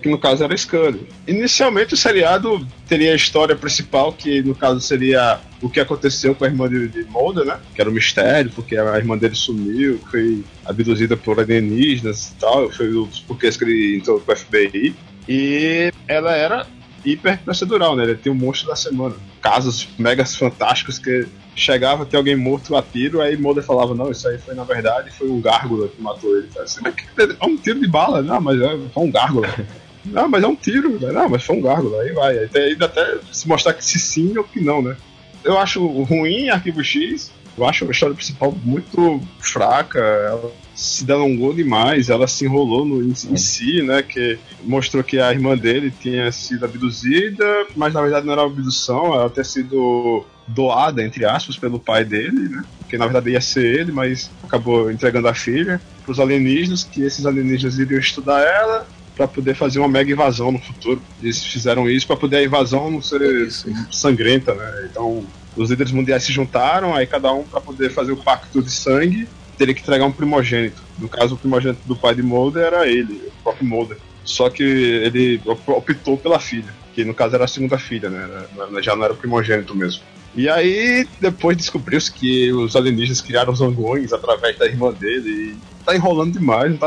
Que 0.00 0.08
no 0.08 0.18
caso 0.18 0.44
era 0.44 0.56
Scully. 0.56 1.08
Inicialmente 1.26 1.94
o 1.94 1.96
seriado 1.96 2.66
teria 2.86 3.12
a 3.12 3.16
história 3.16 3.56
principal, 3.56 4.12
que 4.12 4.42
no 4.42 4.54
caso 4.54 4.80
seria 4.80 5.40
o 5.60 5.68
que 5.68 5.80
aconteceu 5.80 6.34
com 6.34 6.44
a 6.44 6.48
irmã 6.48 6.68
de, 6.68 6.88
de 6.88 7.04
Mulder, 7.04 7.44
né? 7.44 7.58
Que 7.74 7.80
era 7.80 7.90
um 7.90 7.92
mistério, 7.92 8.50
porque 8.54 8.76
a 8.76 8.96
irmã 8.96 9.16
dele 9.16 9.34
sumiu, 9.34 9.98
foi 10.10 10.44
abduzida 10.64 11.16
por 11.16 11.40
alienígenas 11.40 12.30
e 12.30 12.34
tal, 12.36 12.70
foi 12.70 12.96
um 12.96 13.04
dos 13.04 13.20
porquês 13.20 13.56
que 13.56 13.64
ele 13.64 13.96
entrou 13.96 14.20
pro 14.20 14.36
FBI. 14.36 14.94
E 15.28 15.92
ela 16.06 16.32
era 16.32 16.66
hiper 17.04 17.38
procedural, 17.40 17.96
né? 17.96 18.04
Ele 18.04 18.16
tinha 18.16 18.32
um 18.32 18.36
monstro 18.36 18.68
da 18.68 18.76
semana. 18.76 19.14
Casos 19.40 19.88
megas 19.98 20.34
fantásticos 20.36 20.98
que 20.98 21.26
chegava 21.54 22.04
a 22.04 22.06
ter 22.06 22.16
alguém 22.16 22.36
morto 22.36 22.76
a 22.76 22.82
tiro, 22.82 23.20
aí 23.20 23.36
Mulder 23.36 23.64
falava, 23.64 23.94
não, 23.94 24.10
isso 24.10 24.28
aí 24.28 24.38
foi 24.38 24.54
na 24.54 24.62
verdade, 24.62 25.10
foi 25.10 25.28
um 25.28 25.40
gárgula 25.40 25.88
que 25.88 26.00
matou 26.00 26.36
ele. 26.36 26.48
Assim, 26.58 26.80
mas 26.82 26.94
que, 26.94 27.04
é 27.20 27.46
um 27.46 27.56
tiro 27.56 27.80
de 27.80 27.88
bala, 27.88 28.22
não, 28.22 28.40
mas 28.40 28.60
é, 28.60 28.78
um 28.96 29.10
gárgula. 29.10 29.48
não, 30.12 30.28
mas 30.28 30.42
é 30.42 30.46
um 30.46 30.56
tiro, 30.56 30.98
né? 30.98 31.12
não, 31.12 31.28
mas 31.28 31.42
foi 31.42 31.56
um 31.56 31.62
gárgula, 31.62 32.02
aí 32.02 32.12
vai. 32.12 32.48
Ainda 32.54 32.86
até 32.86 33.18
se 33.32 33.46
mostrar 33.46 33.74
que 33.74 33.84
se 33.84 33.98
sim 33.98 34.36
ou 34.36 34.44
que 34.44 34.60
não, 34.60 34.82
né? 34.82 34.96
Eu 35.44 35.58
acho 35.58 35.86
ruim 35.86 36.48
Arquivo 36.48 36.82
X, 36.82 37.30
eu 37.56 37.66
acho 37.66 37.84
a 37.86 37.90
história 37.90 38.14
principal 38.14 38.52
muito 38.64 39.20
fraca, 39.40 39.98
ela 39.98 40.52
se 40.74 41.04
delongou 41.04 41.52
demais, 41.52 42.08
ela 42.08 42.28
se 42.28 42.44
enrolou 42.44 42.84
no, 42.84 43.02
em, 43.02 43.08
em, 43.08 43.36
si, 43.36 43.82
né? 43.82 44.02
Que 44.02 44.38
mostrou 44.62 45.02
que 45.02 45.18
a 45.18 45.32
irmã 45.32 45.56
dele 45.56 45.92
tinha 46.00 46.30
sido 46.30 46.64
abduzida, 46.64 47.66
mas 47.74 47.92
na 47.92 48.00
verdade 48.00 48.24
não 48.24 48.32
era 48.32 48.42
uma 48.42 48.50
abdução, 48.50 49.14
ela 49.14 49.28
tinha 49.28 49.44
sido 49.44 50.24
doada, 50.46 51.02
entre 51.02 51.24
aspas, 51.24 51.56
pelo 51.56 51.80
pai 51.80 52.04
dele, 52.04 52.48
né? 52.48 52.64
Que 52.88 52.96
na 52.96 53.06
verdade 53.06 53.30
ia 53.30 53.40
ser 53.40 53.80
ele, 53.80 53.92
mas 53.92 54.30
acabou 54.42 54.90
entregando 54.90 55.28
a 55.28 55.34
filha 55.34 55.80
para 56.04 56.12
os 56.12 56.20
alienígenas, 56.20 56.84
que 56.84 57.02
esses 57.02 57.26
alienígenas 57.26 57.78
iriam 57.78 57.98
estudar 57.98 58.40
ela 58.40 58.86
para 59.18 59.26
poder 59.26 59.54
fazer 59.54 59.80
uma 59.80 59.88
mega 59.88 60.12
invasão 60.12 60.52
no 60.52 60.60
futuro. 60.60 61.02
Eles 61.20 61.44
fizeram 61.44 61.90
isso 61.90 62.06
para 62.06 62.16
poder 62.16 62.36
a 62.36 62.44
invasão 62.44 62.88
não 62.88 63.02
ser 63.02 63.20
isso, 63.20 63.68
isso. 63.68 63.86
sangrenta, 63.90 64.54
né? 64.54 64.88
Então 64.88 65.26
os 65.56 65.70
líderes 65.70 65.92
mundiais 65.92 66.22
se 66.22 66.32
juntaram, 66.32 66.94
aí 66.94 67.04
cada 67.04 67.32
um 67.32 67.42
para 67.42 67.60
poder 67.60 67.90
fazer 67.90 68.12
o 68.12 68.16
pacto 68.16 68.62
de 68.62 68.70
sangue 68.70 69.28
teria 69.58 69.74
que 69.74 69.80
entregar 69.80 70.06
um 70.06 70.12
primogênito. 70.12 70.80
No 71.00 71.08
caso, 71.08 71.34
o 71.34 71.38
primogênito 71.38 71.80
do 71.84 71.96
pai 71.96 72.14
de 72.14 72.22
Mulder 72.22 72.62
era 72.62 72.86
ele, 72.86 73.14
o 73.26 73.42
próprio 73.42 73.66
Mulder. 73.66 73.98
Só 74.24 74.48
que 74.48 74.62
ele 74.62 75.40
optou 75.44 76.16
pela 76.16 76.38
filha, 76.38 76.72
que 76.94 77.04
no 77.04 77.12
caso 77.12 77.34
era 77.34 77.44
a 77.44 77.48
segunda 77.48 77.76
filha, 77.76 78.08
né? 78.08 78.46
Já 78.80 78.94
não 78.94 79.02
era 79.02 79.12
o 79.12 79.16
primogênito 79.16 79.74
mesmo. 79.74 80.02
E 80.36 80.48
aí, 80.48 81.08
depois 81.20 81.56
descobriu-se 81.56 82.12
que 82.12 82.52
os 82.52 82.76
alienígenas 82.76 83.20
criaram 83.20 83.52
os 83.52 83.58
zangões 83.58 84.12
através 84.12 84.56
da 84.56 84.66
irmã 84.66 84.92
dele. 84.92 85.28
E 85.28 85.56
tá 85.84 85.96
enrolando 85.96 86.34
demais, 86.34 86.70
não 86.70 86.78
tá 86.78 86.86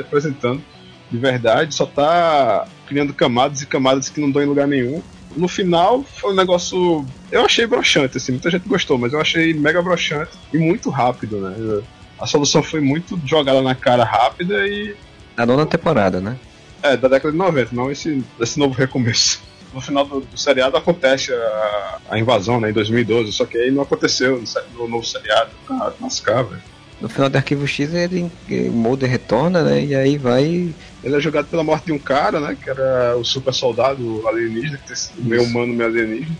apresentando 0.00 0.60
de 1.10 1.18
verdade, 1.18 1.74
só 1.74 1.86
tá 1.86 2.66
criando 2.86 3.12
camadas 3.12 3.62
e 3.62 3.66
camadas 3.66 4.08
que 4.08 4.20
não 4.20 4.30
dão 4.30 4.42
em 4.42 4.46
lugar 4.46 4.68
nenhum. 4.68 5.02
No 5.36 5.48
final, 5.48 6.02
foi 6.02 6.32
um 6.32 6.36
negócio. 6.36 7.04
Eu 7.30 7.44
achei 7.44 7.66
broxante, 7.66 8.16
assim, 8.16 8.32
muita 8.32 8.50
gente 8.50 8.68
gostou, 8.68 8.98
mas 8.98 9.12
eu 9.12 9.20
achei 9.20 9.54
mega 9.54 9.80
broxante 9.80 10.32
e 10.52 10.58
muito 10.58 10.90
rápido, 10.90 11.40
né? 11.40 11.82
A 12.18 12.26
solução 12.26 12.62
foi 12.62 12.80
muito 12.80 13.18
jogada 13.24 13.62
na 13.62 13.74
cara 13.74 14.04
rápida 14.04 14.66
e. 14.66 14.94
A 15.36 15.46
nona 15.46 15.64
temporada, 15.64 16.20
né? 16.20 16.36
É, 16.82 16.96
da 16.96 17.08
década 17.08 17.32
de 17.32 17.38
90, 17.38 17.74
não 17.74 17.90
esse, 17.90 18.24
esse 18.40 18.58
novo 18.58 18.74
recomeço. 18.74 19.40
No 19.72 19.80
final 19.80 20.04
do, 20.04 20.20
do 20.22 20.36
seriado 20.36 20.76
acontece 20.76 21.32
a, 21.32 21.98
a, 22.10 22.18
invasão, 22.18 22.58
né, 22.58 22.70
em 22.70 22.72
2012, 22.72 23.30
só 23.32 23.44
que 23.44 23.56
aí 23.56 23.70
não 23.70 23.82
aconteceu 23.84 24.42
no, 24.42 24.76
no 24.76 24.88
novo 24.88 25.06
seriado. 25.06 25.50
Ah, 25.70 25.92
lascar, 26.00 26.42
velho. 26.42 26.60
No 27.00 27.08
final 27.08 27.30
do 27.30 27.36
Arquivo 27.36 27.66
X, 27.66 27.94
ele, 27.94 28.30
o 28.50 28.72
Mulder 28.72 29.08
retorna, 29.08 29.62
né, 29.62 29.84
e 29.84 29.94
aí 29.94 30.18
vai... 30.18 30.74
Ele 31.02 31.16
é 31.16 31.20
jogado 31.20 31.46
pela 31.46 31.64
morte 31.64 31.86
de 31.86 31.92
um 31.92 31.98
cara, 31.98 32.38
né, 32.40 32.56
que 32.62 32.68
era 32.68 33.16
o 33.16 33.24
super 33.24 33.54
soldado 33.54 34.26
alienígena, 34.28 34.76
que 34.76 34.88
tem 34.88 35.24
meio 35.24 35.44
humano, 35.44 35.72
meio 35.72 35.88
alienígena, 35.88 36.36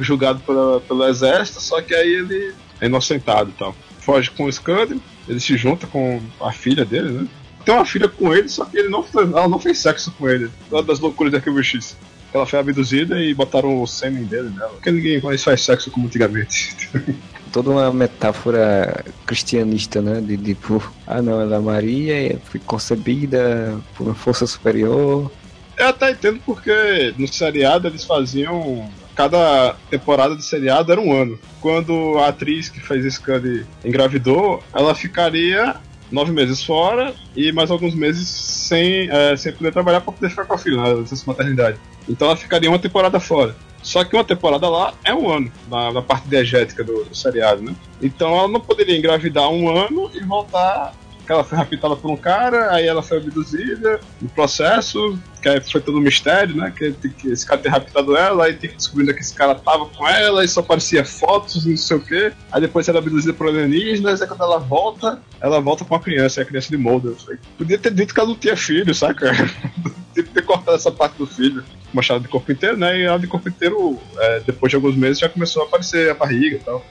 julgado 0.00 0.40
pela, 0.40 0.80
pelo 0.80 1.08
exército, 1.08 1.60
só 1.62 1.80
que 1.80 1.94
aí 1.94 2.08
ele 2.08 2.54
é 2.80 2.86
inocentado 2.86 3.50
e 3.50 3.58
tal. 3.58 3.74
Foge 4.00 4.30
com 4.30 4.44
o 4.44 4.52
Scudder, 4.52 4.98
ele 5.26 5.40
se 5.40 5.56
junta 5.56 5.86
com 5.86 6.20
a 6.40 6.52
filha 6.52 6.84
dele, 6.84 7.08
né, 7.10 7.28
tem 7.64 7.74
uma 7.74 7.86
filha 7.86 8.08
com 8.08 8.34
ele, 8.34 8.48
só 8.48 8.64
que 8.64 8.76
ele 8.76 8.88
não, 8.88 9.04
ela 9.14 9.48
não 9.48 9.58
fez 9.58 9.78
sexo 9.78 10.12
com 10.18 10.28
ele. 10.28 10.50
Uma 10.70 10.82
das 10.82 10.98
loucuras 10.98 11.30
do 11.30 11.36
Arquivo 11.36 11.62
X. 11.62 11.96
Ela 12.34 12.46
foi 12.46 12.58
abduzida 12.58 13.20
e 13.20 13.34
botaram 13.34 13.82
o 13.82 13.86
sêmen 13.86 14.24
dele 14.24 14.50
nela. 14.50 14.70
Porque 14.70 14.90
ninguém 14.90 15.20
mais 15.20 15.42
faz 15.44 15.60
sexo 15.62 15.90
como 15.90 16.06
antigamente. 16.06 16.76
Toda 17.52 17.70
uma 17.70 17.92
metáfora 17.92 19.04
cristianista, 19.26 20.00
né? 20.00 20.20
De 20.20 20.36
tipo, 20.36 20.82
ah 21.06 21.20
não, 21.20 21.40
ela 21.40 21.56
é 21.56 21.60
Maria 21.60 22.32
e 22.32 22.38
foi 22.44 22.58
concebida 22.60 23.78
por 23.94 24.06
uma 24.06 24.14
força 24.14 24.46
superior. 24.46 25.30
Eu 25.76 25.88
até 25.88 26.10
entendo 26.10 26.40
porque 26.44 27.14
no 27.18 27.28
seriado 27.28 27.88
eles 27.88 28.04
faziam 28.04 28.88
cada 29.14 29.76
temporada 29.90 30.34
de 30.36 30.44
seriado 30.44 30.92
era 30.92 31.00
um 31.00 31.12
ano. 31.12 31.38
Quando 31.60 32.18
a 32.18 32.28
atriz 32.28 32.68
que 32.68 32.80
fez 32.80 33.14
Scully 33.14 33.66
engravidou, 33.84 34.62
ela 34.72 34.94
ficaria 34.94 35.76
nove 36.10 36.30
meses 36.32 36.62
fora 36.62 37.14
e 37.34 37.50
mais 37.52 37.70
alguns 37.70 37.94
meses 37.94 38.28
sem, 38.28 39.10
é, 39.10 39.36
sem 39.36 39.52
poder 39.52 39.72
trabalhar 39.72 40.00
para 40.00 40.12
poder 40.12 40.28
ficar 40.28 40.44
com 40.44 40.54
a 40.54 40.58
filha, 40.58 40.76
na 40.76 40.94
licença 40.94 41.24
maternidade. 41.26 41.78
Então 42.08 42.28
ela 42.28 42.36
ficaria 42.36 42.68
uma 42.68 42.78
temporada 42.78 43.18
fora. 43.18 43.56
Só 43.82 44.04
que 44.04 44.14
uma 44.14 44.24
temporada 44.24 44.68
lá 44.68 44.94
é 45.04 45.12
um 45.12 45.30
ano, 45.30 45.52
na, 45.68 45.92
na 45.92 46.02
parte 46.02 46.28
diegética 46.28 46.84
do, 46.84 47.04
do 47.04 47.14
seriado, 47.14 47.62
né? 47.62 47.74
Então 48.00 48.36
ela 48.36 48.48
não 48.48 48.60
poderia 48.60 48.96
engravidar 48.96 49.48
um 49.48 49.68
ano 49.68 50.10
e 50.14 50.20
voltar 50.20 50.94
ela 51.30 51.44
foi 51.44 51.58
raptada 51.58 51.96
por 51.96 52.10
um 52.10 52.16
cara, 52.16 52.72
aí 52.72 52.86
ela 52.86 53.02
foi 53.02 53.18
abduzida, 53.18 54.00
no 54.20 54.28
processo, 54.30 55.18
que 55.40 55.60
foi 55.70 55.80
todo 55.80 55.98
um 55.98 56.00
mistério, 56.00 56.56
né? 56.56 56.72
Que, 56.76 56.92
que 56.92 57.28
esse 57.28 57.46
cara 57.46 57.60
ter 57.60 57.68
raptado 57.68 58.16
ela, 58.16 58.46
aí 58.46 58.54
tem 58.54 58.70
que 58.70 58.76
descobrir 58.76 59.12
que 59.12 59.20
esse 59.20 59.34
cara 59.34 59.54
tava 59.54 59.86
com 59.86 60.08
ela, 60.08 60.44
e 60.44 60.48
só 60.48 60.60
aparecia 60.60 61.04
fotos, 61.04 61.66
não 61.66 61.76
sei 61.76 61.96
o 61.96 62.00
quê. 62.00 62.32
Aí 62.50 62.60
depois 62.60 62.88
ela 62.88 62.98
é 62.98 63.00
abduzida 63.00 63.32
por 63.32 63.48
alienígenas, 63.48 64.22
aí 64.22 64.28
quando 64.28 64.42
ela 64.42 64.58
volta, 64.58 65.20
ela 65.40 65.60
volta 65.60 65.84
com 65.84 65.94
a 65.94 66.00
criança, 66.00 66.40
é 66.40 66.42
a 66.42 66.46
criança 66.46 66.68
de 66.68 66.76
Mulder. 66.76 67.14
Podia 67.58 67.78
ter 67.78 67.92
dito 67.92 68.14
que 68.14 68.20
ela 68.20 68.28
não 68.28 68.36
tinha 68.36 68.56
filho, 68.56 68.94
saca? 68.94 69.32
Tem 70.14 70.24
que 70.24 70.30
ter 70.30 70.42
cortado 70.42 70.76
essa 70.76 70.90
parte 70.90 71.16
do 71.16 71.26
filho. 71.26 71.64
Mostrado 71.92 72.22
de 72.22 72.28
corpo 72.28 72.50
inteiro, 72.52 72.76
né? 72.76 72.98
E 72.98 73.02
ela 73.02 73.18
de 73.18 73.26
corpo 73.26 73.48
inteiro, 73.48 73.98
é, 74.18 74.40
depois 74.40 74.70
de 74.70 74.76
alguns 74.76 74.94
meses, 74.94 75.18
já 75.18 75.28
começou 75.28 75.62
a 75.62 75.66
aparecer 75.66 76.10
a 76.10 76.14
barriga 76.14 76.56
e 76.56 76.60
tal. 76.60 76.84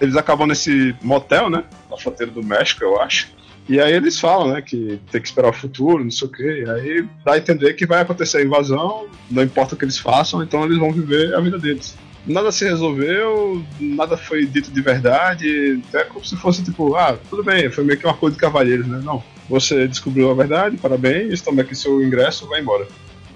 Eles 0.00 0.16
acabam 0.16 0.46
nesse 0.46 0.94
motel, 1.02 1.48
né? 1.48 1.64
Na 1.90 1.96
fronteira 1.96 2.30
do 2.30 2.42
México, 2.42 2.84
eu 2.84 3.00
acho. 3.00 3.28
E 3.68 3.80
aí 3.80 3.92
eles 3.92 4.18
falam, 4.18 4.52
né, 4.52 4.62
que 4.62 5.00
tem 5.10 5.20
que 5.20 5.26
esperar 5.26 5.50
o 5.50 5.52
futuro, 5.52 6.04
não 6.04 6.10
sei 6.10 6.28
o 6.28 6.30
quê. 6.30 6.64
E 6.64 6.70
aí 6.70 7.08
dá 7.24 7.32
a 7.32 7.38
entender 7.38 7.74
que 7.74 7.86
vai 7.86 8.02
acontecer 8.02 8.38
a 8.38 8.44
invasão, 8.44 9.06
não 9.30 9.42
importa 9.42 9.74
o 9.74 9.78
que 9.78 9.84
eles 9.84 9.98
façam, 9.98 10.42
então 10.42 10.64
eles 10.64 10.78
vão 10.78 10.92
viver 10.92 11.34
a 11.34 11.40
vida 11.40 11.58
deles. 11.58 11.96
Nada 12.26 12.50
se 12.50 12.64
resolveu, 12.64 13.64
nada 13.78 14.16
foi 14.16 14.46
dito 14.46 14.70
de 14.70 14.80
verdade, 14.80 15.80
é 15.92 16.04
como 16.04 16.24
se 16.24 16.36
fosse 16.36 16.62
tipo, 16.62 16.96
ah, 16.96 17.16
tudo 17.30 17.44
bem, 17.44 17.70
foi 17.70 17.84
meio 17.84 17.98
que 17.98 18.04
uma 18.04 18.14
coisa 18.14 18.34
de 18.34 18.40
cavalheiros, 18.40 18.86
né? 18.86 19.00
Não, 19.04 19.22
você 19.48 19.86
descobriu 19.86 20.30
a 20.30 20.34
verdade, 20.34 20.76
parabéns, 20.76 21.40
toma 21.40 21.62
aqui 21.62 21.76
seu 21.76 22.02
ingresso, 22.02 22.48
vai 22.48 22.60
embora. 22.60 22.86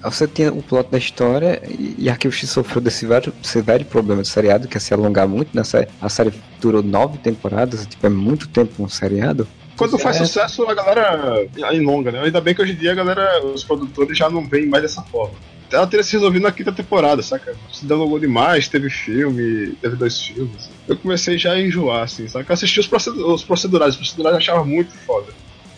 Você 0.03 0.27
tinha 0.27 0.53
o 0.53 0.63
plot 0.63 0.91
da 0.91 0.99
história 0.99 1.63
e 1.69 2.09
Arquivo 2.09 2.35
X 2.35 2.49
sofreu 2.49 2.81
desse 2.81 3.07
velho, 3.07 3.33
desse 3.41 3.61
velho 3.61 3.85
problema 3.85 4.23
do 4.23 4.29
seriado, 4.29 4.67
que 4.67 4.77
é 4.77 4.81
se 4.81 4.95
alongar 4.95 5.29
muito 5.29 5.63
série. 5.65 5.89
A 6.01 6.09
série 6.09 6.33
durou 6.59 6.83
nove 6.83 7.19
temporadas, 7.19 7.87
tipo, 7.87 8.07
é 8.07 8.11
muito 8.11 8.49
tempo 8.49 8.83
um 8.83 8.89
seriado. 8.89 9.47
Quando 9.81 9.99
faz 9.99 10.17
é. 10.17 10.19
sucesso, 10.27 10.69
a 10.69 10.75
galera 10.75 11.49
longa, 11.81 12.13
né? 12.13 12.21
Ainda 12.21 12.39
bem 12.39 12.55
que 12.55 12.61
hoje 12.61 12.73
em 12.73 12.77
dia 12.77 12.93
a 12.93 12.95
galera, 12.95 13.43
os 13.47 13.65
produtores 13.65 14.19
já 14.19 14.29
não 14.29 14.47
veem 14.47 14.67
mais 14.67 14.83
dessa 14.83 15.01
forma. 15.01 15.35
Ela 15.73 15.87
teria 15.87 16.05
se 16.05 16.13
resolvido 16.13 16.43
na 16.43 16.53
quinta 16.53 16.71
temporada, 16.71 17.23
saca? 17.23 17.57
Se 17.73 17.87
delongou 17.87 18.19
demais, 18.19 18.69
teve 18.69 18.91
filme, 18.91 19.75
teve 19.81 19.97
dois 19.97 20.21
filmes. 20.21 20.69
Eu 20.87 20.99
comecei 20.99 21.39
já 21.39 21.53
a 21.53 21.61
enjoar, 21.63 22.03
assim, 22.03 22.29
saca? 22.29 22.53
Eu 22.53 22.55
assisti 22.55 22.79
os, 22.79 22.91
os 22.93 23.43
procedurais, 23.43 23.95
os 23.95 23.97
procedurais 23.97 24.35
eu 24.35 24.39
achava 24.39 24.65
muito 24.67 24.93
foda 24.93 25.33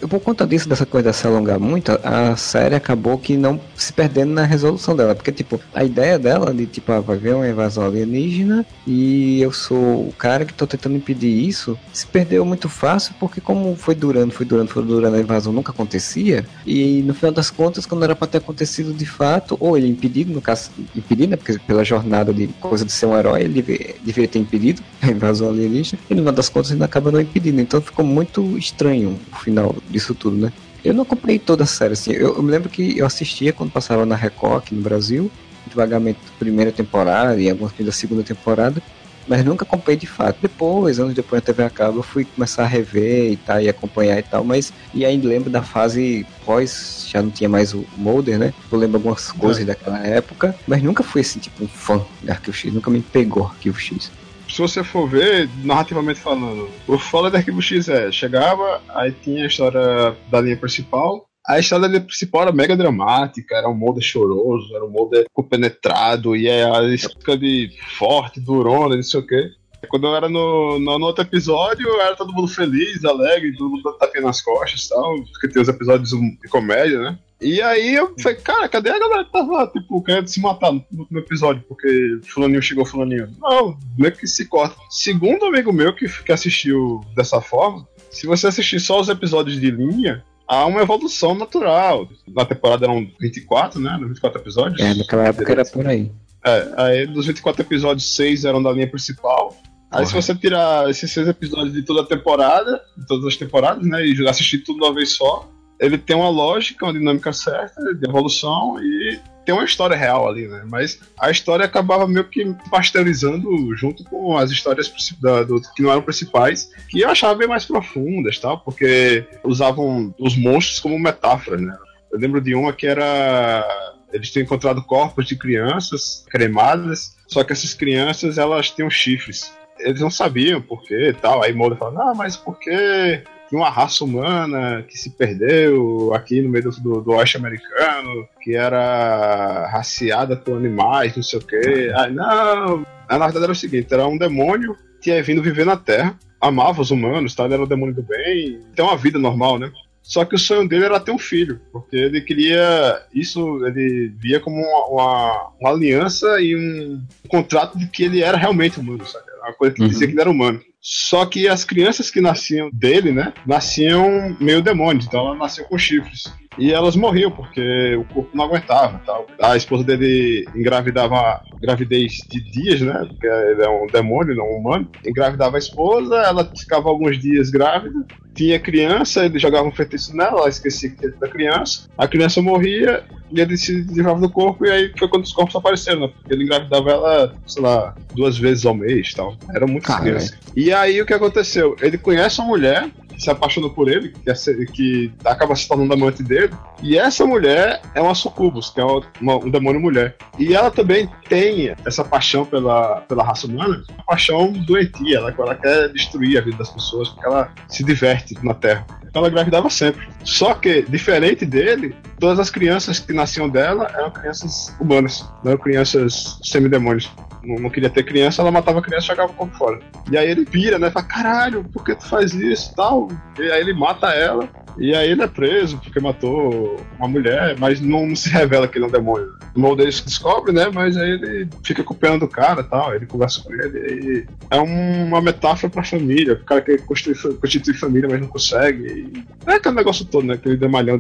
por 0.08 0.20
conta 0.20 0.46
disso, 0.46 0.68
dessa 0.68 0.86
coisa 0.86 1.10
de 1.10 1.16
se 1.16 1.26
alongar 1.26 1.58
muito, 1.58 1.92
a 2.02 2.36
série 2.36 2.74
acabou 2.74 3.18
que 3.18 3.36
não 3.36 3.60
se 3.76 3.92
perdendo 3.92 4.32
na 4.32 4.44
resolução 4.44 4.96
dela. 4.96 5.14
Porque, 5.14 5.32
tipo, 5.32 5.60
a 5.74 5.84
ideia 5.84 6.18
dela 6.18 6.52
de, 6.52 6.66
tipo, 6.66 6.92
ah, 6.92 7.00
vai 7.00 7.16
haver 7.16 7.34
uma 7.34 7.48
invasão 7.48 7.84
alienígena 7.84 8.66
e 8.86 9.40
eu 9.40 9.52
sou 9.52 10.08
o 10.08 10.14
cara 10.18 10.44
que 10.44 10.52
tô 10.52 10.66
tentando 10.66 10.96
impedir 10.96 11.28
isso, 11.28 11.78
se 11.92 12.06
perdeu 12.06 12.44
muito 12.44 12.68
fácil 12.68 13.14
porque 13.18 13.40
como 13.40 13.74
foi 13.76 13.94
durando, 13.94 14.32
foi 14.32 14.46
durando, 14.46 14.68
foi 14.68 14.82
durando, 14.82 15.16
a 15.16 15.20
invasão 15.20 15.52
nunca 15.52 15.72
acontecia. 15.72 16.44
E 16.66 17.02
no 17.02 17.14
final 17.14 17.32
das 17.32 17.50
contas, 17.50 17.86
quando 17.86 18.04
era 18.04 18.16
pra 18.16 18.26
ter 18.26 18.38
acontecido 18.38 18.92
de 18.92 19.06
fato, 19.06 19.56
ou 19.60 19.76
ele 19.76 19.88
impedido, 19.88 20.32
no 20.32 20.40
caso, 20.40 20.70
impedido, 20.94 21.30
né? 21.30 21.36
Porque 21.36 21.58
pela 21.66 21.84
jornada 21.84 22.32
de 22.32 22.48
coisa 22.60 22.84
de 22.84 22.92
ser 22.92 23.06
um 23.06 23.16
herói, 23.16 23.42
ele 23.42 23.62
deveria 24.02 24.28
ter 24.28 24.38
impedido 24.38 24.82
a 25.00 25.08
invasão 25.08 25.48
alienígena. 25.48 26.00
E 26.10 26.14
no 26.14 26.20
final 26.20 26.34
das 26.34 26.48
contas, 26.48 26.70
ele 26.70 26.82
acaba 26.82 27.10
não 27.10 27.20
impedindo. 27.20 27.60
Então 27.60 27.80
ficou 27.80 28.04
muito 28.04 28.58
estranho 28.58 29.18
o 29.32 29.36
final 29.36 29.74
disso 29.92 30.14
tudo, 30.14 30.36
né? 30.36 30.52
Eu 30.84 30.92
não 30.92 31.04
comprei 31.04 31.38
toda 31.38 31.62
a 31.62 31.66
série, 31.66 31.92
assim. 31.92 32.12
Eu, 32.12 32.34
eu, 32.34 32.42
me 32.42 32.50
lembro 32.50 32.68
que 32.68 32.98
eu 32.98 33.06
assistia 33.06 33.52
quando 33.52 33.70
passava 33.70 34.04
na 34.04 34.16
Record 34.16 34.58
aqui 34.58 34.74
no 34.74 34.82
Brasil, 34.82 35.30
devagamente 35.66 36.18
primeira 36.38 36.72
temporada 36.72 37.40
e 37.40 37.48
algumas 37.48 37.72
coisas 37.72 37.94
da 37.94 37.98
segunda 37.98 38.24
temporada, 38.24 38.82
mas 39.28 39.44
nunca 39.44 39.64
comprei 39.64 39.96
de 39.96 40.08
fato. 40.08 40.38
Depois, 40.42 40.98
anos 40.98 41.14
depois 41.14 41.40
na 41.40 41.46
TV 41.46 41.62
a 41.62 41.70
cabo, 41.70 41.98
eu 41.98 42.02
fui 42.02 42.24
começar 42.24 42.64
a 42.64 42.66
rever 42.66 43.30
e 43.30 43.36
tal, 43.36 43.60
e 43.60 43.68
acompanhar 43.68 44.18
e 44.18 44.22
tal, 44.22 44.42
mas 44.42 44.72
e 44.92 45.04
ainda 45.04 45.28
lembro 45.28 45.48
da 45.48 45.62
fase 45.62 46.26
pós, 46.44 47.06
já 47.08 47.22
não 47.22 47.30
tinha 47.30 47.48
mais 47.48 47.72
o 47.72 47.86
Molder, 47.96 48.38
né? 48.38 48.52
Eu 48.70 48.78
lembro 48.78 48.96
algumas 48.96 49.30
coisas 49.30 49.62
é. 49.62 49.66
daquela 49.66 50.04
época, 50.04 50.56
mas 50.66 50.82
nunca 50.82 51.04
fui 51.04 51.20
assim, 51.20 51.38
tipo, 51.38 51.62
um 51.62 51.68
fã 51.68 52.04
de 52.20 52.30
Arquivo 52.30 52.56
X, 52.56 52.72
nunca 52.72 52.90
me 52.90 53.00
pegou 53.00 53.46
Arquivo 53.46 53.78
X 53.78 54.10
se 54.52 54.60
você 54.60 54.84
for 54.84 55.08
ver, 55.08 55.48
narrativamente 55.64 56.20
falando, 56.20 56.68
o 56.86 56.98
foda 56.98 57.30
do 57.30 57.36
Arquivo 57.38 57.62
X 57.62 57.88
é, 57.88 58.12
chegava, 58.12 58.82
aí 58.90 59.10
tinha 59.10 59.44
a 59.44 59.46
história 59.46 60.14
da 60.30 60.42
linha 60.42 60.58
principal, 60.58 61.26
a 61.46 61.58
história 61.58 61.82
da 61.82 61.88
linha 61.88 62.04
principal 62.04 62.42
era 62.42 62.52
mega 62.52 62.76
dramática, 62.76 63.56
era 63.56 63.66
um 63.66 63.74
molde 63.74 64.02
choroso, 64.02 64.76
era 64.76 64.84
um 64.84 64.90
molde 64.90 65.24
compenetrado, 65.32 66.36
e 66.36 66.48
é 66.48 66.64
a 66.64 66.82
escuta 66.94 67.36
de 67.36 67.70
forte, 67.98 68.40
durona, 68.40 68.94
não 68.94 69.02
sei 69.02 69.20
o 69.20 69.26
quê. 69.26 69.50
Quando 69.88 70.06
eu 70.06 70.14
era 70.14 70.28
no, 70.28 70.78
no, 70.78 70.98
no, 70.98 71.06
outro 71.06 71.24
episódio, 71.24 71.88
era 72.00 72.14
todo 72.14 72.32
mundo 72.32 72.46
feliz, 72.46 73.04
alegre, 73.06 73.56
todo 73.56 73.70
mundo 73.70 73.96
tapinha 73.98 74.22
nas 74.22 74.42
costas 74.42 74.84
e 74.84 74.88
tal, 74.90 75.16
porque 75.32 75.48
tem 75.48 75.62
os 75.62 75.68
episódios 75.68 76.10
de 76.10 76.48
comédia, 76.48 76.98
né? 77.00 77.18
E 77.42 77.60
aí 77.60 77.94
eu 77.94 78.14
falei, 78.18 78.38
cara, 78.38 78.68
cadê 78.68 78.90
a 78.90 78.98
galera 78.98 79.24
que 79.24 79.32
tava, 79.32 79.66
tipo, 79.66 80.02
querendo 80.02 80.28
se 80.28 80.40
matar 80.40 80.72
no, 80.72 80.84
no 81.10 81.18
episódio, 81.18 81.64
porque 81.68 82.20
fulaninho 82.24 82.62
chegou 82.62 82.86
fulaninho. 82.86 83.28
Não, 83.40 83.76
meio 83.98 84.14
que 84.14 84.26
se 84.26 84.46
corta. 84.46 84.76
Segundo 84.88 85.46
amigo 85.46 85.72
meu 85.72 85.94
que, 85.94 86.06
que 86.08 86.32
assistiu 86.32 87.00
dessa 87.16 87.40
forma, 87.40 87.86
se 88.10 88.26
você 88.26 88.46
assistir 88.46 88.78
só 88.78 89.00
os 89.00 89.08
episódios 89.08 89.60
de 89.60 89.70
linha, 89.70 90.24
há 90.46 90.66
uma 90.66 90.82
evolução 90.82 91.34
natural. 91.34 92.08
Na 92.28 92.44
temporada 92.44 92.86
eram 92.86 93.06
24, 93.20 93.80
né? 93.80 93.98
24 94.00 94.40
episódios. 94.40 94.80
É, 94.80 94.94
naquela 94.94 95.26
época 95.26 95.50
era 95.50 95.64
por 95.64 95.86
aí. 95.86 96.12
É, 96.44 96.74
aí 96.76 97.06
dos 97.06 97.26
24 97.26 97.62
episódios, 97.62 98.14
6 98.14 98.44
eram 98.44 98.62
da 98.62 98.70
linha 98.72 98.88
principal. 98.88 99.56
Aí 99.90 100.06
se 100.06 100.14
você 100.14 100.34
tirar 100.34 100.88
esses 100.88 101.12
seis 101.12 101.28
episódios 101.28 101.74
de 101.74 101.82
toda 101.82 102.00
a 102.00 102.06
temporada, 102.06 102.80
de 102.96 103.06
todas 103.06 103.26
as 103.26 103.36
temporadas, 103.36 103.86
né, 103.86 104.04
e 104.06 104.26
assistir 104.26 104.58
tudo 104.60 104.78
de 104.78 104.86
uma 104.86 104.94
vez 104.94 105.10
só, 105.10 105.50
ele 105.82 105.98
tem 105.98 106.16
uma 106.16 106.30
lógica, 106.30 106.86
uma 106.86 106.92
dinâmica 106.92 107.32
certa 107.32 107.94
de 107.94 108.08
evolução 108.08 108.76
e 108.80 109.18
tem 109.44 109.54
uma 109.54 109.64
história 109.64 109.96
real 109.96 110.28
ali, 110.28 110.46
né? 110.46 110.62
Mas 110.68 111.00
a 111.18 111.30
história 111.30 111.64
acabava 111.64 112.06
meio 112.06 112.24
que 112.24 112.54
pasteurizando 112.70 113.74
junto 113.76 114.04
com 114.04 114.36
as 114.36 114.50
histórias 114.52 114.92
da, 115.20 115.42
do, 115.42 115.60
que 115.74 115.82
não 115.82 115.90
eram 115.90 116.02
principais, 116.02 116.70
que 116.88 117.00
eu 117.00 117.10
achava 117.10 117.34
bem 117.34 117.48
mais 117.48 117.64
profundas, 117.64 118.38
tal, 118.38 118.60
porque 118.60 119.24
usavam 119.42 120.14
os 120.18 120.36
monstros 120.36 120.78
como 120.78 120.98
metáforas, 120.98 121.60
né? 121.60 121.76
Eu 122.12 122.18
lembro 122.18 122.40
de 122.40 122.54
uma 122.54 122.72
que 122.72 122.86
era 122.86 123.66
eles 124.12 124.30
tinham 124.30 124.44
encontrado 124.44 124.82
corpos 124.84 125.26
de 125.26 125.36
crianças 125.36 126.24
cremadas, 126.30 127.16
só 127.26 127.42
que 127.42 127.52
essas 127.52 127.74
crianças 127.74 128.38
elas 128.38 128.70
tinham 128.70 128.90
chifres. 128.90 129.52
Eles 129.80 130.00
não 130.00 130.10
sabiam 130.10 130.60
por 130.60 130.82
quê 130.82 131.08
e 131.08 131.14
tal. 131.14 131.42
Aí 131.42 131.52
Mulder 131.52 131.78
fala, 131.78 132.10
ah, 132.10 132.14
mas 132.14 132.36
por 132.36 132.58
que 132.58 133.24
de 133.52 133.56
uma 133.56 133.68
raça 133.68 134.02
humana 134.02 134.82
que 134.88 134.96
se 134.96 135.10
perdeu 135.10 136.10
aqui 136.14 136.40
no 136.40 136.48
meio 136.48 136.70
do, 136.70 137.02
do, 137.02 137.10
oeste 137.10 137.36
americano, 137.36 138.26
que 138.40 138.56
era 138.56 139.68
raciada 139.70 140.34
por 140.34 140.56
animais, 140.56 141.14
não 141.14 141.22
sei 141.22 141.38
o 141.38 141.42
quê. 141.44 141.92
Aí, 141.94 142.14
não. 142.14 142.78
Na 143.10 143.18
verdade 143.18 143.44
era 143.44 143.52
o 143.52 143.54
seguinte: 143.54 143.92
era 143.92 144.06
um 144.08 144.16
demônio 144.16 144.74
que 144.74 145.02
tinha 145.02 145.22
vindo 145.22 145.42
viver 145.42 145.66
na 145.66 145.76
Terra, 145.76 146.18
amava 146.40 146.80
os 146.80 146.90
humanos, 146.90 147.34
tá? 147.34 147.44
ele 147.44 147.52
era 147.52 147.62
o 147.62 147.66
demônio 147.66 147.94
do 147.94 148.02
bem, 148.02 148.58
tem 148.74 148.82
uma 148.82 148.96
vida 148.96 149.18
normal, 149.18 149.58
né? 149.58 149.70
Só 150.02 150.24
que 150.24 150.34
o 150.34 150.38
sonho 150.38 150.66
dele 150.66 150.86
era 150.86 150.98
ter 150.98 151.12
um 151.12 151.18
filho, 151.18 151.60
porque 151.70 151.94
ele 151.94 152.22
queria. 152.22 153.02
Isso 153.14 153.66
ele 153.66 154.14
via 154.16 154.40
como 154.40 154.56
uma, 154.56 154.86
uma, 154.86 155.52
uma 155.60 155.70
aliança 155.70 156.40
e 156.40 156.56
um 156.56 157.02
contrato 157.28 157.76
de 157.76 157.86
que 157.86 158.04
ele 158.04 158.22
era 158.22 158.38
realmente 158.38 158.80
humano, 158.80 159.04
sabe? 159.04 159.26
Uma 159.42 159.52
coisa 159.52 159.74
que 159.74 159.82
uhum. 159.82 159.88
dizia 159.88 160.06
que 160.06 160.14
ele 160.14 160.22
era 160.22 160.30
humano. 160.30 160.58
Só 160.82 161.24
que 161.24 161.46
as 161.46 161.64
crianças 161.64 162.10
que 162.10 162.20
nasciam 162.20 162.68
dele, 162.72 163.12
né, 163.12 163.32
nasciam 163.46 164.36
meio 164.40 164.60
demônios, 164.60 165.06
então 165.06 165.20
ela 165.20 165.36
nasceu 165.36 165.64
com 165.64 165.78
chifres. 165.78 166.24
E 166.58 166.72
elas 166.72 166.96
morriam 166.96 167.30
porque 167.30 167.96
o 167.96 168.04
corpo 168.12 168.30
não 168.34 168.44
aguentava. 168.44 169.00
Tal. 169.04 169.26
A 169.40 169.56
esposa 169.56 169.84
dele 169.84 170.46
engravidava 170.54 171.42
gravidez 171.60 172.18
de 172.28 172.40
dias, 172.40 172.80
né? 172.80 173.06
Porque 173.08 173.26
ele 173.26 173.62
é 173.62 173.68
um 173.68 173.86
demônio, 173.86 174.34
não 174.34 174.44
um 174.44 174.58
humano. 174.58 174.88
Engravidava 175.06 175.56
a 175.56 175.58
esposa, 175.58 176.16
ela 176.16 176.50
ficava 176.56 176.88
alguns 176.88 177.18
dias 177.18 177.50
grávida, 177.50 178.04
tinha 178.34 178.58
criança, 178.58 179.24
ele 179.24 179.38
jogava 179.38 179.68
um 179.68 179.72
feitiço 179.72 180.16
nela, 180.16 180.40
ela 180.40 180.48
esquecia 180.48 180.90
que 180.90 181.06
era 181.06 181.16
da 181.16 181.28
criança, 181.28 181.88
a 181.96 182.08
criança 182.08 182.40
morria 182.40 183.04
e 183.30 183.40
ele 183.40 183.56
se 183.56 183.72
livrava 183.72 184.20
do 184.20 184.28
corpo, 184.28 184.66
e 184.66 184.70
aí 184.70 184.92
foi 184.98 185.08
quando 185.08 185.24
os 185.24 185.32
corpos 185.32 185.56
apareceram, 185.56 186.00
né? 186.00 186.08
Porque 186.08 186.34
ele 186.34 186.44
engravidava 186.44 186.90
ela, 186.90 187.34
sei 187.46 187.62
lá, 187.62 187.94
duas 188.14 188.38
vezes 188.38 188.66
ao 188.66 188.74
mês 188.74 189.14
tal. 189.14 189.36
Era 189.54 189.66
muito 189.66 189.90
criança. 189.96 190.36
E 190.54 190.72
aí 190.72 191.00
o 191.00 191.06
que 191.06 191.14
aconteceu? 191.14 191.76
Ele 191.80 191.96
conhece 191.96 192.40
uma 192.40 192.48
mulher 192.48 192.90
se 193.22 193.30
apaixona 193.30 193.68
por 193.68 193.88
ele, 193.88 194.10
que, 194.10 194.30
é, 194.30 194.34
que 194.72 195.12
acaba 195.24 195.54
se 195.54 195.68
tornando 195.68 195.94
amante 195.94 196.22
dele. 196.22 196.52
E 196.82 196.98
essa 196.98 197.24
mulher 197.24 197.80
é 197.94 198.00
uma 198.00 198.14
sucubus, 198.14 198.70
que 198.70 198.80
é 198.80 198.84
uma, 199.20 199.36
um 199.36 199.50
demônio 199.50 199.80
mulher. 199.80 200.16
E 200.38 200.54
ela 200.54 200.70
também 200.70 201.08
tem 201.28 201.74
essa 201.84 202.04
paixão 202.04 202.44
pela, 202.44 203.02
pela 203.02 203.24
raça 203.24 203.46
humana, 203.46 203.82
uma 203.94 204.04
paixão 204.04 204.52
doentia, 204.52 205.18
ela, 205.18 205.34
ela 205.36 205.54
quer 205.54 205.88
destruir 205.90 206.38
a 206.38 206.40
vida 206.40 206.56
das 206.56 206.70
pessoas, 206.70 207.08
porque 207.10 207.26
ela 207.26 207.52
se 207.68 207.84
diverte 207.84 208.34
na 208.42 208.54
Terra. 208.54 208.86
Então 209.04 209.20
ela 209.20 209.28
engravidava 209.28 209.68
sempre. 209.70 210.08
Só 210.24 210.54
que, 210.54 210.82
diferente 210.82 211.44
dele, 211.44 211.94
todas 212.18 212.38
as 212.38 212.50
crianças 212.50 212.98
que 212.98 213.12
nasciam 213.12 213.48
dela 213.48 213.90
eram 213.94 214.10
crianças 214.10 214.74
humanas, 214.80 215.24
não 215.44 215.52
eram 215.52 215.62
crianças 215.62 216.38
semidemônios 216.42 217.10
não, 217.44 217.70
queria 217.70 217.90
ter 217.90 218.04
criança, 218.04 218.40
ela 218.40 218.50
matava 218.50 218.78
a 218.78 218.82
criança 218.82 219.06
e 219.06 219.08
jogava 219.08 219.32
o 219.32 219.34
corpo 219.34 219.56
fora. 219.56 219.80
E 220.10 220.16
aí 220.16 220.30
ele 220.30 220.46
pira, 220.46 220.78
né? 220.78 220.90
Fala, 220.90 221.06
caralho, 221.06 221.64
por 221.64 221.84
que 221.84 221.94
tu 221.94 222.06
faz 222.06 222.32
isso 222.34 222.74
tal? 222.74 223.08
E 223.38 223.50
aí 223.50 223.60
ele 223.60 223.72
mata 223.72 224.08
ela. 224.08 224.48
E 224.78 224.94
aí 224.94 225.10
ele 225.10 225.22
é 225.22 225.26
preso 225.26 225.78
porque 225.78 226.00
matou 226.00 226.80
uma 226.98 227.06
mulher, 227.06 227.56
mas 227.58 227.80
não, 227.80 228.14
se 228.16 228.30
revela 228.30 228.66
que 228.66 228.78
ele 228.78 228.86
é 228.86 228.88
um 228.88 228.90
demônio. 228.90 229.34
O 229.54 229.58
irmão 229.58 229.76
dele 229.76 229.90
descobre, 229.90 230.52
né? 230.52 230.70
Mas 230.72 230.96
aí 230.96 231.10
ele 231.10 231.48
fica 231.62 231.84
culpando 231.84 232.24
o 232.24 232.28
cara 232.28 232.62
e 232.62 232.64
tal. 232.64 232.94
Ele 232.94 233.06
conversa 233.06 233.42
com 233.42 233.52
ele. 233.52 234.26
é 234.50 234.60
um, 234.60 235.06
uma 235.06 235.20
metáfora 235.20 235.70
pra 235.70 235.84
família. 235.84 236.34
O 236.34 236.44
cara 236.44 236.62
quer 236.62 236.80
constituir, 236.86 237.36
constituir 237.36 237.74
família, 237.74 238.08
mas 238.10 238.20
não 238.20 238.28
consegue. 238.28 239.24
É 239.46 239.54
aquele 239.54 239.74
negócio 239.74 240.04
todo, 240.06 240.26
né? 240.26 240.34
Aquele 240.34 240.56
demalhão 240.56 240.98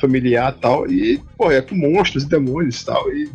familiar 0.00 0.54
e 0.56 0.60
tal. 0.60 0.90
E, 0.90 1.22
pô, 1.36 1.50
é 1.50 1.60
com 1.60 1.74
monstros 1.74 2.24
e 2.24 2.28
demônios 2.28 2.80
e 2.80 2.86
tal. 2.86 3.12
E 3.12 3.30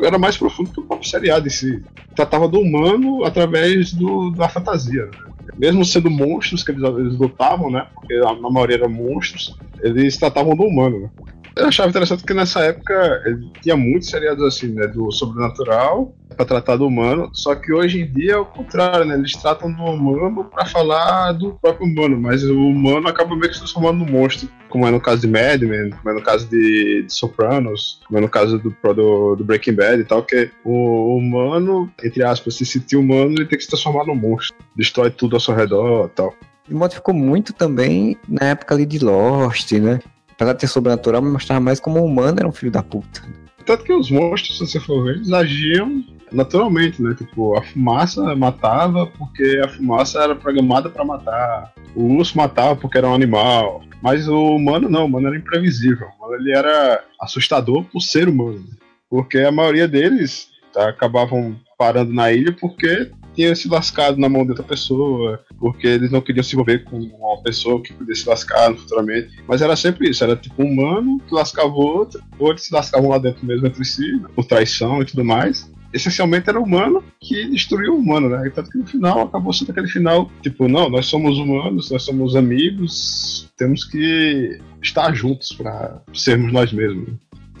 era 0.00 0.18
mais 0.18 0.36
profundo 0.36 0.70
que 0.70 0.80
o 0.80 0.84
próprio 0.84 1.08
seriado 1.08 1.46
em 1.46 1.50
si. 1.50 1.82
Tratava 2.14 2.48
do 2.48 2.60
humano 2.60 3.24
através 3.24 3.92
do, 3.92 4.30
da 4.30 4.48
fantasia. 4.48 5.06
Né? 5.06 5.31
Mesmo 5.56 5.84
sendo 5.84 6.10
monstros 6.10 6.62
que 6.62 6.70
eles, 6.70 6.82
eles 6.82 7.18
lutavam, 7.18 7.70
né? 7.70 7.86
Porque 7.94 8.14
a, 8.14 8.30
a 8.30 8.50
maioria 8.50 8.76
eram 8.76 8.88
monstros, 8.88 9.54
eles 9.82 10.16
tratavam 10.16 10.56
do 10.56 10.64
humano. 10.64 11.00
Né? 11.00 11.10
Eu 11.54 11.66
achava 11.66 11.90
interessante 11.90 12.24
que 12.24 12.34
nessa 12.34 12.60
época 12.60 13.22
tinha 13.60 13.76
muitos 13.76 14.08
seriados 14.08 14.44
assim, 14.44 14.68
né? 14.68 14.86
Do 14.86 15.10
sobrenatural 15.12 16.14
para 16.36 16.46
tratar 16.46 16.76
do 16.76 16.86
humano, 16.86 17.30
só 17.34 17.54
que 17.54 17.72
hoje 17.72 18.00
em 18.00 18.10
dia 18.10 18.32
é 18.32 18.36
o 18.36 18.46
contrário, 18.46 19.04
né? 19.04 19.14
Eles 19.14 19.32
tratam 19.32 19.70
do 19.70 19.82
humano 19.82 20.44
para 20.44 20.64
falar 20.64 21.32
do 21.32 21.52
próprio 21.60 21.86
humano, 21.86 22.18
mas 22.18 22.42
o 22.42 22.58
humano 22.58 23.06
acaba 23.06 23.36
meio 23.36 23.48
que 23.48 23.54
se 23.54 23.60
transformando 23.60 23.98
no 23.98 24.10
monstro, 24.10 24.48
como 24.70 24.86
é 24.86 24.90
no 24.90 25.00
caso 25.00 25.20
de 25.20 25.28
Mad 25.28 25.60
Men, 25.60 25.90
como 25.90 26.10
é 26.10 26.14
no 26.14 26.22
caso 26.22 26.48
de, 26.48 27.02
de 27.02 27.12
Sopranos, 27.12 28.00
como 28.06 28.18
é 28.18 28.20
no 28.22 28.28
caso 28.30 28.58
do, 28.58 28.74
do, 28.94 29.36
do, 29.36 29.44
Breaking 29.44 29.74
Bad 29.74 30.00
e 30.00 30.04
tal, 30.04 30.22
que 30.22 30.50
o 30.64 31.16
humano, 31.16 31.92
entre 32.02 32.24
aspas, 32.24 32.54
se 32.54 32.64
sentir 32.64 32.96
humano, 32.96 33.32
ele 33.32 33.46
tem 33.46 33.58
que 33.58 33.64
se 33.64 33.70
transformar 33.70 34.06
no 34.06 34.14
monstro, 34.14 34.56
destrói 34.74 35.10
tudo 35.10 35.36
ao 35.36 35.40
seu 35.40 35.54
redor 35.54 36.06
e 36.06 36.14
tal. 36.16 36.34
E 36.68 36.72
modificou 36.72 37.12
muito 37.12 37.52
também 37.52 38.16
na 38.26 38.46
época 38.46 38.74
ali 38.74 38.86
de 38.86 38.98
Lost, 38.98 39.72
né? 39.72 40.00
Apesar 40.42 40.52
de 40.54 40.60
ter 40.60 40.66
sobrenatural, 40.66 41.22
me 41.22 41.30
mostrava 41.30 41.60
mais 41.60 41.80
como 41.80 42.04
humano 42.04 42.38
era 42.38 42.48
um 42.48 42.52
filho 42.52 42.72
da 42.72 42.82
puta. 42.82 43.22
Tanto 43.64 43.84
que 43.84 43.92
os 43.92 44.10
monstros, 44.10 44.58
se 44.58 44.66
você 44.66 44.80
for 44.80 45.04
ver, 45.04 45.16
eles 45.16 45.32
agiam 45.32 46.04
naturalmente, 46.32 47.00
né? 47.00 47.14
Tipo, 47.14 47.56
a 47.56 47.62
fumaça 47.62 48.34
matava 48.34 49.06
porque 49.06 49.60
a 49.64 49.68
fumaça 49.68 50.20
era 50.20 50.34
programada 50.34 50.90
para 50.90 51.04
matar. 51.04 51.72
O 51.94 52.16
urso 52.16 52.36
matava 52.36 52.74
porque 52.74 52.98
era 52.98 53.08
um 53.08 53.14
animal. 53.14 53.82
Mas 54.02 54.26
o 54.26 54.56
humano 54.56 54.88
não, 54.88 55.02
o 55.02 55.06
humano 55.06 55.28
era 55.28 55.36
imprevisível. 55.36 56.08
Ele 56.40 56.50
era 56.50 57.04
assustador 57.20 57.84
por 57.84 58.00
ser 58.00 58.28
humano. 58.28 58.64
Porque 59.08 59.38
a 59.38 59.52
maioria 59.52 59.86
deles 59.86 60.48
tá, 60.72 60.88
acabavam 60.88 61.54
parando 61.78 62.12
na 62.12 62.32
ilha 62.32 62.56
porque 62.58 63.12
tinha 63.34 63.54
se 63.54 63.68
lascado 63.68 64.18
na 64.18 64.28
mão 64.28 64.44
de 64.44 64.50
outra 64.50 64.64
pessoa, 64.64 65.40
porque 65.58 65.86
eles 65.86 66.10
não 66.10 66.20
queriam 66.20 66.42
se 66.42 66.54
envolver 66.54 66.84
com 66.84 66.98
uma 66.98 67.42
pessoa 67.42 67.82
que 67.82 67.92
podia 67.92 68.14
se 68.14 68.28
lascar 68.28 68.74
futuramente. 68.74 69.42
Mas 69.46 69.62
era 69.62 69.76
sempre 69.76 70.10
isso, 70.10 70.22
era 70.22 70.36
tipo 70.36 70.62
um 70.62 70.66
humano 70.66 71.20
que 71.26 71.34
lascava 71.34 71.68
o 71.68 71.80
outro, 71.80 72.22
ou 72.38 72.50
eles 72.50 72.64
se 72.64 72.74
lascavam 72.74 73.10
lá 73.10 73.18
dentro 73.18 73.44
mesmo 73.46 73.66
entre 73.66 73.84
si, 73.84 74.20
por 74.34 74.44
traição 74.44 75.00
e 75.02 75.04
tudo 75.04 75.24
mais 75.24 75.70
essencialmente 75.92 76.48
era 76.48 76.58
humano 76.58 77.04
que 77.20 77.46
destruiu 77.50 77.94
o 77.94 77.98
humano, 77.98 78.28
né? 78.28 78.46
E 78.46 78.50
tanto 78.50 78.70
que 78.70 78.78
no 78.78 78.86
final 78.86 79.22
acabou 79.22 79.52
sendo 79.52 79.70
aquele 79.70 79.88
final, 79.88 80.30
tipo, 80.42 80.66
não, 80.66 80.88
nós 80.88 81.06
somos 81.06 81.38
humanos, 81.38 81.90
nós 81.90 82.02
somos 82.02 82.34
amigos, 82.34 83.52
temos 83.56 83.84
que 83.84 84.58
estar 84.82 85.14
juntos 85.14 85.52
para 85.52 86.02
sermos 86.14 86.52
nós 86.52 86.72
mesmos. 86.72 87.10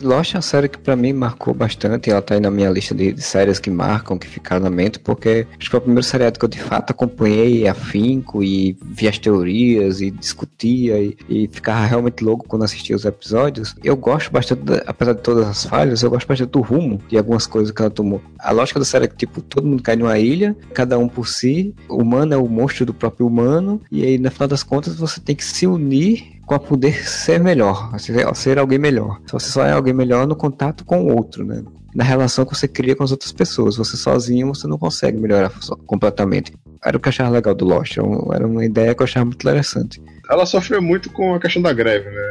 Lost 0.00 0.34
é 0.34 0.38
uma 0.38 0.42
série 0.42 0.68
que 0.68 0.78
para 0.78 0.96
mim 0.96 1.12
marcou 1.12 1.54
bastante, 1.54 2.10
ela 2.10 2.22
tá 2.22 2.34
aí 2.34 2.40
na 2.40 2.50
minha 2.50 2.70
lista 2.70 2.94
de, 2.94 3.12
de, 3.12 3.22
séries 3.22 3.58
que 3.58 3.70
marcam, 3.70 4.18
que 4.18 4.26
ficaram 4.26 4.62
na 4.62 4.70
mente, 4.70 4.98
porque 4.98 5.46
acho 5.50 5.58
que 5.58 5.70
foi 5.70 5.78
o 5.78 5.82
primeiro 5.82 6.02
seriado 6.02 6.38
que 6.38 6.44
eu 6.44 6.48
de 6.48 6.60
fato 6.60 6.90
acompanhei 6.90 7.68
afinco 7.68 8.42
e 8.42 8.76
vi 8.82 9.06
as 9.06 9.18
teorias 9.18 10.00
e 10.00 10.10
discutia 10.10 11.00
e, 11.00 11.16
e 11.28 11.48
ficava 11.48 11.84
realmente 11.86 12.24
louco 12.24 12.46
quando 12.48 12.64
assistia 12.64 12.96
os 12.96 13.04
episódios. 13.04 13.74
Eu 13.82 13.96
gosto 13.96 14.30
bastante, 14.32 14.62
apesar 14.86 15.12
de 15.12 15.20
todas 15.20 15.46
as 15.46 15.64
falhas, 15.64 16.02
eu 16.02 16.10
gosto 16.10 16.26
bastante 16.26 16.50
do 16.50 16.60
rumo 16.60 17.00
de 17.08 17.16
algumas 17.16 17.46
coisas 17.46 17.70
que 17.70 17.80
ela 17.80 17.90
tomou. 17.90 18.20
A 18.38 18.50
lógica 18.50 18.78
da 18.78 18.84
série 18.84 19.04
é 19.04 19.08
que, 19.08 19.16
tipo, 19.16 19.40
todo 19.40 19.66
mundo 19.66 19.82
cai 19.82 19.96
numa 19.96 20.18
ilha, 20.18 20.56
cada 20.74 20.98
um 20.98 21.08
por 21.08 21.28
si, 21.28 21.74
o 21.88 22.02
humano 22.02 22.34
é 22.34 22.36
o 22.36 22.48
monstro 22.48 22.86
do 22.86 22.94
próprio 22.94 23.26
humano, 23.26 23.80
e 23.90 24.04
aí, 24.04 24.18
no 24.18 24.30
final 24.30 24.48
das 24.48 24.62
contas, 24.62 24.96
você 24.96 25.20
tem 25.20 25.36
que 25.36 25.44
se 25.44 25.66
unir 25.66 26.41
para 26.46 26.58
poder 26.58 27.06
ser 27.06 27.40
melhor, 27.40 27.90
ser 28.34 28.58
alguém 28.58 28.78
melhor. 28.78 29.20
Você 29.30 29.50
só 29.50 29.64
é 29.64 29.72
alguém 29.72 29.94
melhor 29.94 30.26
no 30.26 30.36
contato 30.36 30.84
com 30.84 31.04
o 31.04 31.14
outro, 31.14 31.44
né? 31.44 31.62
Na 31.94 32.04
relação 32.04 32.44
que 32.44 32.54
você 32.54 32.66
cria 32.66 32.96
com 32.96 33.04
as 33.04 33.10
outras 33.10 33.32
pessoas. 33.32 33.76
Você 33.76 33.96
sozinho 33.96 34.48
você 34.48 34.66
não 34.66 34.78
consegue 34.78 35.18
melhorar 35.18 35.52
completamente. 35.86 36.52
Era 36.84 36.96
o 36.96 37.00
que 37.00 37.08
eu 37.08 37.10
achava 37.10 37.30
legal 37.30 37.54
do 37.54 37.64
Lost, 37.64 37.96
era 38.32 38.46
uma 38.46 38.64
ideia 38.64 38.94
que 38.94 39.02
eu 39.02 39.04
achava 39.04 39.26
muito 39.26 39.42
interessante. 39.42 40.02
Ela 40.28 40.46
sofreu 40.46 40.82
muito 40.82 41.10
com 41.10 41.34
a 41.34 41.40
questão 41.40 41.62
da 41.62 41.72
greve, 41.72 42.10
né? 42.10 42.22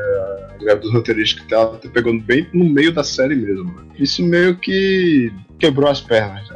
A 0.53 0.57
greve 0.59 0.82
dos 0.82 0.93
roteiristas 0.93 1.45
que 1.45 1.53
ela 1.53 1.80
pegando 1.93 2.22
bem 2.22 2.47
no 2.53 2.66
meio 2.66 2.91
da 2.91 3.03
série 3.03 3.36
mesmo. 3.36 3.66
Né? 3.66 3.84
Isso 3.97 4.24
meio 4.24 4.57
que 4.57 5.32
quebrou 5.57 5.89
as 5.89 6.01
pernas. 6.01 6.47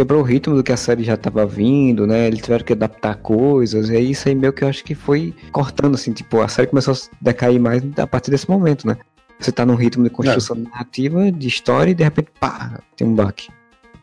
Quebrou 0.00 0.22
o 0.22 0.24
ritmo 0.24 0.56
do 0.56 0.62
que 0.62 0.72
a 0.72 0.78
série 0.78 1.04
já 1.04 1.12
estava 1.12 1.44
vindo, 1.44 2.06
né? 2.06 2.26
Eles 2.26 2.40
tiveram 2.40 2.64
que 2.64 2.72
adaptar 2.72 3.16
coisas, 3.16 3.90
e 3.90 3.96
aí 3.96 4.10
isso 4.12 4.26
aí 4.30 4.34
meio 4.34 4.50
que 4.50 4.64
eu 4.64 4.68
acho 4.68 4.82
que 4.82 4.94
foi 4.94 5.34
cortando, 5.52 5.94
assim, 5.94 6.10
tipo, 6.14 6.40
a 6.40 6.48
série 6.48 6.68
começou 6.68 6.94
a 6.94 6.96
decair 7.20 7.60
mais 7.60 7.82
a 7.98 8.06
partir 8.06 8.30
desse 8.30 8.48
momento, 8.48 8.86
né? 8.86 8.96
Você 9.38 9.52
tá 9.52 9.66
num 9.66 9.74
ritmo 9.74 10.02
de 10.02 10.08
construção 10.08 10.56
é. 10.56 10.60
narrativa, 10.60 11.30
de 11.30 11.46
história, 11.46 11.90
e 11.90 11.94
de 11.94 12.02
repente, 12.02 12.30
pá, 12.40 12.80
tem 12.96 13.06
um 13.06 13.14
baque. 13.14 13.48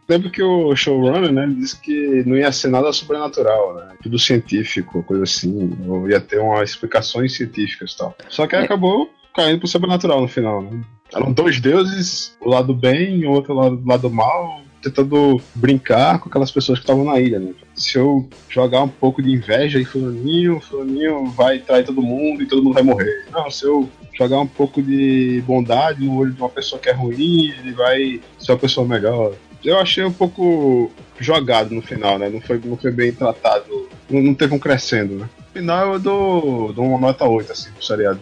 Lembro 0.08 0.30
que 0.30 0.42
o 0.42 0.76
showrunner, 0.76 1.32
né, 1.32 1.48
disse 1.58 1.80
que 1.82 2.24
não 2.28 2.38
ia 2.38 2.52
ser 2.52 2.70
nada 2.70 2.94
sobrenatural, 2.94 3.76
né? 3.76 3.96
Tudo 4.04 4.20
científico, 4.20 5.02
coisa 5.02 5.24
assim, 5.24 5.76
ou 5.88 6.08
ia 6.08 6.22
ter 6.22 6.40
umas 6.40 6.70
explicações 6.70 7.36
científicas 7.36 7.94
e 7.94 7.98
tal. 7.98 8.16
Só 8.30 8.46
que 8.46 8.56
é. 8.56 8.60
acabou 8.60 9.10
caindo 9.36 9.60
pro 9.60 9.68
sobrenatural 9.68 10.22
no 10.22 10.28
final, 10.28 10.62
né? 10.62 10.80
Eram 11.12 11.34
dois 11.34 11.60
deuses, 11.60 12.38
o 12.40 12.50
lado 12.50 12.74
bem 12.74 13.22
e 13.22 13.26
o 13.26 13.32
outro 13.32 13.54
lado, 13.54 13.82
lado 13.86 14.10
mal, 14.12 14.62
tentando 14.90 15.42
brincar 15.56 16.20
com 16.20 16.30
aquelas 16.30 16.52
pessoas 16.52 16.80
que 16.80 16.84
estavam 16.84 17.06
na 17.06 17.20
ilha, 17.20 17.40
né? 17.40 17.54
Se 17.76 17.98
eu 17.98 18.28
jogar 18.50 18.84
um 18.84 18.90
pouco 18.90 19.22
de 19.22 19.32
inveja 19.32 19.80
em 19.80 19.86
fulaninho, 19.86 20.60
fulaninho 20.60 21.26
vai 21.28 21.60
trair 21.60 21.86
todo 21.86 22.02
mundo 22.02 22.42
e 22.42 22.48
todo 22.48 22.64
mundo 22.64 22.74
vai 22.74 22.84
morrer. 22.84 23.26
Não, 23.32 23.50
se 23.50 23.66
eu 23.66 23.90
jogar 24.18 24.40
um 24.40 24.48
pouco 24.48 24.82
de 24.82 25.44
bondade 25.46 26.04
no 26.04 26.18
olho 26.18 26.34
de 26.34 26.42
uma 26.42 26.50
pessoa 26.50 26.82
que 26.82 26.90
é 26.90 26.94
ruim, 26.94 27.54
ele 27.60 27.72
vai 27.72 28.20
ser 28.40 28.52
uma 28.52 28.58
pessoa 28.58 28.88
melhor. 28.88 29.34
Eu 29.64 29.78
achei 29.78 30.04
um 30.04 30.14
pouco 30.14 30.92
jogado 31.20 31.74
no 31.74 31.82
final, 31.82 32.18
né? 32.18 32.30
Não 32.30 32.42
foi, 32.42 32.60
não 32.64 32.78
foi 32.78 32.92
bem 32.92 33.12
tratado. 33.12 33.88
Não, 34.10 34.22
não 34.22 34.34
teve 34.34 34.56
um 34.56 34.60
crescendo, 34.60 35.16
né? 35.16 35.30
No 35.38 35.62
final 35.62 35.94
eu 35.94 36.00
dou, 36.00 36.74
dou 36.74 36.86
uma 36.86 37.00
nota 37.00 37.26
8, 37.26 37.52
assim, 37.52 37.72
pro 37.72 37.84
seriado. 37.86 38.20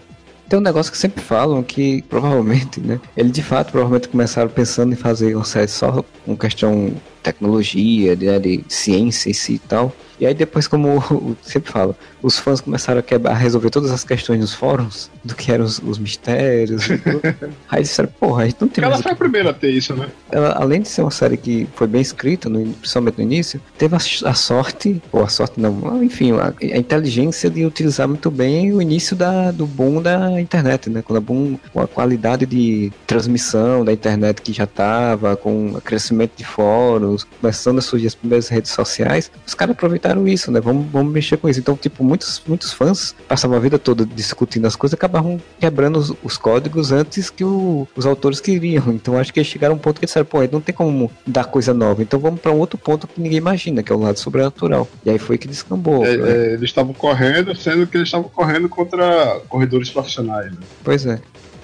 Tem 0.47 0.59
um 0.59 0.61
negócio 0.61 0.91
que 0.91 0.97
sempre 0.97 1.23
falam 1.23 1.63
que 1.63 2.03
provavelmente, 2.03 2.79
né? 2.79 2.99
Ele 3.17 3.29
de 3.29 3.41
fato 3.41 3.71
provavelmente 3.71 4.09
começaram 4.09 4.49
pensando 4.49 4.93
em 4.93 4.95
fazer 4.95 5.35
uma 5.35 5.45
série 5.45 5.67
só 5.67 6.03
com 6.25 6.37
questão 6.37 6.93
tecnologia, 7.25 8.15
de, 8.15 8.25
né, 8.27 8.39
de 8.39 8.63
ciência 8.67 9.29
em 9.29 9.33
si 9.33 9.53
e 9.53 9.59
tal. 9.59 9.93
E 10.19 10.25
aí 10.25 10.33
depois, 10.33 10.67
como 10.67 10.87
eu 11.11 11.35
sempre 11.41 11.71
falo, 11.71 11.95
os 12.21 12.39
fãs 12.39 12.61
começaram 12.61 12.99
a, 12.99 13.03
quebrar, 13.03 13.31
a 13.31 13.35
resolver 13.35 13.69
todas 13.69 13.91
as 13.91 14.03
questões 14.03 14.39
nos 14.39 14.53
fóruns, 14.53 15.11
do 15.23 15.35
que 15.35 15.51
eram 15.51 15.65
os, 15.65 15.79
os 15.79 15.97
mistérios 15.97 16.87
e 16.89 16.97
tudo. 16.97 17.21
aí 17.69 17.83
disseram, 17.83 18.09
porra, 18.19 18.43
a 18.43 18.45
gente 18.45 18.57
não 18.59 18.67
tem 18.67 18.83
Ela 18.83 19.01
foi 19.01 19.11
a 19.11 19.15
primeira 19.15 19.49
a 19.49 19.53
ter 19.53 19.71
isso, 19.71 19.93
né? 19.95 20.07
Ela, 20.31 20.51
além 20.53 20.81
de 20.81 20.87
ser 20.87 21.01
uma 21.01 21.11
série 21.11 21.37
que 21.37 21.67
foi 21.75 21.87
bem 21.87 22.01
escrita, 22.01 22.49
no, 22.49 22.65
principalmente 22.73 23.17
no 23.17 23.23
início, 23.23 23.61
teve 23.77 23.95
a, 23.95 23.99
a 24.29 24.33
sorte, 24.33 25.01
ou 25.11 25.23
a 25.23 25.27
sorte 25.27 25.59
não, 25.59 26.03
enfim, 26.03 26.31
a, 26.33 26.53
a, 26.59 26.77
inteligência 26.77 27.49
de 27.49 27.65
utilizar 27.65 28.07
muito 28.07 28.31
bem 28.31 28.71
o 28.73 28.81
início 28.81 29.15
da, 29.15 29.51
do 29.51 29.65
boom 29.65 30.01
da 30.01 30.39
internet, 30.39 30.89
né? 30.89 31.01
Quando 31.01 31.17
a 31.17 31.21
boom, 31.21 31.57
com 31.73 31.81
a 31.81 31.87
qualidade 31.87 32.45
de 32.45 32.91
transmissão 33.05 33.83
da 33.83 33.91
internet 33.91 34.41
que 34.41 34.53
já 34.53 34.63
estava, 34.63 35.35
com 35.35 35.73
o 35.73 35.81
crescimento 35.81 36.31
de 36.37 36.45
fóruns, 36.45 37.14
começando 37.23 37.79
a 37.79 37.81
surgir 37.81 38.07
as 38.07 38.15
primeiras 38.15 38.47
redes 38.47 38.71
sociais, 38.71 39.31
os 39.45 39.53
caras 39.53 39.73
aproveitaram 39.73 39.95
aproveitaram 39.95 40.27
isso, 40.27 40.51
né? 40.51 40.59
Vamos, 40.59 40.85
vamos 40.91 41.11
mexer 41.11 41.37
com 41.37 41.49
isso. 41.49 41.59
Então, 41.59 41.75
tipo, 41.75 42.03
muitos, 42.03 42.41
muitos 42.47 42.71
fãs 42.71 43.15
passavam 43.27 43.57
a 43.57 43.59
vida 43.59 43.79
toda 43.79 44.05
discutindo 44.05 44.65
as 44.65 44.75
coisas 44.75 44.93
acabavam 44.93 45.41
quebrando 45.59 45.97
os, 45.97 46.13
os 46.23 46.37
códigos 46.37 46.91
antes 46.91 47.29
que 47.29 47.43
o, 47.43 47.87
os 47.95 48.05
autores 48.05 48.39
queriam. 48.39 48.85
Então, 48.89 49.17
acho 49.17 49.33
que 49.33 49.39
eles 49.39 49.47
chegaram 49.47 49.73
a 49.73 49.77
um 49.77 49.79
ponto 49.79 49.99
que 49.99 50.05
disseram, 50.05 50.25
pô, 50.25 50.39
não 50.51 50.61
tem 50.61 50.73
como 50.73 51.11
dar 51.25 51.45
coisa 51.45 51.73
nova. 51.73 52.01
Então, 52.01 52.19
vamos 52.19 52.39
para 52.39 52.51
um 52.51 52.59
outro 52.59 52.77
ponto 52.77 53.07
que 53.07 53.19
ninguém 53.19 53.37
imagina, 53.37 53.81
que 53.81 53.91
é 53.91 53.95
o 53.95 53.99
lado 53.99 54.19
sobrenatural. 54.19 54.87
E 55.05 55.09
aí 55.09 55.19
foi 55.19 55.37
que 55.37 55.47
descambou. 55.47 56.05
É, 56.05 56.17
né? 56.17 56.29
é, 56.29 56.53
eles 56.53 56.69
estavam 56.69 56.93
correndo, 56.93 57.55
sendo 57.55 57.87
que 57.87 57.97
eles 57.97 58.07
estavam 58.07 58.29
correndo 58.29 58.69
contra 58.69 59.39
corredores 59.47 59.89
profissionais. 59.89 60.51
Né? 60.51 60.59
Pois 60.83 61.05
é. 61.05 61.19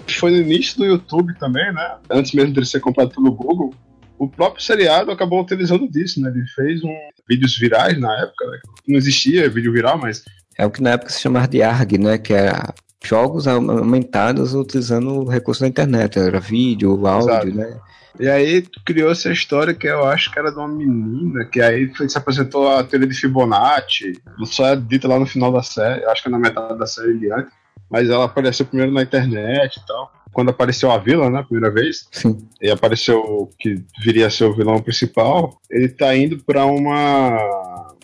Foi 0.07 0.31
no 0.31 0.37
início 0.37 0.77
do 0.77 0.85
YouTube 0.85 1.33
também, 1.39 1.71
né? 1.73 1.95
Antes 2.09 2.33
mesmo 2.33 2.53
dele 2.53 2.65
ser 2.65 2.81
comprado 2.81 3.11
pelo 3.11 3.31
Google, 3.31 3.73
o 4.22 4.30
próprio 4.30 4.63
seriado 4.63 5.09
acabou 5.09 5.41
utilizando 5.41 5.89
disso, 5.89 6.22
né? 6.22 6.30
Ele 6.30 6.45
fez 6.49 6.84
um 6.84 6.95
vídeos 7.28 7.57
virais 7.57 7.99
na 7.99 8.15
época, 8.19 8.45
né? 8.51 8.59
não 8.88 8.95
existia 8.95 9.49
vídeo 9.49 9.74
viral, 9.74 9.97
mas 9.97 10.24
é 10.59 10.63
o 10.63 10.69
que 10.69 10.80
na 10.80 10.91
época 10.91 11.09
se 11.09 11.19
chamava 11.19 11.47
de 11.47 11.63
ARG, 11.63 11.97
né? 11.97 12.19
Que 12.19 12.32
era 12.32 12.72
jogos 13.03 13.47
aumentados 13.47 14.53
utilizando 14.53 15.24
o 15.24 15.28
recurso 15.28 15.61
da 15.61 15.67
internet, 15.67 16.19
era 16.19 16.39
vídeo, 16.39 17.07
áudio, 17.07 17.32
Exato. 17.32 17.47
né? 17.47 17.80
E 18.19 18.30
aí 18.30 18.61
criou 18.86 19.09
essa 19.09 19.32
história 19.32 19.74
que 19.74 19.88
eu 19.88 20.05
acho 20.05 20.32
que 20.32 20.38
era 20.38 20.51
de 20.51 20.57
uma 20.57 20.67
menina, 20.67 21.43
que 21.45 21.59
aí 21.59 21.91
se 22.07 22.15
apresentou 22.15 22.69
a 22.69 22.84
teoria 22.84 23.07
de 23.07 23.15
Fibonacci, 23.15 24.22
só 24.45 24.67
é 24.67 24.76
dita 24.76 25.07
lá 25.07 25.17
no 25.17 25.26
final 25.26 25.51
da 25.51 25.63
série, 25.63 26.05
acho 26.05 26.22
que 26.22 26.28
é 26.30 26.32
na 26.32 26.38
metade 26.38 26.78
da 26.78 26.86
série 26.86 27.17
diante, 27.17 27.49
mas 27.89 28.07
ela 28.07 28.26
apareceu 28.26 28.67
primeiro 28.67 28.93
na 28.93 29.01
internet 29.01 29.78
e 29.78 29.88
tal 29.88 30.20
quando 30.32 30.49
apareceu 30.49 30.91
a 30.91 30.97
vila, 30.97 31.29
né, 31.29 31.43
primeira 31.43 31.73
vez, 31.73 32.07
Sim. 32.11 32.38
e 32.61 32.69
apareceu 32.69 33.49
que 33.59 33.84
viria 34.03 34.27
a 34.27 34.29
ser 34.29 34.45
o 34.45 34.55
vilão 34.55 34.79
principal, 34.79 35.59
ele 35.69 35.89
tá 35.89 36.15
indo 36.15 36.38
para 36.43 36.65
uma 36.65 37.38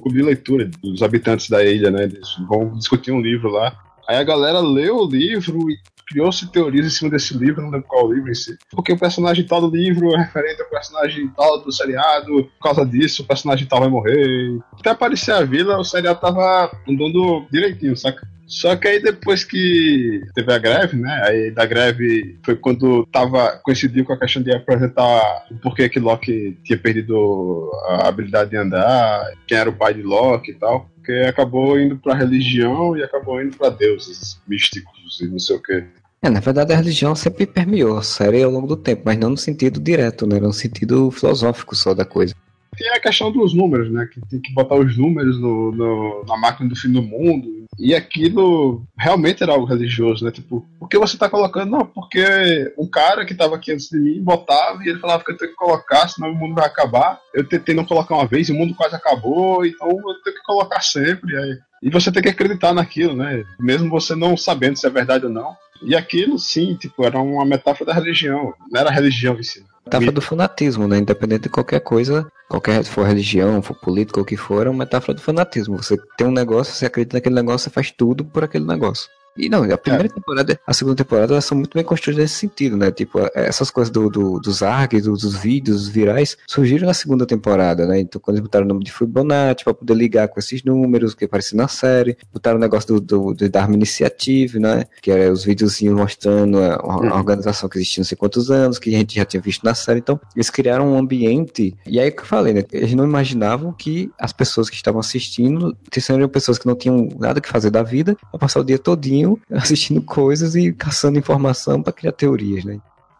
clube 0.01 0.17
de 0.17 0.23
leitura 0.23 0.69
dos 0.81 1.01
habitantes 1.01 1.49
da 1.49 1.63
ilha, 1.63 1.89
né, 1.89 2.03
eles 2.03 2.27
vão 2.47 2.77
discutir 2.77 3.11
um 3.11 3.21
livro 3.21 3.49
lá. 3.49 3.75
Aí 4.07 4.17
a 4.17 4.23
galera 4.23 4.59
leu 4.59 4.97
o 4.97 5.09
livro 5.09 5.69
e 5.69 5.77
criou-se 6.07 6.49
teorias 6.51 6.85
em 6.85 6.89
cima 6.89 7.11
desse 7.11 7.37
livro, 7.37 7.61
não 7.61 7.69
lembro 7.69 7.87
qual 7.87 8.05
o 8.05 8.13
livro 8.13 8.31
em 8.31 8.35
si. 8.35 8.57
Porque 8.71 8.93
o 8.93 8.97
personagem 8.97 9.45
tal 9.45 9.59
do 9.59 9.75
livro 9.75 10.15
é 10.15 10.19
referente 10.19 10.61
ao 10.61 10.69
personagem 10.69 11.27
tal 11.35 11.61
do 11.61 11.71
seriado, 11.71 12.45
por 12.45 12.63
causa 12.63 12.85
disso 12.85 13.23
o 13.23 13.25
personagem 13.25 13.67
tal 13.67 13.81
vai 13.81 13.89
morrer. 13.89 14.57
Até 14.79 14.91
aparecer 14.91 15.33
a 15.33 15.43
vila, 15.43 15.77
o 15.77 15.83
seriado 15.83 16.19
tava 16.19 16.71
andando 16.87 17.45
direitinho, 17.51 17.97
saca? 17.97 18.25
Só 18.47 18.77
que 18.77 18.87
aí 18.87 19.01
depois 19.01 19.43
que 19.43 20.21
teve 20.33 20.53
a 20.53 20.57
greve, 20.57 20.95
né? 20.95 21.21
Aí 21.25 21.51
da 21.51 21.65
greve 21.65 22.39
foi 22.43 22.55
quando 22.55 23.05
tava 23.11 23.59
coincidiu 23.61 24.05
com 24.05 24.13
a 24.13 24.17
questão 24.17 24.41
de 24.41 24.55
apresentar 24.55 25.45
o 25.51 25.55
porquê 25.57 25.89
que 25.89 25.99
Loki 25.99 26.57
tinha 26.63 26.79
perdido 26.79 27.69
a 27.87 28.07
habilidade 28.07 28.51
de 28.51 28.57
andar, 28.57 29.29
quem 29.45 29.57
era 29.57 29.69
o 29.69 29.75
pai 29.75 29.93
de 29.93 30.01
Loki 30.01 30.51
e 30.51 30.55
tal. 30.55 30.89
Porque 30.95 31.11
acabou 31.27 31.79
indo 31.79 31.97
pra 31.97 32.15
religião 32.15 32.95
e 32.95 33.03
acabou 33.03 33.41
indo 33.41 33.55
pra 33.57 33.69
deuses 33.69 34.41
místicos 34.47 35.19
e 35.21 35.27
não 35.27 35.39
sei 35.39 35.55
o 35.57 35.61
que. 35.61 35.83
É, 36.21 36.29
na 36.29 36.39
verdade 36.39 36.73
a 36.73 36.77
religião 36.77 37.13
sempre 37.15 37.45
permeou 37.45 37.97
a 37.97 38.01
série 38.01 38.41
ao 38.41 38.51
longo 38.51 38.67
do 38.67 38.77
tempo, 38.77 39.03
mas 39.05 39.17
não 39.17 39.31
no 39.31 39.37
sentido 39.37 39.79
direto, 39.79 40.25
né? 40.25 40.39
No 40.39 40.53
sentido 40.53 41.11
filosófico 41.11 41.75
só 41.75 41.93
da 41.93 42.05
coisa 42.05 42.33
tem 42.77 42.89
a 42.91 42.99
questão 42.99 43.31
dos 43.31 43.53
números, 43.53 43.91
né? 43.91 44.07
Que 44.11 44.21
tem 44.27 44.39
que 44.39 44.53
botar 44.53 44.75
os 44.75 44.97
números 44.97 45.39
no, 45.39 45.71
no, 45.71 46.25
na 46.27 46.37
máquina 46.37 46.69
do 46.69 46.75
fim 46.75 46.91
do 46.91 47.01
mundo. 47.01 47.65
E 47.77 47.93
aquilo 47.93 48.83
realmente 48.97 49.43
era 49.43 49.51
algo 49.51 49.65
religioso, 49.65 50.23
né? 50.23 50.31
Tipo, 50.31 50.65
por 50.79 50.87
que 50.87 50.97
você 50.97 51.17
tá 51.17 51.29
colocando? 51.29 51.71
Não, 51.71 51.85
porque 51.85 52.73
um 52.77 52.87
cara 52.87 53.25
que 53.25 53.35
tava 53.35 53.55
aqui 53.55 53.71
antes 53.71 53.89
de 53.89 53.99
mim 53.99 54.23
botava 54.23 54.83
e 54.83 54.89
ele 54.89 54.99
falava 54.99 55.23
que 55.23 55.31
eu 55.31 55.37
tenho 55.37 55.51
que 55.51 55.57
colocar, 55.57 56.07
senão 56.07 56.31
o 56.31 56.35
mundo 56.35 56.55
vai 56.55 56.65
acabar. 56.65 57.19
Eu 57.33 57.47
tentei 57.47 57.75
não 57.75 57.85
colocar 57.85 58.15
uma 58.15 58.27
vez 58.27 58.49
e 58.49 58.51
o 58.51 58.55
mundo 58.55 58.73
quase 58.75 58.95
acabou, 58.95 59.65
então 59.65 59.89
eu 59.89 60.21
tenho 60.23 60.35
que 60.35 60.43
colocar 60.43 60.81
sempre. 60.81 61.35
Aí. 61.35 61.57
E 61.83 61.89
você 61.89 62.11
tem 62.11 62.23
que 62.23 62.29
acreditar 62.29 62.73
naquilo, 62.73 63.15
né? 63.15 63.43
Mesmo 63.59 63.89
você 63.89 64.15
não 64.15 64.37
sabendo 64.37 64.77
se 64.77 64.87
é 64.87 64.89
verdade 64.89 65.25
ou 65.25 65.31
não. 65.31 65.55
E 65.83 65.95
aquilo, 65.95 66.39
sim, 66.39 66.75
tipo, 66.75 67.03
era 67.03 67.19
uma 67.19 67.45
metáfora 67.45 67.91
da 67.91 67.93
religião. 67.93 68.53
Não 68.71 68.79
era 68.79 68.89
a 68.89 68.93
religião 68.93 69.37
em 69.39 69.43
si. 69.43 69.63
Metáfora 69.87 70.11
do 70.11 70.21
fanatismo, 70.21 70.87
né? 70.87 70.97
Independente 70.97 71.43
de 71.43 71.49
qualquer 71.49 71.79
coisa, 71.79 72.27
qualquer 72.49 72.83
for 72.83 73.05
religião, 73.05 73.61
for 73.61 73.75
política 73.75 74.19
ou 74.19 74.23
o 74.23 74.25
que 74.25 74.37
for, 74.37 74.67
é 74.67 74.69
uma 74.69 74.79
metáfora 74.79 75.13
do 75.13 75.21
fanatismo. 75.21 75.77
Você 75.77 75.97
tem 76.17 76.27
um 76.27 76.31
negócio, 76.31 76.73
você 76.73 76.85
acredita 76.85 77.17
naquele 77.17 77.35
negócio, 77.35 77.65
você 77.65 77.69
faz 77.69 77.91
tudo 77.91 78.25
por 78.25 78.43
aquele 78.43 78.65
negócio. 78.65 79.09
E 79.37 79.49
não, 79.49 79.63
a 79.63 79.77
primeira 79.77 80.07
é. 80.07 80.09
temporada, 80.09 80.59
a 80.65 80.73
segunda 80.73 80.95
temporada, 80.95 81.33
elas 81.33 81.45
são 81.45 81.57
muito 81.57 81.73
bem 81.73 81.83
construídas 81.83 82.23
nesse 82.23 82.35
sentido, 82.35 82.75
né? 82.75 82.91
Tipo, 82.91 83.19
essas 83.33 83.69
coisas 83.69 83.91
do, 83.91 84.09
do 84.09 84.39
dos 84.39 84.63
ARGs, 84.63 85.03
dos, 85.03 85.21
dos 85.21 85.35
vídeos 85.35 85.87
virais, 85.87 86.37
surgiram 86.47 86.87
na 86.87 86.93
segunda 86.93 87.25
temporada, 87.25 87.85
né? 87.85 87.99
Então, 87.99 88.19
quando 88.19 88.37
eles 88.37 88.43
botaram 88.43 88.65
o 88.65 88.67
nome 88.69 88.83
de 88.83 88.91
Fibonacci 88.91 89.63
pra 89.63 89.73
poder 89.73 89.93
ligar 89.93 90.27
com 90.27 90.39
esses 90.39 90.63
números 90.63 91.13
que 91.13 91.25
apareciam 91.25 91.57
na 91.57 91.67
série, 91.67 92.17
botaram 92.33 92.57
o 92.57 92.59
negócio 92.59 92.87
do, 92.95 93.01
do, 93.01 93.33
do 93.33 93.49
Dharma 93.49 93.75
Initiative, 93.75 94.59
né? 94.59 94.85
Que 95.01 95.11
era 95.11 95.31
os 95.31 95.43
videozinhos 95.43 95.95
mostrando 95.95 96.59
a, 96.59 96.75
a 96.75 96.97
uhum. 96.97 97.11
organização 97.13 97.69
que 97.69 97.77
existia 97.77 98.01
não 98.01 98.05
sei 98.05 98.17
quantos 98.17 98.49
anos, 98.49 98.79
que 98.79 98.93
a 98.93 98.97
gente 98.97 99.15
já 99.15 99.25
tinha 99.25 99.41
visto 99.41 99.63
na 99.63 99.73
série. 99.73 99.99
Então, 99.99 100.19
eles 100.35 100.49
criaram 100.49 100.93
um 100.93 100.97
ambiente, 100.97 101.75
e 101.85 101.99
aí 101.99 102.11
que 102.11 102.21
eu 102.21 102.25
falei, 102.25 102.53
né? 102.53 102.63
Eles 102.71 102.93
não 102.93 103.03
imaginavam 103.03 103.73
que 103.73 104.09
as 104.19 104.33
pessoas 104.33 104.69
que 104.69 104.75
estavam 104.75 104.99
assistindo 104.99 105.75
seriam 105.99 106.29
pessoas 106.29 106.57
que 106.57 106.65
não 106.65 106.75
tinham 106.75 107.09
nada 107.19 107.41
que 107.41 107.49
fazer 107.49 107.69
da 107.69 107.83
vida, 107.83 108.15
a 108.33 108.37
passar 108.37 108.61
o 108.61 108.63
dia 108.63 108.77
todinho 108.77 109.26
assistindo 109.51 110.01
coisas 110.01 110.55
e 110.55 110.71
caçando 110.71 111.19
informação 111.19 111.81
para 111.81 111.93
criar 111.93 112.11
teorias, 112.11 112.63
né? 112.63 112.79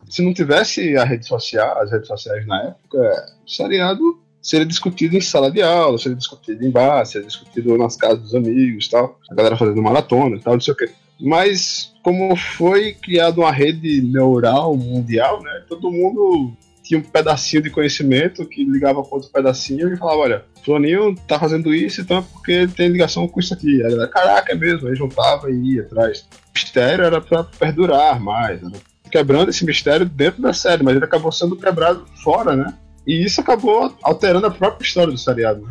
Se 0.10 0.22
não 0.22 0.34
tivesse 0.34 0.96
a 0.96 1.04
rede 1.04 1.26
social, 1.26 1.82
as 1.82 1.92
redes 1.92 2.08
sociais 2.08 2.46
na 2.46 2.62
época, 2.64 3.26
o 3.46 3.50
seriado 3.50 4.20
seria 4.42 4.66
discutido 4.66 5.18
em 5.18 5.22
sala 5.22 5.52
de 5.52 5.62
aula, 5.62 5.98
seria 5.98 6.18
discutido 6.18 6.64
em 6.64 6.72
bar, 6.72 7.06
seria 7.06 7.28
discutido 7.28 7.78
nas 7.78 7.98
casas 7.98 8.22
dos 8.22 8.36
amigos, 8.36 8.88
tal, 8.88 9.20
a 9.30 9.36
galera 9.36 9.58
fazendo 9.58 9.82
maratona, 9.82 10.40
tal, 10.40 10.54
não 10.54 10.62
sei 10.62 10.74
o 10.74 10.78
quê. 10.78 10.90
Mas 11.20 11.94
como 12.04 12.36
foi 12.36 12.94
criada 12.94 13.42
uma 13.42 13.52
rede 13.52 14.02
neural 14.02 14.78
mundial, 14.78 15.42
né? 15.42 15.64
Todo 15.68 15.92
mundo 15.92 16.54
tinha 16.88 17.00
um 17.00 17.04
pedacinho 17.04 17.62
de 17.62 17.70
conhecimento 17.70 18.46
que 18.46 18.64
ligava 18.64 19.04
com 19.04 19.16
outro 19.16 19.30
pedacinho 19.30 19.94
e 19.94 19.98
falava, 19.98 20.20
olha, 20.20 20.46
Fulaninho 20.64 21.16
tá 21.28 21.38
fazendo 21.38 21.74
isso, 21.74 22.02
então 22.02 22.20
é 22.20 22.22
porque 22.22 22.68
tem 22.68 22.88
ligação 22.88 23.28
com 23.28 23.40
isso 23.40 23.54
aqui. 23.54 23.84
Aí 23.84 24.08
caraca, 24.08 24.54
é 24.54 24.56
mesmo, 24.56 24.88
aí 24.88 24.96
juntava 24.96 25.52
e 25.52 25.76
ia 25.76 25.82
atrás. 25.82 26.22
O 26.22 26.54
mistério 26.54 27.04
era 27.04 27.20
para 27.20 27.44
perdurar 27.44 28.20
mais, 28.20 28.62
era 28.62 28.72
quebrando 29.10 29.50
esse 29.50 29.66
mistério 29.66 30.06
dentro 30.06 30.42
da 30.42 30.54
série, 30.54 30.84
mas 30.84 30.96
ele 30.96 31.06
acabou 31.06 31.32
sendo 31.32 31.56
quebrado 31.56 32.06
fora, 32.24 32.56
né? 32.56 32.74
E 33.06 33.24
isso 33.24 33.40
acabou 33.40 33.94
alterando 34.04 34.48
a 34.48 34.52
própria 34.52 34.86
história 34.86 35.12
do 35.12 35.18
seriado. 35.18 35.62
Né? 35.62 35.70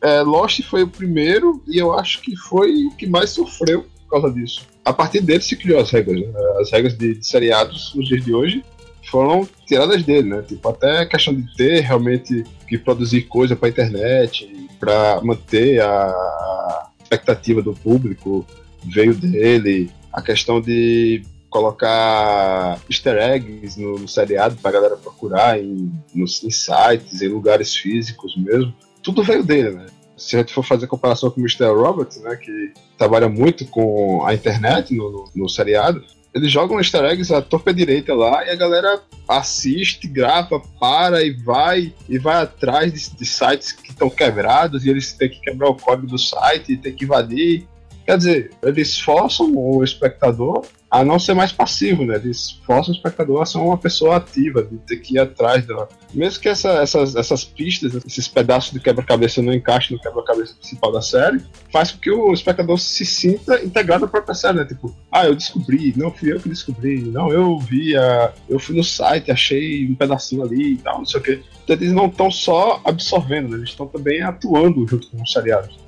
É, 0.00 0.22
Lost 0.22 0.62
foi 0.62 0.84
o 0.84 0.88
primeiro 0.88 1.62
e 1.66 1.76
eu 1.76 1.92
acho 1.92 2.20
que 2.20 2.36
foi 2.36 2.84
o 2.86 2.90
que 2.92 3.06
mais 3.06 3.30
sofreu 3.30 3.82
por 3.82 4.20
causa 4.20 4.32
disso. 4.32 4.64
A 4.84 4.92
partir 4.92 5.20
dele 5.20 5.42
se 5.42 5.56
criou 5.56 5.80
as 5.80 5.90
regras, 5.90 6.20
né? 6.20 6.32
as 6.60 6.70
regras 6.70 6.96
de, 6.96 7.16
de 7.16 7.26
seriados 7.26 7.92
nos 7.94 8.06
dias 8.06 8.24
de 8.24 8.32
hoje 8.32 8.64
foram 9.08 9.48
tiradas 9.66 10.02
dele, 10.02 10.28
né? 10.28 10.42
Tipo, 10.42 10.68
até 10.68 11.00
a 11.00 11.06
questão 11.06 11.34
de 11.34 11.54
ter 11.56 11.80
realmente 11.80 12.44
que 12.66 12.78
produzir 12.78 13.22
coisa 13.22 13.56
para 13.56 13.68
internet, 13.68 14.68
para 14.78 15.20
manter 15.22 15.80
a 15.80 16.88
expectativa 17.00 17.62
do 17.62 17.74
público, 17.74 18.46
veio 18.84 19.14
dele. 19.14 19.90
A 20.12 20.22
questão 20.22 20.60
de 20.60 21.22
colocar 21.50 22.78
easter 22.90 23.16
eggs 23.16 23.80
no, 23.80 23.98
no 23.98 24.08
seriado 24.08 24.56
para 24.56 24.72
galera 24.72 24.96
procurar 24.96 25.58
em, 25.58 25.90
nos, 26.14 26.42
em 26.44 26.50
sites, 26.50 27.22
em 27.22 27.28
lugares 27.28 27.74
físicos 27.74 28.36
mesmo. 28.36 28.74
Tudo 29.02 29.22
veio 29.22 29.42
dele, 29.42 29.70
né? 29.70 29.86
Se 30.16 30.36
a 30.36 30.40
gente 30.40 30.52
for 30.52 30.64
fazer 30.64 30.86
comparação 30.88 31.30
com 31.30 31.40
o 31.40 31.44
Mr. 31.44 31.72
Robert, 31.72 32.08
né, 32.22 32.34
que 32.36 32.72
trabalha 32.98 33.28
muito 33.28 33.64
com 33.66 34.26
a 34.26 34.34
internet 34.34 34.92
no, 34.92 35.10
no, 35.10 35.30
no 35.34 35.48
seriado, 35.48 36.04
eles 36.38 36.52
jogam 36.52 36.78
easter 36.78 37.04
eggs 37.04 37.32
à 37.32 37.42
torpe 37.42 37.72
direita 37.72 38.14
lá 38.14 38.46
e 38.46 38.50
a 38.50 38.54
galera 38.54 39.02
assiste, 39.28 40.06
grava, 40.06 40.60
para 40.80 41.22
e 41.22 41.32
vai 41.32 41.92
e 42.08 42.18
vai 42.18 42.42
atrás 42.42 42.92
de, 42.92 43.16
de 43.16 43.26
sites 43.26 43.72
que 43.72 43.90
estão 43.90 44.08
quebrados 44.08 44.84
e 44.84 44.90
eles 44.90 45.12
têm 45.12 45.28
que 45.28 45.40
quebrar 45.40 45.68
o 45.68 45.74
código 45.74 46.06
do 46.06 46.18
site 46.18 46.72
e 46.72 46.76
tem 46.76 46.94
que 46.94 47.04
invadir. 47.04 47.66
Quer 48.08 48.16
dizer, 48.16 48.50
eles 48.62 48.98
forçam 48.98 49.52
o 49.54 49.84
espectador 49.84 50.64
a 50.90 51.04
não 51.04 51.18
ser 51.18 51.34
mais 51.34 51.52
passivo, 51.52 52.06
né? 52.06 52.14
Eles 52.14 52.52
forçam 52.64 52.94
o 52.94 52.96
espectador 52.96 53.42
a 53.42 53.44
ser 53.44 53.58
uma 53.58 53.76
pessoa 53.76 54.16
ativa, 54.16 54.62
de 54.62 54.78
ter 54.78 54.96
que 54.96 55.16
ir 55.16 55.18
atrás 55.18 55.66
dela. 55.66 55.86
Mesmo 56.14 56.40
que 56.40 56.48
essa, 56.48 56.70
essas, 56.80 57.14
essas 57.14 57.44
pistas, 57.44 57.94
esses 58.06 58.26
pedaços 58.26 58.72
de 58.72 58.80
quebra-cabeça 58.80 59.42
não 59.42 59.52
encaixem 59.52 59.94
no 59.94 60.02
quebra-cabeça 60.02 60.54
principal 60.54 60.90
da 60.90 61.02
série, 61.02 61.42
faz 61.70 61.92
com 61.92 61.98
que 61.98 62.10
o 62.10 62.32
espectador 62.32 62.78
se 62.78 63.04
sinta 63.04 63.62
integrado 63.62 64.06
à 64.06 64.08
própria 64.08 64.34
série, 64.34 64.56
né? 64.56 64.64
Tipo, 64.64 64.96
ah, 65.12 65.26
eu 65.26 65.34
descobri, 65.34 65.92
não 65.94 66.10
fui 66.10 66.32
eu 66.32 66.40
que 66.40 66.48
descobri, 66.48 67.02
não, 67.02 67.30
eu 67.30 67.58
vi, 67.58 67.94
a, 67.94 68.32
eu 68.48 68.58
fui 68.58 68.74
no 68.74 68.84
site, 68.84 69.30
achei 69.30 69.86
um 69.86 69.94
pedacinho 69.94 70.44
ali 70.44 70.72
e 70.72 70.78
tal, 70.78 70.96
não 70.96 71.04
sei 71.04 71.20
o 71.20 71.22
quê. 71.22 71.42
Então 71.62 71.76
eles 71.76 71.92
não 71.92 72.06
estão 72.06 72.30
só 72.30 72.80
absorvendo, 72.86 73.50
né? 73.50 73.58
Eles 73.58 73.68
estão 73.68 73.86
também 73.86 74.22
atuando 74.22 74.88
junto 74.88 75.10
com 75.10 75.22
os 75.22 75.30
seriados 75.30 75.87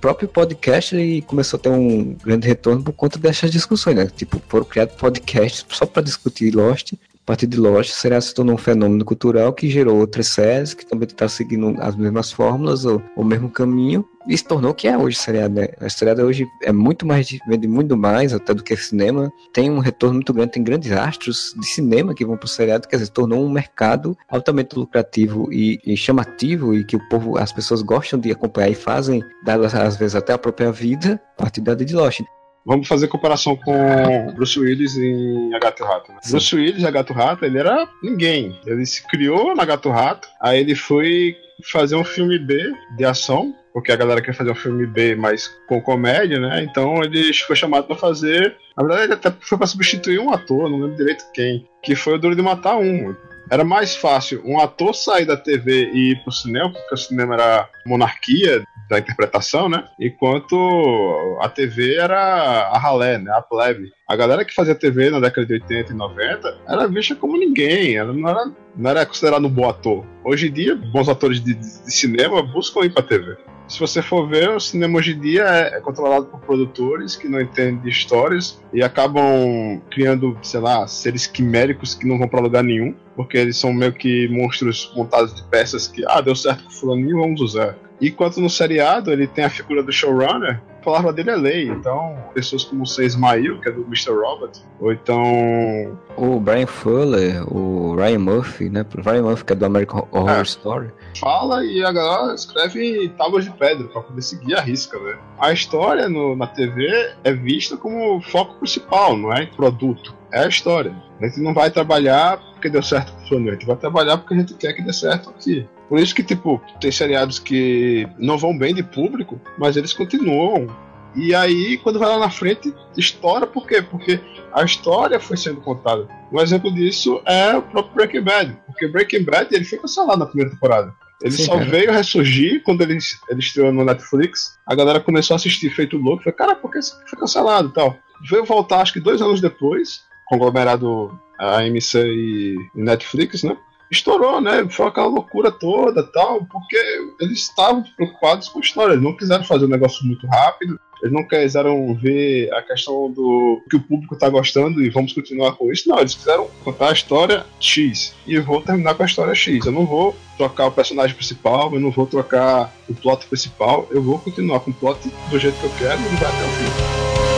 próprio 0.00 0.28
podcast 0.28 0.94
ele 0.94 1.22
começou 1.22 1.58
a 1.58 1.60
ter 1.60 1.68
um 1.68 2.14
grande 2.14 2.46
retorno 2.46 2.82
por 2.82 2.92
conta 2.92 3.18
dessas 3.18 3.50
discussões, 3.50 3.96
né? 3.96 4.06
Tipo, 4.06 4.40
foram 4.48 4.64
criados 4.64 4.94
podcasts 4.94 5.64
só 5.68 5.86
para 5.86 6.02
discutir 6.02 6.54
Lost 6.54 6.94
a 7.26 7.34
partir 7.34 7.48
de 7.48 7.56
Lost, 7.56 7.90
seriado 7.90 8.22
se 8.22 8.32
tornou 8.32 8.54
um 8.54 8.58
fenômeno 8.58 9.04
cultural 9.04 9.52
que 9.52 9.68
gerou 9.68 9.98
outras 9.98 10.28
séries 10.28 10.74
que 10.74 10.86
também 10.86 11.08
estavam 11.08 11.28
seguindo 11.28 11.74
as 11.80 11.96
mesmas 11.96 12.30
fórmulas 12.30 12.84
ou 12.84 13.02
o 13.16 13.24
mesmo 13.24 13.50
caminho 13.50 14.08
e 14.28 14.38
se 14.38 14.44
tornou 14.44 14.70
o 14.70 14.74
que 14.74 14.86
é 14.86 14.96
hoje 14.96 15.16
o 15.16 15.20
seriado, 15.20 15.54
né? 15.54 15.66
A 15.80 15.88
seriado 15.88 16.22
hoje 16.22 16.46
é 16.62 16.70
muito 16.70 17.04
mais, 17.04 17.28
vende 17.48 17.66
muito 17.66 17.96
mais 17.96 18.32
até 18.32 18.54
do 18.54 18.62
que 18.62 18.76
cinema, 18.76 19.32
tem 19.52 19.68
um 19.68 19.80
retorno 19.80 20.14
muito 20.14 20.32
grande, 20.32 20.52
tem 20.52 20.62
grandes 20.62 20.92
astros 20.92 21.52
de 21.58 21.66
cinema 21.66 22.14
que 22.14 22.24
vão 22.24 22.36
pro 22.36 22.46
seriado, 22.46 22.86
quer 22.86 22.96
dizer, 22.96 23.10
tornou 23.10 23.44
um 23.44 23.50
mercado 23.50 24.16
altamente 24.28 24.78
lucrativo 24.78 25.52
e, 25.52 25.80
e, 25.84 25.96
chamativo 25.96 26.76
e 26.76 26.84
que 26.84 26.94
o 26.94 27.08
povo, 27.08 27.36
as 27.38 27.50
pessoas 27.50 27.82
gostam 27.82 28.20
de 28.20 28.30
acompanhar 28.30 28.70
e 28.70 28.74
fazem, 28.76 29.20
dadas 29.44 29.74
às 29.74 29.96
vezes 29.96 30.14
até 30.14 30.32
a 30.32 30.38
própria 30.38 30.70
vida, 30.70 31.20
a 31.36 31.42
partir 31.42 31.60
da 31.60 31.74
de 31.74 31.92
Lost. 31.92 32.22
Vamos 32.66 32.88
fazer 32.88 33.06
comparação 33.06 33.54
com 33.54 34.32
Bruce 34.34 34.58
Willis 34.58 34.96
em 34.96 35.54
A 35.54 35.58
Gato 35.60 35.84
Rato. 35.84 36.10
Né? 36.10 36.18
Bruce 36.28 36.56
Willis, 36.56 36.84
A 36.84 36.90
Gato 36.90 37.12
Rato, 37.12 37.44
ele 37.44 37.58
era 37.58 37.88
ninguém. 38.02 38.58
Ele 38.66 38.84
se 38.84 39.06
criou 39.06 39.54
na 39.54 39.64
Gato 39.64 39.88
Rato, 39.88 40.28
aí 40.40 40.58
ele 40.58 40.74
foi 40.74 41.36
fazer 41.64 41.94
um 41.94 42.04
filme 42.04 42.38
B 42.38 42.72
de 42.96 43.04
ação, 43.04 43.54
porque 43.72 43.92
a 43.92 43.96
galera 43.96 44.20
quer 44.20 44.34
fazer 44.34 44.50
um 44.50 44.54
filme 44.56 44.84
B, 44.84 45.14
mas 45.14 45.48
com 45.68 45.80
comédia, 45.80 46.40
né? 46.40 46.64
Então 46.64 47.02
ele 47.02 47.32
foi 47.34 47.54
chamado 47.54 47.86
para 47.86 47.96
fazer. 47.96 48.56
Na 48.76 48.82
verdade, 48.82 49.04
ele 49.04 49.14
até 49.14 49.32
foi 49.40 49.56
para 49.56 49.66
substituir 49.66 50.18
um 50.18 50.32
ator, 50.32 50.68
não 50.68 50.80
lembro 50.80 50.96
direito 50.96 51.24
quem, 51.32 51.66
que 51.82 51.94
foi 51.94 52.14
o 52.14 52.18
Duro 52.18 52.34
de 52.34 52.42
Matar 52.42 52.76
Um. 52.78 53.14
Era 53.50 53.64
mais 53.64 53.94
fácil 53.94 54.42
um 54.44 54.58
ator 54.58 54.94
sair 54.94 55.24
da 55.24 55.36
TV 55.36 55.90
e 55.92 56.12
ir 56.12 56.22
pro 56.22 56.32
cinema, 56.32 56.72
porque 56.72 56.94
o 56.94 56.98
cinema 56.98 57.34
era 57.34 57.68
monarquia 57.86 58.64
da 58.88 58.98
interpretação, 58.98 59.68
né? 59.68 59.84
Enquanto 60.00 61.38
a 61.40 61.48
TV 61.48 61.96
era 61.96 62.68
a 62.68 62.78
ralé, 62.78 63.18
né? 63.18 63.30
A 63.32 63.42
plebe. 63.42 63.92
A 64.08 64.14
galera 64.14 64.44
que 64.44 64.54
fazia 64.54 64.74
TV 64.74 65.10
na 65.10 65.18
década 65.18 65.46
de 65.46 65.54
80 65.54 65.92
e 65.92 65.96
90 65.96 66.58
era 66.68 66.86
vista 66.86 67.16
como 67.16 67.36
ninguém, 67.36 67.96
ela 67.96 68.12
não 68.12 68.28
era, 68.28 68.52
não 68.76 68.90
era 68.90 69.04
considerado 69.04 69.46
um 69.46 69.50
bom 69.50 69.68
ator. 69.68 70.06
Hoje 70.22 70.48
em 70.48 70.52
dia, 70.52 70.76
bons 70.76 71.08
atores 71.08 71.42
de, 71.42 71.54
de, 71.54 71.92
cinema 71.92 72.40
buscam 72.40 72.84
ir 72.84 72.94
pra 72.94 73.02
TV 73.02 73.36
se 73.68 73.80
você 73.80 74.00
for 74.00 74.28
ver, 74.28 74.50
o 74.50 74.60
cinema 74.60 74.98
hoje 74.98 75.12
em 75.12 75.20
dia 75.20 75.42
é, 75.42 75.76
é, 75.76 75.80
controlado 75.80 76.26
por 76.26 76.40
produtores 76.40 77.16
que 77.16 77.28
não 77.28 77.40
entendem 77.40 77.78
de 77.80 77.88
histórias 77.88 78.62
e 78.72 78.82
acabam 78.82 79.80
criando, 79.90 80.38
sei 80.42 80.60
lá, 80.60 80.86
seres 80.86 81.26
quiméricos 81.26 81.94
que 81.94 82.06
não 82.06 82.18
vão 82.18 82.28
para 82.28 82.40
lugar 82.40 82.62
nenhum, 82.62 82.94
porque 83.16 83.36
eles 83.36 83.56
são 83.56 83.72
meio 83.72 83.92
que 83.92 84.28
monstros 84.28 84.92
montados 84.94 85.34
de 85.34 85.42
peças 85.44 85.88
que, 85.88 86.04
ah, 86.06 86.20
deu 86.20 86.36
certo 86.36 86.64
com 86.64 86.70
fulaninho, 86.70 87.18
vamos 87.18 87.40
usar. 87.40 87.76
Enquanto 88.00 88.40
no 88.40 88.50
seriado 88.50 89.10
ele 89.10 89.26
tem 89.26 89.44
a 89.44 89.50
figura 89.50 89.82
do 89.82 89.92
showrunner, 89.92 90.62
palavra 90.86 91.12
dele 91.12 91.30
é 91.30 91.36
lei. 91.36 91.68
Então, 91.68 92.16
pessoas 92.32 92.62
como 92.62 92.84
o 92.84 93.02
Ismail, 93.02 93.60
que 93.60 93.68
é 93.68 93.72
do 93.72 93.82
Mr. 93.82 94.12
Robot, 94.12 94.60
ou 94.78 94.92
então. 94.92 95.98
O 96.16 96.38
Brian 96.38 96.66
Fuller, 96.66 97.42
o 97.52 97.96
Ryan 97.96 98.20
Murphy, 98.20 98.70
né? 98.70 98.86
O 98.96 99.00
Ryan 99.02 99.22
Murphy, 99.22 99.44
que 99.44 99.52
é 99.52 99.56
do 99.56 99.66
American 99.66 100.06
Horror 100.12 100.30
é, 100.30 100.42
Story. 100.42 100.90
Fala 101.18 101.64
e 101.64 101.84
a 101.84 101.90
galera 101.90 102.34
escreve 102.34 103.08
tábuas 103.18 103.44
de 103.44 103.50
pedra 103.50 103.88
para 103.88 104.02
poder 104.02 104.22
seguir 104.22 104.54
a 104.54 104.60
risca, 104.60 104.98
né? 105.00 105.18
A 105.38 105.52
história 105.52 106.08
no, 106.08 106.36
na 106.36 106.46
TV 106.46 106.86
é 107.24 107.32
vista 107.32 107.76
como 107.76 108.20
foco 108.20 108.54
principal, 108.54 109.16
não 109.16 109.32
é 109.32 109.46
produto. 109.46 110.14
É 110.32 110.44
a 110.44 110.48
história. 110.48 110.94
A 111.20 111.26
gente 111.26 111.40
não 111.40 111.52
vai 111.52 111.70
trabalhar 111.70 112.38
porque 112.52 112.68
deu 112.68 112.82
certo 112.82 113.12
com 113.12 113.34
o 113.34 113.48
a 113.48 113.52
gente 113.52 113.66
vai 113.66 113.76
trabalhar 113.76 114.18
porque 114.18 114.34
a 114.34 114.36
gente 114.38 114.54
quer 114.54 114.72
que 114.72 114.82
dê 114.82 114.92
certo 114.92 115.30
aqui. 115.30 115.66
Por 115.88 115.98
isso 115.98 116.14
que, 116.14 116.22
tipo, 116.22 116.60
tem 116.80 116.90
seriados 116.90 117.38
que 117.38 118.08
não 118.18 118.36
vão 118.36 118.56
bem 118.56 118.74
de 118.74 118.82
público, 118.82 119.40
mas 119.58 119.76
eles 119.76 119.92
continuam. 119.92 120.66
E 121.14 121.34
aí, 121.34 121.78
quando 121.78 121.98
vai 121.98 122.08
lá 122.08 122.18
na 122.18 122.30
frente, 122.30 122.74
estoura 122.96 123.46
por 123.46 123.66
quê? 123.66 123.80
Porque 123.80 124.20
a 124.52 124.64
história 124.64 125.18
foi 125.18 125.36
sendo 125.36 125.60
contada. 125.60 126.08
Um 126.32 126.40
exemplo 126.40 126.72
disso 126.72 127.22
é 127.24 127.56
o 127.56 127.62
próprio 127.62 127.94
Breaking 127.94 128.22
Bad. 128.22 128.58
Porque 128.66 128.88
Breaking 128.88 129.24
Bad 129.24 129.54
ele 129.54 129.64
foi 129.64 129.78
cancelado 129.78 130.18
na 130.18 130.26
primeira 130.26 130.50
temporada. 130.50 130.92
Ele 131.22 131.32
Sim, 131.32 131.44
só 131.44 131.52
cara. 131.52 131.64
veio 131.64 131.92
ressurgir 131.92 132.62
quando 132.62 132.82
ele, 132.82 132.98
ele 133.30 133.40
estreou 133.40 133.72
no 133.72 133.84
Netflix. 133.84 134.58
A 134.66 134.74
galera 134.74 135.00
começou 135.00 135.34
a 135.34 135.36
assistir 135.36 135.70
feito 135.70 135.96
louco. 135.96 136.22
Foi, 136.22 136.32
cara, 136.32 136.54
por 136.54 136.70
que 136.70 136.80
foi 136.82 137.18
cancelado 137.18 137.68
e 137.68 137.72
tal? 137.72 137.96
Veio 138.28 138.44
voltar, 138.44 138.80
acho 138.80 138.92
que 138.92 139.00
dois 139.00 139.22
anos 139.22 139.40
depois, 139.40 140.02
conglomerado 140.26 141.18
a 141.38 141.58
AMC 141.58 141.98
e 141.98 142.56
Netflix, 142.74 143.42
né? 143.42 143.56
Estourou, 143.90 144.40
né? 144.40 144.66
Foi 144.68 144.86
aquela 144.86 145.06
loucura 145.06 145.50
toda 145.50 146.02
tal, 146.02 146.44
porque 146.44 146.76
eles 147.20 147.40
estavam 147.40 147.84
preocupados 147.96 148.48
com 148.48 148.58
a 148.58 148.62
história, 148.62 148.92
eles 148.92 149.04
não 149.04 149.16
quiseram 149.16 149.44
fazer 149.44 149.66
um 149.66 149.70
negócio 149.70 150.04
muito 150.06 150.26
rápido, 150.26 150.78
eles 151.02 151.12
não 151.12 151.24
quiseram 151.24 151.94
ver 151.94 152.52
a 152.54 152.62
questão 152.62 153.10
do 153.10 153.62
que 153.68 153.76
o 153.76 153.82
público 153.82 154.14
está 154.14 154.28
gostando 154.28 154.82
e 154.82 154.88
vamos 154.88 155.12
continuar 155.12 155.52
com 155.52 155.70
isso. 155.70 155.88
Não, 155.88 155.98
eles 155.98 156.14
quiseram 156.14 156.48
contar 156.64 156.88
a 156.88 156.92
história 156.92 157.44
X 157.60 158.14
e 158.26 158.38
vou 158.38 158.62
terminar 158.62 158.94
com 158.94 159.02
a 159.02 159.06
história 159.06 159.34
X. 159.34 159.66
Eu 159.66 159.72
não 159.72 159.84
vou 159.84 160.16
trocar 160.36 160.66
o 160.66 160.72
personagem 160.72 161.14
principal, 161.14 161.72
eu 161.74 161.80
não 161.80 161.90
vou 161.90 162.06
trocar 162.06 162.72
o 162.88 162.94
plot 162.94 163.26
principal, 163.26 163.86
eu 163.90 164.02
vou 164.02 164.18
continuar 164.18 164.60
com 164.60 164.70
o 164.70 164.74
plot 164.74 165.10
do 165.30 165.38
jeito 165.38 165.58
que 165.58 165.64
eu 165.64 165.72
quero 165.78 166.00
e 166.00 166.16
vai 166.16 166.28
até 166.28 166.44
o 166.44 166.48
fim. 166.48 167.35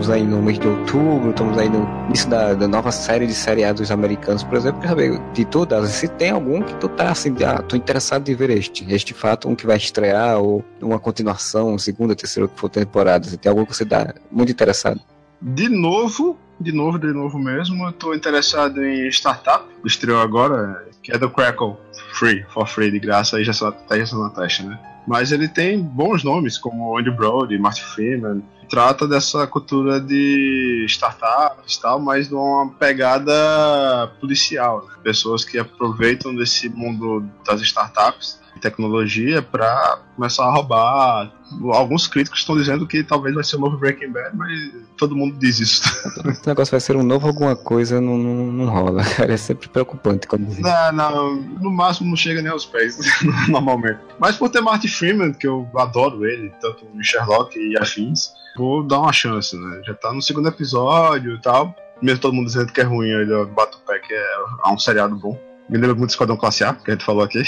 Estamos 0.00 0.16
aí 0.16 0.26
no 0.26 0.40
mês 0.40 0.58
de 0.58 0.66
outubro, 0.66 1.28
estamos 1.28 1.58
aí 1.58 1.68
no 1.68 1.86
início 2.06 2.30
da, 2.30 2.54
da 2.54 2.66
nova 2.66 2.90
série 2.90 3.26
de 3.26 3.34
seriados 3.34 3.90
americanos, 3.90 4.42
por 4.42 4.56
exemplo. 4.56 4.80
Quer 4.80 4.88
saber 4.88 5.20
de 5.34 5.44
todas, 5.44 5.90
se 5.90 6.08
tem 6.08 6.30
algum 6.30 6.62
que 6.62 6.74
tu 6.76 6.88
tá 6.88 7.10
assim, 7.10 7.36
ah, 7.44 7.60
tô 7.60 7.76
interessado 7.76 8.26
em 8.30 8.34
ver 8.34 8.48
este, 8.48 8.90
este 8.90 9.12
fato, 9.12 9.46
um 9.46 9.54
que 9.54 9.66
vai 9.66 9.76
estrear, 9.76 10.38
ou 10.38 10.64
uma 10.80 10.98
continuação, 10.98 11.76
segunda, 11.76 12.16
terceira, 12.16 12.48
que 12.48 12.58
for 12.58 12.70
temporada. 12.70 13.26
Se 13.26 13.36
tem 13.36 13.50
algum 13.50 13.66
que 13.66 13.76
você 13.76 13.84
dá 13.84 14.14
muito 14.32 14.50
interessado? 14.50 14.98
De 15.38 15.68
novo, 15.68 16.38
de 16.58 16.72
novo, 16.72 16.98
de 16.98 17.12
novo 17.12 17.38
mesmo, 17.38 17.84
eu 17.86 17.92
tô 17.92 18.14
interessado 18.14 18.82
em 18.82 19.06
Startup, 19.08 19.66
estreou 19.84 20.22
agora, 20.22 20.82
que 21.02 21.12
é 21.12 21.18
do 21.18 21.28
Crackle, 21.28 21.76
free, 22.14 22.42
for 22.48 22.66
free, 22.66 22.90
de 22.90 23.00
graça, 23.00 23.36
aí 23.36 23.44
já 23.44 23.52
só 23.52 23.70
tá 23.70 23.96
na 23.98 24.30
testa, 24.30 24.62
né? 24.64 24.80
Mas 25.06 25.30
ele 25.30 25.46
tem 25.46 25.82
bons 25.82 26.24
nomes, 26.24 26.56
como 26.56 26.96
Andy 26.96 27.10
Brody, 27.10 27.58
Martin 27.58 27.82
Freeman, 27.82 28.42
trata 28.70 29.06
dessa 29.06 29.46
cultura 29.46 30.00
de 30.00 30.84
startups 30.88 31.76
tal, 31.76 31.98
mas 31.98 32.30
numa 32.30 32.70
pegada 32.70 34.10
policial. 34.20 34.86
Né? 34.86 34.94
Pessoas 35.02 35.44
que 35.44 35.58
aproveitam 35.58 36.34
desse 36.34 36.68
mundo 36.68 37.28
das 37.44 37.60
startups 37.60 38.39
tecnologia 38.60 39.42
para 39.42 39.98
começar 40.14 40.44
a 40.44 40.52
roubar. 40.52 41.32
Alguns 41.72 42.06
críticos 42.06 42.40
estão 42.40 42.56
dizendo 42.56 42.86
que 42.86 43.02
talvez 43.02 43.34
vai 43.34 43.42
ser 43.42 43.56
o 43.56 43.60
novo 43.60 43.76
Breaking 43.76 44.12
Bad, 44.12 44.36
mas 44.36 44.50
todo 44.96 45.16
mundo 45.16 45.36
diz 45.38 45.58
isso. 45.58 45.82
Esse 46.28 46.46
negócio 46.46 46.70
vai 46.70 46.80
ser 46.80 46.96
um 46.96 47.02
novo 47.02 47.26
alguma 47.26 47.56
coisa, 47.56 48.00
não, 48.00 48.16
não, 48.16 48.52
não 48.52 48.66
rola, 48.66 49.02
cara. 49.04 49.32
É 49.32 49.36
sempre 49.36 49.68
preocupante 49.68 50.26
quando 50.26 50.46
diz 50.46 50.58
Não, 50.58 50.92
não, 50.92 51.36
no 51.36 51.70
máximo 51.70 52.10
não 52.10 52.16
chega 52.16 52.42
nem 52.42 52.52
aos 52.52 52.66
pés, 52.66 52.98
normalmente. 53.48 53.98
Mas 54.18 54.36
por 54.36 54.48
ter 54.50 54.60
Martin 54.60 54.88
Freeman, 54.88 55.32
que 55.32 55.46
eu 55.46 55.68
adoro 55.76 56.26
ele, 56.26 56.52
tanto 56.60 56.86
em 56.94 57.02
Sherlock 57.02 57.58
e 57.58 57.76
afins, 57.78 58.30
vou 58.56 58.82
dar 58.82 59.00
uma 59.00 59.12
chance, 59.12 59.56
né? 59.56 59.82
Já 59.86 59.94
tá 59.94 60.12
no 60.12 60.22
segundo 60.22 60.48
episódio 60.48 61.34
e 61.34 61.40
tal. 61.40 61.74
Mesmo 62.02 62.20
todo 62.20 62.32
mundo 62.32 62.46
dizendo 62.46 62.72
que 62.72 62.80
é 62.80 62.84
ruim, 62.84 63.08
eu 63.08 63.46
bato 63.48 63.78
o 63.78 63.80
pé 63.86 63.98
que 63.98 64.14
é 64.14 64.68
um 64.68 64.78
seriado 64.78 65.16
bom. 65.16 65.49
Me 65.70 65.76
lembra 65.76 65.94
muito 65.94 66.08
do 66.08 66.10
Esquadrão 66.10 66.36
Classe 66.36 66.64
A, 66.64 66.74
que 66.74 66.90
a 66.90 66.94
gente 66.94 67.04
falou 67.04 67.22
aqui. 67.22 67.44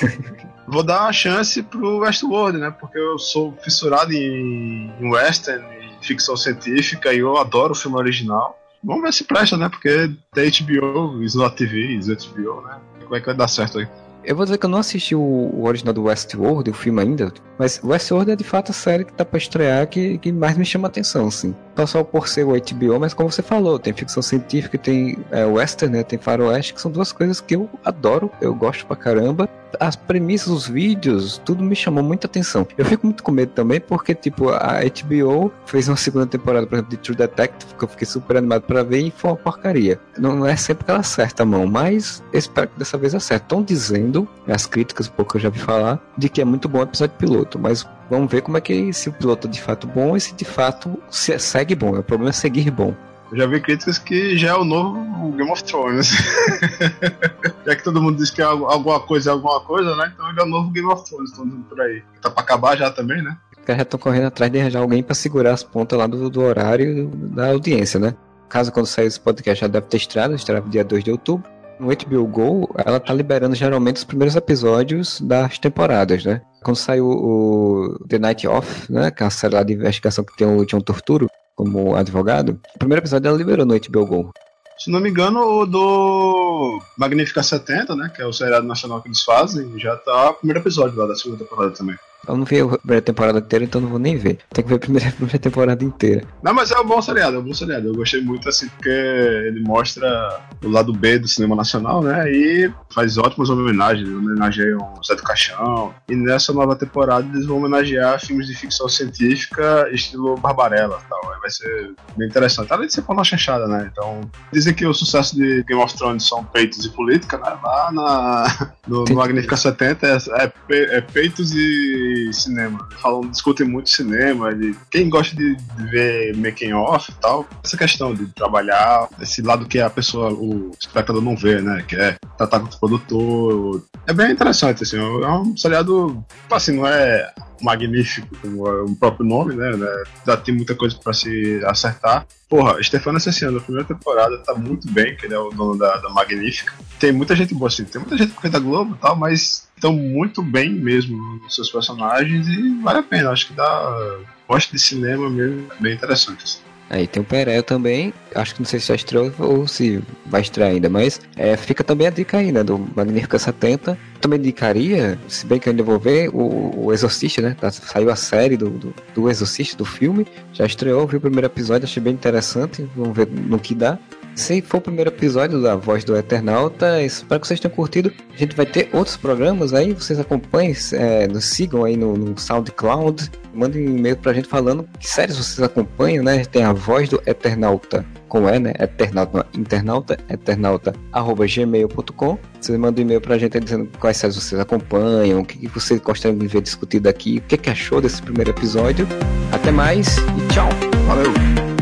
Vou 0.68 0.82
dar 0.82 1.04
uma 1.04 1.12
chance 1.12 1.62
pro 1.62 1.98
Westworld, 1.98 2.58
né? 2.58 2.70
Porque 2.70 2.98
eu 2.98 3.18
sou 3.18 3.56
fissurado 3.62 4.12
em, 4.12 4.92
em 5.00 5.10
Western 5.10 5.64
ficção 6.02 6.36
científica 6.36 7.14
e 7.14 7.20
eu 7.20 7.38
adoro 7.38 7.72
o 7.72 7.74
filme 7.74 7.96
original. 7.96 8.58
Vamos 8.84 9.02
ver 9.02 9.14
se 9.14 9.24
presta, 9.24 9.56
né? 9.56 9.70
Porque 9.70 10.10
tem 10.34 10.50
HBO, 10.50 11.22
Slot 11.22 11.56
TV, 11.56 11.98
HBO, 11.98 12.60
né? 12.60 12.78
Como 13.02 13.16
é 13.16 13.20
que 13.20 13.26
vai 13.26 13.34
dar 13.34 13.48
certo 13.48 13.78
aí? 13.78 13.88
Eu 14.26 14.34
vou 14.34 14.44
dizer 14.44 14.58
que 14.58 14.66
eu 14.66 14.70
não 14.70 14.80
assisti 14.80 15.14
o, 15.14 15.20
o 15.20 15.64
original 15.66 15.94
do 15.94 16.02
Westworld, 16.02 16.68
o 16.68 16.74
filme 16.74 17.00
ainda, 17.00 17.32
mas 17.56 17.80
Westworld 17.82 18.32
é 18.32 18.36
de 18.36 18.42
fato 18.42 18.72
a 18.72 18.74
série 18.74 19.04
que 19.04 19.12
tá 19.12 19.24
pra 19.24 19.38
estrear 19.38 19.86
que, 19.86 20.18
que 20.18 20.32
mais 20.32 20.58
me 20.58 20.64
chama 20.64 20.88
atenção, 20.88 21.28
assim. 21.28 21.54
Não 21.76 21.86
só 21.86 22.02
por 22.02 22.26
ser 22.26 22.44
o 22.44 22.48
HBO, 22.48 22.98
mas 22.98 23.14
como 23.14 23.30
você 23.30 23.40
falou, 23.40 23.78
tem 23.78 23.92
ficção 23.92 24.20
científica, 24.20 24.76
tem 24.76 25.16
é, 25.30 25.44
western, 25.46 25.98
né, 25.98 26.02
tem 26.02 26.18
faroeste, 26.18 26.74
que 26.74 26.80
são 26.80 26.90
duas 26.90 27.12
coisas 27.12 27.40
que 27.40 27.54
eu 27.54 27.70
adoro, 27.84 28.28
eu 28.40 28.52
gosto 28.52 28.84
pra 28.84 28.96
caramba 28.96 29.48
as 29.78 29.96
premissas, 29.96 30.48
os 30.48 30.68
vídeos, 30.68 31.40
tudo 31.44 31.62
me 31.62 31.74
chamou 31.74 32.02
muita 32.02 32.26
atenção. 32.26 32.66
Eu 32.76 32.84
fico 32.84 33.06
muito 33.06 33.22
com 33.22 33.32
medo 33.32 33.52
também, 33.52 33.80
porque, 33.80 34.14
tipo, 34.14 34.50
a 34.50 34.80
HBO 34.82 35.52
fez 35.64 35.88
uma 35.88 35.96
segunda 35.96 36.26
temporada, 36.26 36.66
por 36.66 36.76
exemplo, 36.76 36.90
de 36.90 36.96
True 36.98 37.16
Detective, 37.16 37.74
que 37.74 37.84
eu 37.84 37.88
fiquei 37.88 38.06
super 38.06 38.36
animado 38.36 38.62
para 38.62 38.82
ver 38.82 39.00
e 39.00 39.10
foi 39.10 39.30
uma 39.30 39.36
porcaria. 39.36 39.98
Não, 40.18 40.46
é 40.46 40.56
sempre 40.56 40.84
que 40.84 40.90
ela 40.90 41.00
acerta 41.00 41.42
a 41.42 41.46
mão, 41.46 41.66
mas 41.66 42.22
espero 42.32 42.68
que 42.68 42.78
dessa 42.78 42.96
vez 42.96 43.14
acerte. 43.14 43.44
Estão 43.46 43.62
dizendo, 43.62 44.28
as 44.48 44.66
críticas, 44.66 45.08
pouco 45.08 45.36
eu 45.36 45.40
já 45.40 45.50
vi 45.50 45.58
falar, 45.58 46.00
de 46.16 46.28
que 46.28 46.40
é 46.40 46.44
muito 46.44 46.68
bom 46.68 46.80
o 46.80 46.82
episódio 46.82 47.16
piloto, 47.16 47.58
mas 47.58 47.86
vamos 48.10 48.30
ver 48.30 48.42
como 48.42 48.56
é 48.56 48.60
que 48.60 48.92
se 48.92 49.08
o 49.08 49.12
piloto 49.12 49.46
é 49.46 49.50
de 49.50 49.60
fato 49.60 49.86
bom 49.86 50.16
e 50.16 50.20
se 50.20 50.34
de 50.34 50.44
fato 50.44 50.98
se 51.10 51.38
segue 51.38 51.74
bom. 51.74 51.96
O 51.98 52.02
problema 52.02 52.30
é 52.30 52.32
seguir 52.32 52.70
bom. 52.70 52.94
Eu 53.30 53.38
já 53.38 53.46
vi 53.46 53.60
críticas 53.60 53.98
que 53.98 54.38
já 54.38 54.50
é 54.50 54.54
o 54.54 54.64
novo 54.64 55.32
Game 55.32 55.50
of 55.50 55.64
Thrones. 55.64 56.10
já 57.66 57.74
que 57.74 57.82
todo 57.82 58.00
mundo 58.00 58.18
diz 58.18 58.30
que 58.30 58.40
é 58.40 58.44
alguma 58.44 59.00
coisa 59.00 59.30
é 59.30 59.32
alguma 59.32 59.60
coisa, 59.60 59.96
né? 59.96 60.12
Então 60.14 60.30
ele 60.30 60.40
é 60.40 60.44
o 60.44 60.46
novo 60.46 60.70
Game 60.70 60.88
of 60.88 61.04
Thrones, 61.04 61.32
todo 61.32 61.50
por 61.68 61.80
aí. 61.80 62.02
Tá 62.22 62.30
pra 62.30 62.42
acabar 62.42 62.76
já 62.76 62.90
também, 62.90 63.22
né? 63.22 63.36
Os 63.58 63.64
caras 63.64 63.78
já 63.78 63.82
estão 63.82 63.98
correndo 63.98 64.26
atrás 64.26 64.50
de 64.50 64.60
arranjar 64.60 64.80
alguém 64.80 65.02
para 65.02 65.14
segurar 65.14 65.54
as 65.54 65.64
pontas 65.64 65.98
lá 65.98 66.06
do, 66.06 66.30
do 66.30 66.40
horário 66.40 67.08
da 67.08 67.48
audiência, 67.48 67.98
né? 67.98 68.14
Caso 68.48 68.70
quando 68.70 68.86
sair 68.86 69.06
esse 69.06 69.18
podcast 69.18 69.60
já 69.60 69.66
deve 69.66 69.86
ter 69.88 69.96
estreado, 69.96 70.34
estreia 70.34 70.62
dia 70.62 70.84
2 70.84 71.02
de 71.02 71.10
outubro. 71.10 71.50
No 71.80 71.88
HBO 71.88 72.26
Go, 72.26 72.74
ela 72.76 72.98
tá 72.98 73.12
liberando 73.12 73.54
geralmente 73.54 73.96
os 73.96 74.04
primeiros 74.04 74.34
episódios 74.34 75.20
das 75.20 75.58
temporadas, 75.58 76.24
né? 76.24 76.40
Quando 76.62 76.76
saiu 76.76 77.06
o 77.06 77.98
The 78.08 78.18
Night 78.18 78.46
Off, 78.46 78.90
né? 78.90 79.10
Que 79.10 79.24
é 79.24 79.26
a 79.26 79.30
série 79.30 79.54
lá 79.54 79.62
de 79.64 79.74
investigação 79.74 80.24
que 80.24 80.36
tem 80.36 80.46
o 80.46 80.64
John 80.64 80.80
Torturo, 80.80 81.28
como 81.56 81.96
advogado, 81.96 82.60
o 82.74 82.78
primeiro 82.78 83.00
episódio 83.00 83.28
ela 83.28 83.36
liberou 83.36 83.64
no 83.64 83.74
HBO. 83.74 84.30
Se 84.78 84.90
não 84.90 85.00
me 85.00 85.08
engano, 85.08 85.40
o 85.40 85.64
do 85.64 86.80
Magnífica 86.98 87.42
70, 87.42 87.96
né? 87.96 88.12
Que 88.14 88.20
é 88.20 88.26
o 88.26 88.32
seriado 88.32 88.66
nacional 88.66 89.00
que 89.00 89.08
eles 89.08 89.22
fazem, 89.22 89.78
já 89.78 89.96
tá 89.96 90.30
o 90.30 90.34
primeiro 90.34 90.60
episódio 90.60 90.98
lá 90.98 91.06
da 91.06 91.16
segunda 91.16 91.42
temporada 91.42 91.72
também. 91.74 91.96
Eu 92.28 92.36
não 92.36 92.44
vi 92.44 92.60
a 92.60 92.78
primeira 92.78 93.02
temporada 93.02 93.38
inteira, 93.38 93.64
então 93.64 93.80
não 93.80 93.88
vou 93.88 93.98
nem 93.98 94.16
ver. 94.16 94.38
Tem 94.52 94.64
que 94.64 94.70
ver 94.70 94.76
a 94.76 94.78
primeira, 94.78 95.08
a 95.08 95.12
primeira 95.12 95.38
temporada 95.38 95.84
inteira. 95.84 96.24
Não, 96.42 96.54
mas 96.54 96.70
é 96.70 96.78
um 96.78 96.86
bom 96.86 97.00
seriado, 97.00 97.36
é 97.36 97.38
um 97.38 97.42
bom 97.42 97.54
seriado. 97.54 97.88
Eu 97.88 97.94
gostei 97.94 98.20
muito, 98.20 98.48
assim, 98.48 98.68
porque 98.68 98.88
ele 98.88 99.60
mostra 99.60 100.40
o 100.64 100.68
lado 100.68 100.92
B 100.92 101.18
do 101.18 101.28
cinema 101.28 101.54
nacional, 101.54 102.02
né? 102.02 102.30
E 102.30 102.72
faz 102.92 103.18
ótimas 103.18 103.50
homenagens. 103.50 104.08
Homenageiam 104.08 104.78
o 104.78 105.04
Zé 105.04 105.14
do 105.14 105.22
Caixão. 105.22 105.94
E 106.08 106.16
nessa 106.16 106.52
nova 106.52 106.74
temporada 106.76 107.26
eles 107.32 107.46
vão 107.46 107.58
homenagear 107.58 108.20
filmes 108.20 108.46
de 108.46 108.54
ficção 108.54 108.88
científica, 108.88 109.88
estilo 109.92 110.36
Barbarella 110.36 110.98
e 111.04 111.08
tal. 111.08 111.36
Vai 111.40 111.50
ser 111.50 111.94
bem 112.16 112.28
interessante. 112.28 112.72
Além 112.72 112.86
de 112.86 112.94
ser 112.94 113.04
uma 113.08 113.24
chanchada, 113.24 113.66
né? 113.66 113.88
Então, 113.92 114.20
dizem 114.52 114.74
que 114.74 114.86
o 114.86 114.92
sucesso 114.92 115.36
de 115.36 115.62
Game 115.64 115.82
of 115.82 115.96
Thrones 115.96 116.26
são 116.26 116.44
peitos 116.44 116.84
e 116.84 116.90
política, 116.90 117.38
né? 117.38 117.56
Lá 117.62 117.92
na, 117.92 118.72
no, 118.86 119.04
no 119.04 119.14
Magnífica 119.14 119.56
70 119.56 120.06
é, 120.06 120.52
é, 120.70 120.96
é 120.96 121.00
peitos 121.00 121.52
e 121.54 122.15
cinema. 122.32 122.88
Falam, 123.00 123.22
discutem 123.22 123.66
muito 123.66 123.90
cinema, 123.90 124.54
de 124.54 124.74
quem 124.90 125.08
gosta 125.08 125.34
de, 125.34 125.56
ver 125.90 126.36
making 126.36 126.72
off 126.72 127.10
e 127.10 127.14
tal. 127.20 127.46
Essa 127.62 127.76
questão 127.76 128.14
de 128.14 128.26
trabalhar, 128.28 129.08
esse 129.20 129.42
lado 129.42 129.66
que 129.66 129.78
a 129.78 129.90
pessoa, 129.90 130.32
o 130.32 130.70
espectador 130.80 131.22
não 131.22 131.36
vê, 131.36 131.60
né? 131.60 131.84
Que 131.86 131.96
é 131.96 132.16
tratar 132.36 132.60
com 132.60 132.66
o 132.66 132.80
produtor. 132.80 133.82
É 134.06 134.12
bem 134.12 134.32
interessante, 134.32 134.82
assim. 134.82 134.98
É 134.98 135.28
um 135.28 135.56
seriado, 135.56 136.24
assim, 136.50 136.76
não 136.76 136.86
é 136.86 137.32
magnífico, 137.60 138.28
como 138.40 138.68
é 138.68 138.82
o 138.82 138.94
próprio 138.96 139.26
nome, 139.26 139.54
né? 139.54 139.76
né? 139.76 140.04
Já 140.26 140.36
tem 140.36 140.54
muita 140.54 140.74
coisa 140.74 140.96
para 141.02 141.12
se 141.12 141.62
acertar. 141.64 142.26
Porra, 142.48 142.80
Stefano 142.82 143.16
Assassino, 143.16 143.58
a 143.58 143.60
primeira 143.60 143.86
temporada 143.86 144.38
tá 144.38 144.54
muito 144.54 144.90
bem, 144.90 145.16
que 145.16 145.26
ele 145.26 145.34
é 145.34 145.38
o 145.38 145.50
dono 145.50 145.76
da, 145.76 145.96
da 145.96 146.08
Magnífica. 146.10 146.72
Tem 147.00 147.12
muita 147.12 147.34
gente 147.34 147.54
boa 147.54 147.68
assim, 147.68 147.84
tem 147.84 148.00
muita 148.00 148.16
gente 148.16 148.34
que 148.34 148.48
da 148.48 148.58
Globo 148.58 148.94
e 148.94 148.98
tal, 148.98 149.16
mas 149.16 149.65
estão 149.76 149.92
muito 149.92 150.42
bem 150.42 150.70
mesmo 150.70 151.16
nos 151.42 151.54
seus 151.54 151.70
personagens 151.70 152.48
e 152.48 152.80
vale 152.82 152.98
a 152.98 153.02
pena. 153.02 153.30
Acho 153.30 153.48
que 153.48 153.52
dá. 153.52 154.18
Gosto 154.48 154.72
de 154.72 154.78
cinema 154.78 155.28
mesmo, 155.28 155.66
é 155.72 155.82
bem 155.82 155.94
interessante. 155.94 156.44
Assim. 156.44 156.60
Aí 156.88 157.06
tem 157.06 157.20
o 157.20 157.26
Perel 157.26 157.64
também, 157.64 158.14
acho 158.32 158.54
que 158.54 158.60
não 158.60 158.66
sei 158.66 158.78
se 158.78 158.86
já 158.86 158.94
estreou 158.94 159.32
ou 159.40 159.66
se 159.66 160.00
vai 160.24 160.40
estrear 160.40 160.70
ainda, 160.70 160.88
mas 160.88 161.20
é, 161.36 161.56
fica 161.56 161.82
também 161.82 162.06
a 162.06 162.10
dica 162.10 162.38
aí, 162.38 162.52
né, 162.52 162.62
do 162.62 162.78
Magnífica 162.94 163.38
70. 163.38 163.98
Também 164.20 164.38
indicaria, 164.38 165.18
se 165.26 165.44
bem 165.46 165.58
que 165.58 165.68
eu 165.68 165.72
ainda 165.72 165.82
vou 165.82 165.98
ver, 165.98 166.30
o, 166.32 166.84
o 166.86 166.92
Exorcista, 166.92 167.42
né, 167.42 167.56
tá, 167.60 167.72
saiu 167.72 168.08
a 168.08 168.14
série 168.14 168.56
do, 168.56 168.70
do, 168.70 168.94
do 169.14 169.28
Exorcista, 169.28 169.76
do 169.76 169.84
filme, 169.84 170.26
já 170.52 170.64
estreou, 170.64 171.06
vi 171.08 171.16
o 171.16 171.20
primeiro 171.20 171.46
episódio, 171.46 171.86
achei 171.86 172.00
bem 172.00 172.14
interessante, 172.14 172.88
vamos 172.94 173.16
ver 173.16 173.26
no 173.26 173.58
que 173.58 173.74
dá. 173.74 173.98
Se 174.36 174.60
for 174.60 174.76
o 174.76 174.80
primeiro 174.82 175.08
episódio 175.08 175.62
da 175.62 175.74
Voz 175.74 176.04
do 176.04 176.14
Eternauta, 176.14 177.02
espero 177.02 177.40
que 177.40 177.46
vocês 177.46 177.58
tenham 177.58 177.74
curtido. 177.74 178.12
A 178.34 178.36
gente 178.36 178.54
vai 178.54 178.66
ter 178.66 178.86
outros 178.92 179.16
programas 179.16 179.72
aí, 179.72 179.94
vocês 179.94 180.20
acompanhem, 180.20 180.76
é, 180.92 181.26
nos 181.26 181.46
sigam 181.46 181.84
aí 181.84 181.96
no, 181.96 182.14
no 182.14 182.38
SoundCloud, 182.38 183.30
mandem 183.54 183.88
um 183.88 183.96
e-mail 183.96 184.16
pra 184.18 184.34
gente 184.34 184.46
falando 184.46 184.86
que 185.00 185.08
séries 185.08 185.38
vocês 185.38 185.62
acompanham, 185.62 186.22
né? 186.22 186.44
Tem 186.44 186.64
a 186.64 186.72
Voz 186.74 187.08
do 187.08 187.20
Eternauta, 187.24 188.04
com 188.28 188.46
E, 188.46 188.58
né? 188.58 188.74
Eternauta, 188.78 189.46
internauta, 189.56 190.18
eternauta, 190.28 190.92
arroba 191.12 191.46
gmail.com. 191.46 192.38
Vocês 192.60 192.78
mandam 192.78 193.02
um 193.02 193.06
e-mail 193.06 193.22
pra 193.22 193.38
gente 193.38 193.58
dizendo 193.58 193.90
quais 193.98 194.18
séries 194.18 194.36
vocês 194.36 194.60
acompanham, 194.60 195.40
o 195.40 195.44
que, 195.46 195.56
que 195.56 195.68
vocês 195.68 195.98
gostariam 195.98 196.38
de 196.38 196.46
ver 196.46 196.60
discutido 196.60 197.08
aqui, 197.08 197.38
o 197.38 197.48
que, 197.48 197.56
que 197.56 197.70
achou 197.70 198.02
desse 198.02 198.20
primeiro 198.20 198.50
episódio. 198.50 199.08
Até 199.50 199.70
mais 199.70 200.18
e 200.18 200.52
tchau! 200.52 200.68
Valeu! 201.06 201.75